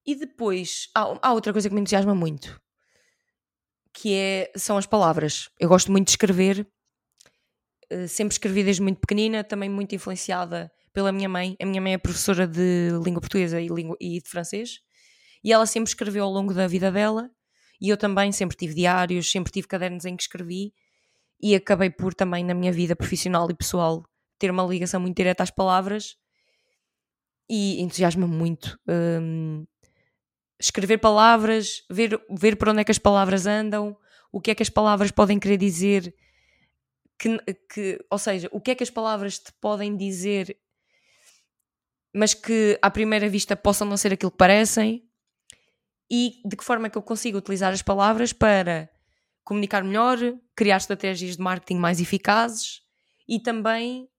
E 0.05 0.15
depois, 0.15 0.89
há, 0.95 1.19
há 1.21 1.33
outra 1.33 1.51
coisa 1.51 1.67
que 1.67 1.75
me 1.75 1.81
entusiasma 1.81 2.15
muito, 2.15 2.59
que 3.93 4.13
é, 4.13 4.51
são 4.55 4.77
as 4.77 4.85
palavras. 4.85 5.49
Eu 5.59 5.67
gosto 5.67 5.91
muito 5.91 6.05
de 6.05 6.11
escrever, 6.11 6.65
eh, 7.89 8.07
sempre 8.07 8.33
escrevi 8.33 8.63
desde 8.63 8.81
muito 8.81 8.99
pequenina, 8.99 9.43
também 9.43 9.69
muito 9.69 9.93
influenciada 9.93 10.71
pela 10.93 11.11
minha 11.11 11.27
mãe. 11.27 11.57
A 11.61 11.65
minha 11.65 11.81
mãe 11.81 11.93
é 11.93 11.97
professora 11.97 12.47
de 12.47 12.89
língua 13.03 13.19
portuguesa 13.19 13.59
e, 13.59 13.67
língua, 13.67 13.97
e 13.99 14.21
de 14.21 14.29
francês. 14.29 14.79
E 15.43 15.51
ela 15.51 15.65
sempre 15.65 15.89
escreveu 15.89 16.23
ao 16.23 16.31
longo 16.31 16.53
da 16.53 16.65
vida 16.65 16.89
dela, 16.89 17.29
e 17.81 17.89
eu 17.89 17.97
também 17.97 18.31
sempre 18.31 18.55
tive 18.55 18.73
diários, 18.73 19.29
sempre 19.29 19.51
tive 19.51 19.67
cadernos 19.67 20.05
em 20.05 20.15
que 20.15 20.23
escrevi, 20.23 20.73
e 21.41 21.55
acabei 21.55 21.89
por 21.89 22.13
também 22.13 22.43
na 22.43 22.53
minha 22.53 22.71
vida 22.71 22.95
profissional 22.95 23.49
e 23.51 23.53
pessoal 23.53 24.05
ter 24.43 24.51
uma 24.51 24.65
ligação 24.65 24.99
muito 24.99 25.15
direta 25.15 25.41
às 25.41 25.49
palavras, 25.49 26.17
e 27.49 27.81
entusiasma 27.81 28.27
muito. 28.27 28.77
Um, 28.85 29.65
escrever 30.59 30.97
palavras, 30.97 31.81
ver, 31.89 32.21
ver 32.29 32.57
para 32.57 32.71
onde 32.71 32.81
é 32.81 32.83
que 32.83 32.91
as 32.91 32.97
palavras 32.97 33.45
andam, 33.45 33.95
o 34.33 34.41
que 34.41 34.51
é 34.51 34.55
que 34.55 34.61
as 34.61 34.67
palavras 34.67 35.11
podem 35.11 35.39
querer 35.39 35.55
dizer 35.55 36.13
que, 37.17 37.37
que, 37.73 38.05
ou 38.11 38.17
seja, 38.17 38.49
o 38.51 38.59
que 38.59 38.71
é 38.71 38.75
que 38.75 38.83
as 38.83 38.89
palavras 38.89 39.39
te 39.39 39.53
podem 39.61 39.95
dizer, 39.95 40.57
mas 42.13 42.33
que 42.33 42.77
à 42.81 42.91
primeira 42.91 43.29
vista 43.29 43.55
possam 43.55 43.87
não 43.87 43.95
ser 43.95 44.11
aquilo 44.11 44.31
que 44.31 44.37
parecem, 44.37 45.07
e 46.11 46.41
de 46.45 46.57
que 46.57 46.65
forma 46.65 46.87
é 46.87 46.89
que 46.89 46.97
eu 46.97 47.01
consigo 47.01 47.37
utilizar 47.37 47.71
as 47.71 47.81
palavras 47.81 48.33
para 48.33 48.89
comunicar 49.45 49.85
melhor, 49.85 50.17
criar 50.53 50.75
estratégias 50.75 51.37
de 51.37 51.41
marketing 51.41 51.79
mais 51.79 52.01
eficazes 52.01 52.83
e 53.27 53.39
também 53.39 54.09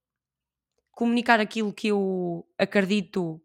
comunicar 0.94 1.40
aquilo 1.40 1.72
que 1.72 1.88
eu 1.88 2.46
acredito 2.58 3.40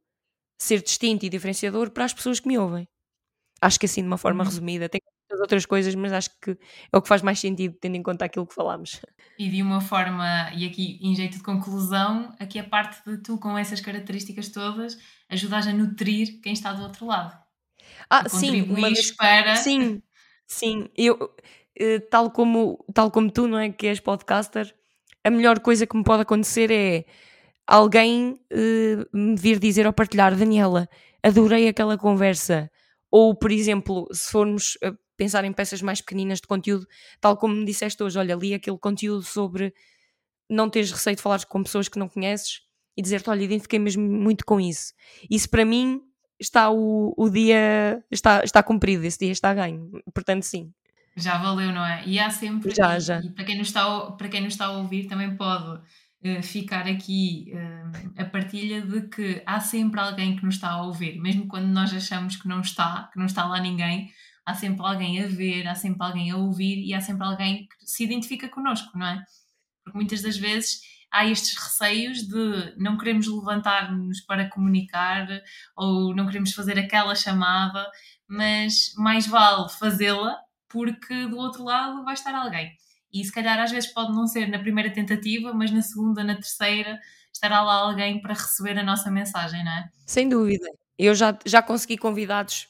ser 0.58 0.82
distinto 0.82 1.26
e 1.26 1.30
diferenciador 1.30 1.90
para 1.92 2.06
as 2.06 2.14
pessoas 2.14 2.40
que 2.40 2.48
me 2.48 2.58
ouvem. 2.58 2.88
Acho 3.62 3.80
que 3.80 3.86
assim, 3.86 4.02
de 4.02 4.08
uma 4.08 4.18
forma 4.18 4.44
uhum. 4.44 4.50
resumida, 4.50 4.90
tem 4.90 5.02
muitas 5.30 5.40
outras 5.40 5.66
coisas, 5.66 5.94
mas 5.96 6.12
acho 6.12 6.30
que 6.42 6.52
é 6.52 6.98
o 6.98 7.02
que 7.02 7.08
faz 7.08 7.22
mais 7.22 7.40
sentido, 7.40 7.78
tendo 7.80 7.96
em 7.96 8.04
conta 8.04 8.26
aquilo 8.26 8.46
que 8.46 8.54
falámos. 8.54 9.02
E 9.38 9.50
de 9.50 9.62
uma 9.62 9.82
forma, 9.82 10.52
e 10.56 10.66
aqui 10.66 11.00
em 11.02 11.16
jeito 11.16 11.38
de 11.38 11.44
conclusão, 11.44 12.34
aqui 12.40 12.60
a 12.60 12.64
parte 12.64 13.02
de 13.06 13.18
tu, 13.22 13.38
com 13.38 13.58
essas 13.58 13.80
características 13.80 14.50
todas, 14.50 14.98
ajudas 15.30 15.68
a 15.68 15.74
nutrir 15.74 16.42
quem 16.42 16.54
está 16.54 16.74
do 16.74 16.84
outro 16.84 17.06
lado. 17.06 17.38
Ah, 18.10 18.28
sim, 18.28 18.62
uma 18.64 18.90
vez, 18.90 19.12
para. 19.12 19.56
Sim, 19.56 20.02
sim. 20.46 20.90
Eu, 20.96 21.34
eh, 21.78 22.00
tal, 22.00 22.32
como, 22.32 22.84
tal 22.94 23.12
como 23.12 23.32
tu, 23.32 23.48
não 23.48 23.58
é? 23.58 23.70
Que 23.70 23.88
és 23.88 24.00
podcaster, 24.00 24.74
a 25.24 25.30
melhor 25.30 25.60
coisa 25.60 25.86
que 25.86 25.98
me 25.98 26.04
pode 26.04 26.24
acontecer 26.24 26.72
é 26.72 27.06
alguém 27.70 28.34
uh, 28.52 29.18
me 29.18 29.36
vir 29.36 29.60
dizer 29.60 29.86
ou 29.86 29.94
partilhar, 29.94 30.36
Daniela, 30.36 30.90
adorei 31.22 31.68
aquela 31.68 31.98
conversa. 31.98 32.70
Ou, 33.12 33.36
por 33.36 33.52
exemplo, 33.52 34.08
se 34.12 34.32
formos 34.32 34.78
pensar 35.16 35.46
em 35.46 35.54
peças 35.54 35.82
mais 35.82 36.02
pequeninas 36.02 36.40
de 36.40 36.48
conteúdo, 36.48 36.88
tal 37.22 37.38
como 37.38 37.54
me 37.54 37.66
disseste 37.66 38.02
hoje, 38.02 38.18
olha, 38.18 38.36
li 38.36 38.54
aquele 38.54 38.78
conteúdo 38.78 39.24
sobre 39.24 39.74
não 40.50 40.70
teres 40.70 40.92
receio 40.92 41.16
de 41.16 41.22
falar 41.22 41.46
com 41.46 41.62
pessoas 41.62 41.88
que 41.88 42.00
não 42.00 42.10
conheces 42.10 42.62
e 42.98 43.02
dizer-te, 43.02 43.30
olha, 43.30 43.44
identifiquei 43.44 43.78
mesmo 43.78 44.02
muito 44.02 44.44
com 44.44 44.60
isso. 44.60 44.94
Isso 45.30 45.50
para 45.50 45.64
mim 45.64 46.02
está 46.40 46.72
o, 46.72 47.14
o 47.16 47.30
dia, 47.30 48.04
está, 48.10 48.44
está 48.44 48.64
cumprido, 48.64 49.06
esse 49.06 49.20
dia 49.20 49.32
está 49.32 49.54
ganho. 49.54 49.92
Portanto, 50.14 50.44
sim. 50.44 50.74
Já 51.16 51.38
valeu, 51.38 51.72
não 51.72 51.86
é? 51.86 52.04
E 52.06 52.18
há 52.18 52.30
sempre. 52.30 52.74
Já, 52.74 52.98
e, 52.98 53.00
já. 53.00 53.20
E 53.20 53.30
para 53.32 53.44
quem, 53.44 53.58
nos 53.58 53.68
está, 53.68 54.12
para 54.12 54.30
quem 54.30 54.42
nos 54.42 54.54
está 54.54 54.66
a 54.66 54.78
ouvir 54.78 55.06
também 55.08 55.36
pode 55.36 55.82
ficar 56.44 56.86
aqui 56.88 57.54
uh, 57.54 58.22
a 58.22 58.26
partilha 58.26 58.82
de 58.82 59.08
que 59.08 59.42
há 59.46 59.60
sempre 59.60 60.00
alguém 60.00 60.36
que 60.36 60.44
nos 60.44 60.56
está 60.56 60.72
a 60.72 60.84
ouvir, 60.84 61.20
mesmo 61.20 61.48
quando 61.48 61.68
nós 61.68 61.94
achamos 61.94 62.36
que 62.36 62.48
não 62.48 62.60
está, 62.60 63.10
que 63.12 63.18
não 63.18 63.26
está 63.26 63.46
lá 63.46 63.62
ninguém, 63.62 64.12
há 64.46 64.54
sempre 64.54 64.86
alguém 64.86 65.24
a 65.24 65.28
ver, 65.28 65.68
há 65.68 65.76
sempre 65.76 66.04
alguém 66.04 66.32
a 66.32 66.38
ouvir 66.38 66.84
e 66.86 66.94
há 66.94 67.00
sempre 67.00 67.26
alguém 67.26 67.68
que 67.68 67.88
se 67.88 68.04
identifica 68.04 68.50
connosco, 68.50 68.98
não 68.98 69.06
é? 69.06 69.24
Porque 69.84 69.98
muitas 69.98 70.22
das 70.22 70.38
vezes 70.38 70.82
há 71.12 71.26
estes 71.26 71.58
receios 71.58 72.28
de 72.28 72.76
não 72.78 72.98
queremos 72.98 73.28
levantar-nos 73.28 74.22
para 74.22 74.50
comunicar 74.50 75.28
ou 75.76 76.14
não 76.14 76.26
queremos 76.26 76.54
fazer 76.54 76.78
aquela 76.78 77.16
chamada, 77.16 77.90
mas 78.28 78.94
mais 78.98 79.26
vale 79.26 79.70
fazê-la 79.70 80.38
porque 80.68 81.28
do 81.28 81.38
outro 81.38 81.64
lado 81.64 82.04
vai 82.04 82.14
estar 82.14 82.36
alguém. 82.36 82.72
E 83.14 83.24
se 83.24 83.32
calhar 83.32 83.60
às 83.60 83.72
vezes 83.72 83.92
pode 83.92 84.14
não 84.14 84.28
ser 84.28 84.48
na 84.48 84.60
primeira 84.60 84.92
tentativa, 84.92 85.54
mas 85.54 85.72
na 85.72 85.82
segunda, 85.82 86.24
na 86.24 86.36
terceira, 86.36 87.00
estará 87.34 87.62
lá 87.62 87.76
alguém 87.76 88.22
para 88.22 88.34
receber 88.34 88.78
a 88.78 88.84
nossa 88.84 89.10
mensagem, 89.10 89.64
não 89.64 89.72
é? 89.72 89.90
Sem 90.06 90.30
dúvida. 90.30 90.68
Eu 90.98 91.16
já, 91.16 91.38
já 91.46 91.62
consegui 91.62 91.98
convidados 91.98 92.68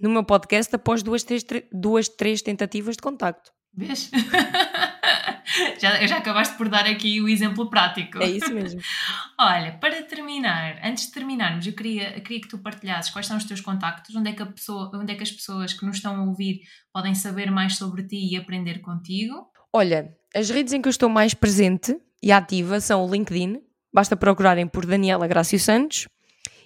no 0.00 0.10
meu 0.10 0.24
podcast 0.24 0.74
após 0.74 1.02
duas, 1.02 1.22
três, 1.22 1.44
duas, 1.72 2.08
três 2.08 2.42
tentativas 2.42 2.96
de 2.96 3.02
contacto. 3.02 3.52
Vês? 3.74 4.10
já, 5.80 6.06
já 6.06 6.18
acabaste 6.18 6.56
por 6.56 6.68
dar 6.68 6.86
aqui 6.86 7.20
o 7.20 7.28
exemplo 7.28 7.70
prático. 7.70 8.22
É 8.22 8.28
isso 8.28 8.52
mesmo. 8.52 8.80
Olha, 9.38 9.72
para 9.72 10.02
terminar, 10.02 10.78
antes 10.84 11.06
de 11.06 11.12
terminarmos, 11.12 11.66
eu 11.66 11.72
queria, 11.72 12.20
queria 12.20 12.40
que 12.40 12.48
tu 12.48 12.58
partilhasses 12.58 13.10
quais 13.10 13.26
são 13.26 13.36
os 13.36 13.44
teus 13.44 13.60
contactos, 13.60 14.14
onde 14.14 14.30
é, 14.30 14.32
que 14.32 14.42
a 14.42 14.46
pessoa, 14.46 14.90
onde 14.94 15.12
é 15.12 15.16
que 15.16 15.22
as 15.22 15.32
pessoas 15.32 15.72
que 15.72 15.84
nos 15.86 15.96
estão 15.96 16.16
a 16.16 16.24
ouvir 16.24 16.60
podem 16.92 17.14
saber 17.14 17.50
mais 17.50 17.76
sobre 17.76 18.02
ti 18.04 18.32
e 18.32 18.36
aprender 18.36 18.80
contigo. 18.80 19.51
Olha, 19.72 20.16
as 20.34 20.50
redes 20.50 20.72
em 20.72 20.82
que 20.82 20.88
eu 20.88 20.90
estou 20.90 21.08
mais 21.08 21.32
presente 21.32 21.98
e 22.22 22.30
ativa 22.30 22.80
são 22.80 23.04
o 23.04 23.10
LinkedIn, 23.10 23.62
basta 23.92 24.16
procurarem 24.16 24.66
por 24.66 24.84
Daniela 24.84 25.26
Grácio 25.26 25.58
Santos, 25.58 26.08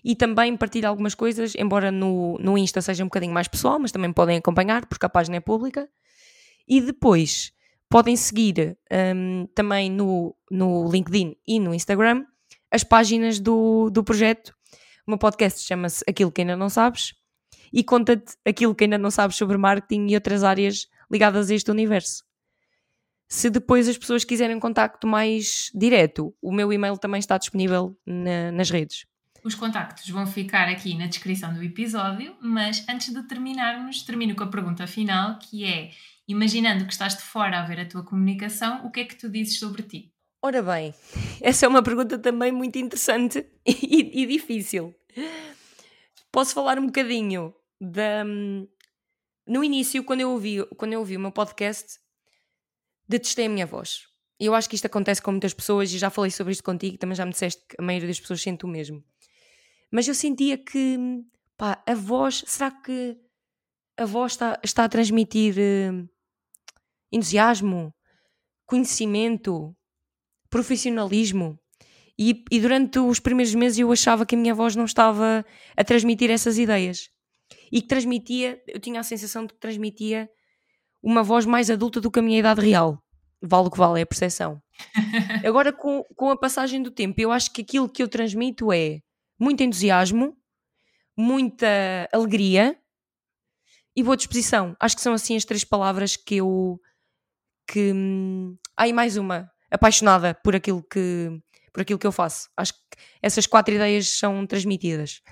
e 0.04 0.14
também 0.14 0.56
partilho 0.56 0.88
algumas 0.88 1.14
coisas, 1.16 1.54
embora 1.56 1.90
no, 1.90 2.38
no 2.38 2.56
Insta 2.56 2.80
seja 2.80 3.02
um 3.02 3.08
bocadinho 3.08 3.32
mais 3.32 3.48
pessoal, 3.48 3.78
mas 3.78 3.90
também 3.90 4.12
podem 4.12 4.38
acompanhar, 4.38 4.86
porque 4.86 5.04
a 5.04 5.08
página 5.08 5.36
é 5.36 5.40
pública. 5.40 5.88
E 6.66 6.80
depois 6.80 7.52
podem 7.88 8.16
seguir 8.16 8.78
um, 9.16 9.48
também 9.52 9.90
no, 9.90 10.36
no 10.48 10.88
LinkedIn 10.88 11.36
e 11.46 11.58
no 11.58 11.74
Instagram 11.74 12.24
as 12.70 12.84
páginas 12.84 13.40
do, 13.40 13.90
do 13.90 14.04
projeto. 14.04 14.54
O 15.06 15.10
meu 15.10 15.18
podcast 15.18 15.60
chama-se 15.60 16.04
Aquilo 16.08 16.30
que 16.30 16.42
ainda 16.42 16.56
não 16.56 16.68
sabes 16.68 17.14
e 17.72 17.82
conta-te 17.82 18.36
aquilo 18.46 18.74
que 18.74 18.84
ainda 18.84 18.98
não 18.98 19.10
sabes 19.10 19.36
sobre 19.36 19.56
marketing 19.56 20.06
e 20.08 20.14
outras 20.14 20.44
áreas 20.44 20.86
ligadas 21.10 21.50
a 21.50 21.54
este 21.54 21.70
universo. 21.70 22.25
Se 23.28 23.50
depois 23.50 23.88
as 23.88 23.98
pessoas 23.98 24.24
quiserem 24.24 24.58
contacto 24.60 25.06
mais 25.06 25.70
direto, 25.74 26.34
o 26.40 26.52
meu 26.52 26.72
e-mail 26.72 26.96
também 26.96 27.18
está 27.18 27.36
disponível 27.36 27.96
na, 28.06 28.52
nas 28.52 28.70
redes. 28.70 29.04
Os 29.42 29.54
contactos 29.54 30.08
vão 30.08 30.26
ficar 30.26 30.68
aqui 30.68 30.96
na 30.96 31.06
descrição 31.06 31.54
do 31.54 31.62
episódio, 31.62 32.36
mas 32.40 32.84
antes 32.88 33.12
de 33.12 33.22
terminarmos, 33.24 34.02
termino 34.02 34.34
com 34.34 34.44
a 34.44 34.48
pergunta 34.48 34.86
final, 34.86 35.38
que 35.38 35.64
é 35.64 35.90
Imaginando 36.28 36.84
que 36.84 36.92
estás 36.92 37.14
de 37.14 37.22
fora 37.22 37.60
a 37.60 37.64
ver 37.64 37.78
a 37.78 37.86
tua 37.86 38.02
comunicação, 38.02 38.84
o 38.84 38.90
que 38.90 39.00
é 39.00 39.04
que 39.04 39.14
tu 39.14 39.28
dizes 39.28 39.60
sobre 39.60 39.82
ti? 39.84 40.12
Ora 40.42 40.60
bem, 40.60 40.92
essa 41.40 41.66
é 41.66 41.68
uma 41.68 41.82
pergunta 41.82 42.18
também 42.18 42.50
muito 42.50 42.76
interessante 42.78 43.46
e, 43.64 44.22
e 44.22 44.26
difícil. 44.26 44.94
Posso 46.32 46.52
falar 46.52 46.78
um 46.78 46.86
bocadinho 46.86 47.54
da. 47.80 48.24
No 49.46 49.62
início, 49.62 50.02
quando 50.02 50.22
eu 50.22 50.30
ouvi, 50.30 50.66
quando 50.76 50.94
eu 50.94 50.98
ouvi 50.98 51.16
o 51.16 51.20
meu 51.20 51.30
podcast, 51.30 52.00
detestei 53.08 53.46
a 53.46 53.48
minha 53.48 53.66
voz. 53.66 54.06
Eu 54.38 54.54
acho 54.54 54.68
que 54.68 54.74
isto 54.74 54.86
acontece 54.86 55.22
com 55.22 55.30
muitas 55.30 55.54
pessoas 55.54 55.92
e 55.92 55.98
já 55.98 56.10
falei 56.10 56.30
sobre 56.30 56.52
isto 56.52 56.62
contigo, 56.62 56.98
também 56.98 57.16
já 57.16 57.24
me 57.24 57.32
disseste 57.32 57.62
que 57.68 57.76
a 57.78 57.82
maioria 57.82 58.08
das 58.08 58.20
pessoas 58.20 58.42
sente 58.42 58.64
o 58.64 58.68
mesmo. 58.68 59.02
Mas 59.90 60.06
eu 60.06 60.14
sentia 60.14 60.58
que, 60.58 60.98
pá, 61.56 61.82
a 61.86 61.94
voz, 61.94 62.44
será 62.46 62.70
que 62.70 63.16
a 63.96 64.04
voz 64.04 64.32
está, 64.32 64.60
está 64.62 64.84
a 64.84 64.88
transmitir 64.88 65.54
uh, 65.56 66.08
entusiasmo, 67.10 67.94
conhecimento, 68.66 69.74
profissionalismo. 70.50 71.58
E, 72.18 72.44
e, 72.50 72.60
durante 72.60 72.98
os 72.98 73.20
primeiros 73.20 73.54
meses 73.54 73.78
eu 73.78 73.92
achava 73.92 74.24
que 74.24 74.34
a 74.34 74.38
minha 74.38 74.54
voz 74.54 74.74
não 74.74 74.84
estava 74.84 75.44
a 75.76 75.84
transmitir 75.84 76.30
essas 76.30 76.58
ideias. 76.58 77.10
E 77.70 77.80
que 77.82 77.88
transmitia, 77.88 78.62
eu 78.66 78.80
tinha 78.80 79.00
a 79.00 79.04
sensação 79.04 79.46
de 79.46 79.52
que 79.52 79.60
transmitia 79.60 80.28
uma 81.06 81.22
voz 81.22 81.46
mais 81.46 81.70
adulta 81.70 82.00
do 82.00 82.10
que 82.10 82.18
a 82.18 82.22
minha 82.22 82.40
idade 82.40 82.60
real. 82.60 83.00
Vale 83.40 83.68
o 83.68 83.70
que 83.70 83.78
vale, 83.78 84.00
é 84.00 84.02
a 84.02 84.06
percepção. 84.06 84.60
Agora, 85.46 85.72
com, 85.72 86.02
com 86.16 86.30
a 86.30 86.36
passagem 86.36 86.82
do 86.82 86.90
tempo, 86.90 87.20
eu 87.20 87.30
acho 87.30 87.52
que 87.52 87.62
aquilo 87.62 87.88
que 87.88 88.02
eu 88.02 88.08
transmito 88.08 88.72
é 88.72 88.98
muito 89.38 89.62
entusiasmo, 89.62 90.36
muita 91.16 91.68
alegria 92.12 92.76
e 93.94 94.02
boa 94.02 94.16
disposição. 94.16 94.76
Acho 94.80 94.96
que 94.96 95.02
são 95.02 95.12
assim 95.12 95.36
as 95.36 95.44
três 95.44 95.62
palavras 95.62 96.16
que 96.16 96.38
eu 96.38 96.80
que. 97.68 97.92
Ah, 98.76 98.88
e 98.88 98.92
mais 98.92 99.16
uma. 99.16 99.48
Apaixonada 99.70 100.34
por 100.34 100.56
aquilo 100.56 100.82
que, 100.82 101.30
por 101.72 101.82
aquilo 101.82 102.00
que 102.00 102.06
eu 102.06 102.12
faço. 102.12 102.48
Acho 102.56 102.72
que 102.72 102.80
essas 103.22 103.46
quatro 103.46 103.72
ideias 103.72 104.08
são 104.08 104.44
transmitidas. 104.44 105.22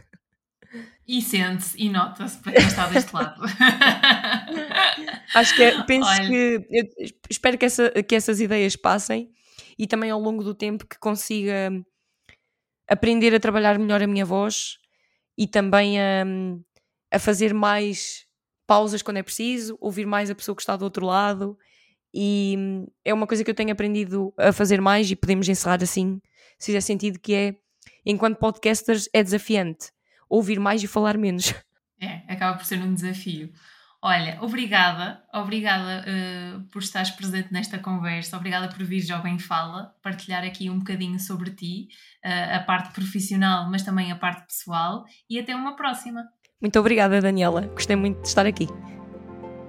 E 1.07 1.21
sente-se 1.21 1.77
e 1.81 1.91
nota-se 1.91 2.39
para 2.39 2.53
quem 2.53 2.67
está 2.67 2.89
deste 2.89 3.15
lado. 3.15 3.43
Acho 5.35 5.55
que 5.55 5.63
é, 5.63 5.83
penso 5.83 6.09
Olha. 6.09 6.29
que 6.29 6.67
espero 7.29 7.59
que, 7.59 7.67
essa, 7.67 7.91
que 8.03 8.15
essas 8.15 8.41
ideias 8.41 8.75
passem 8.75 9.31
e 9.79 9.87
também 9.87 10.11
ao 10.11 10.21
longo 10.21 10.43
do 10.43 10.55
tempo 10.55 10.87
que 10.87 10.99
consiga 10.99 11.71
aprender 12.89 13.35
a 13.35 13.41
trabalhar 13.41 13.79
melhor 13.79 14.03
a 14.03 14.07
minha 14.07 14.25
voz 14.25 14.79
e 15.37 15.47
também 15.47 16.01
a, 16.01 16.25
a 17.13 17.19
fazer 17.19 17.53
mais 17.53 18.27
pausas 18.67 19.03
quando 19.03 19.19
é 19.19 19.23
preciso, 19.23 19.77
ouvir 19.81 20.07
mais 20.07 20.31
a 20.31 20.35
pessoa 20.35 20.57
que 20.57 20.63
está 20.63 20.77
do 20.77 20.85
outro 20.85 21.05
lado 21.05 21.59
e 22.15 22.57
é 23.05 23.13
uma 23.13 23.27
coisa 23.27 23.45
que 23.45 23.51
eu 23.51 23.55
tenho 23.55 23.73
aprendido 23.73 24.33
a 24.39 24.53
fazer 24.53 24.81
mais 24.81 25.11
e 25.11 25.17
podemos 25.17 25.49
encerrar 25.49 25.83
assim, 25.83 26.21
se 26.59 26.67
fizer 26.67 26.81
sentido, 26.81 27.19
que 27.19 27.35
é, 27.35 27.57
enquanto 28.07 28.39
podcasters, 28.39 29.09
é 29.13 29.23
desafiante 29.23 29.94
ouvir 30.35 30.59
mais 30.59 30.83
e 30.83 30.87
falar 30.87 31.17
menos. 31.17 31.55
É, 32.03 32.23
acaba 32.29 32.59
por 32.59 32.67
ser 32.67 32.83
um 32.83 32.93
desafio. 32.93 33.51
Olha, 34.03 34.37
obrigada, 34.43 35.23
obrigada 35.33 36.05
uh, 36.05 36.61
por 36.65 36.83
estares 36.83 37.11
presente 37.11 37.51
nesta 37.51 37.79
conversa, 37.79 38.37
obrigada 38.37 38.69
por 38.69 38.85
vir 38.85 39.11
ao 39.11 39.23
Bem 39.23 39.39
Fala, 39.39 39.95
partilhar 40.03 40.45
aqui 40.45 40.69
um 40.69 40.81
bocadinho 40.81 41.19
sobre 41.19 41.51
ti, 41.53 41.89
uh, 42.23 42.57
a 42.57 42.61
parte 42.61 42.93
profissional, 42.93 43.71
mas 43.71 43.83
também 43.83 44.13
a 44.13 44.17
parte 44.17 44.47
pessoal, 44.49 45.07
e 45.31 45.39
até 45.39 45.57
uma 45.57 45.75
próxima. 45.77 46.29
Muito 46.61 46.79
obrigada, 46.79 47.23
Daniela, 47.23 47.63
gostei 47.69 47.97
muito 47.97 48.21
de 48.21 48.29
estar 48.29 48.45
aqui. 48.45 48.67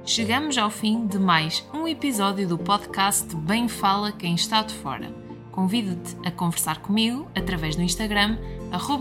Chegamos 0.04 0.58
ao 0.58 0.70
fim 0.70 1.08
de 1.08 1.18
mais 1.18 1.66
um 1.74 1.88
episódio 1.88 2.46
do 2.46 2.58
podcast 2.58 3.34
Bem 3.38 3.70
Fala 3.70 4.12
Quem 4.12 4.36
Está 4.36 4.64
de 4.64 4.74
Fora. 4.74 5.25
Convido-te 5.56 6.16
a 6.28 6.32
conversar 6.32 6.80
comigo 6.80 7.32
através 7.34 7.78
do 7.78 7.82
Instagram 7.82 8.38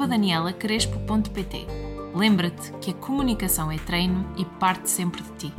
danielacrespo.pt. 0.09 1.67
Lembra-te 2.15 2.71
que 2.81 2.93
a 2.93 2.95
comunicação 2.95 3.73
é 3.73 3.77
treino 3.77 4.25
e 4.37 4.45
parte 4.45 4.89
sempre 4.89 5.21
de 5.21 5.33
ti. 5.33 5.53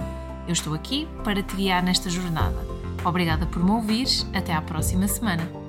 Eu 0.48 0.54
estou 0.54 0.74
aqui 0.74 1.06
para 1.24 1.43
te 1.43 1.54
guiar 1.54 1.84
nesta 1.84 2.10
jornada. 2.10 2.66
Obrigada 3.04 3.46
por 3.46 3.62
me 3.62 3.72
ouvires. 3.72 4.26
Até 4.34 4.54
à 4.54 4.62
próxima 4.62 5.08
semana. 5.08 5.64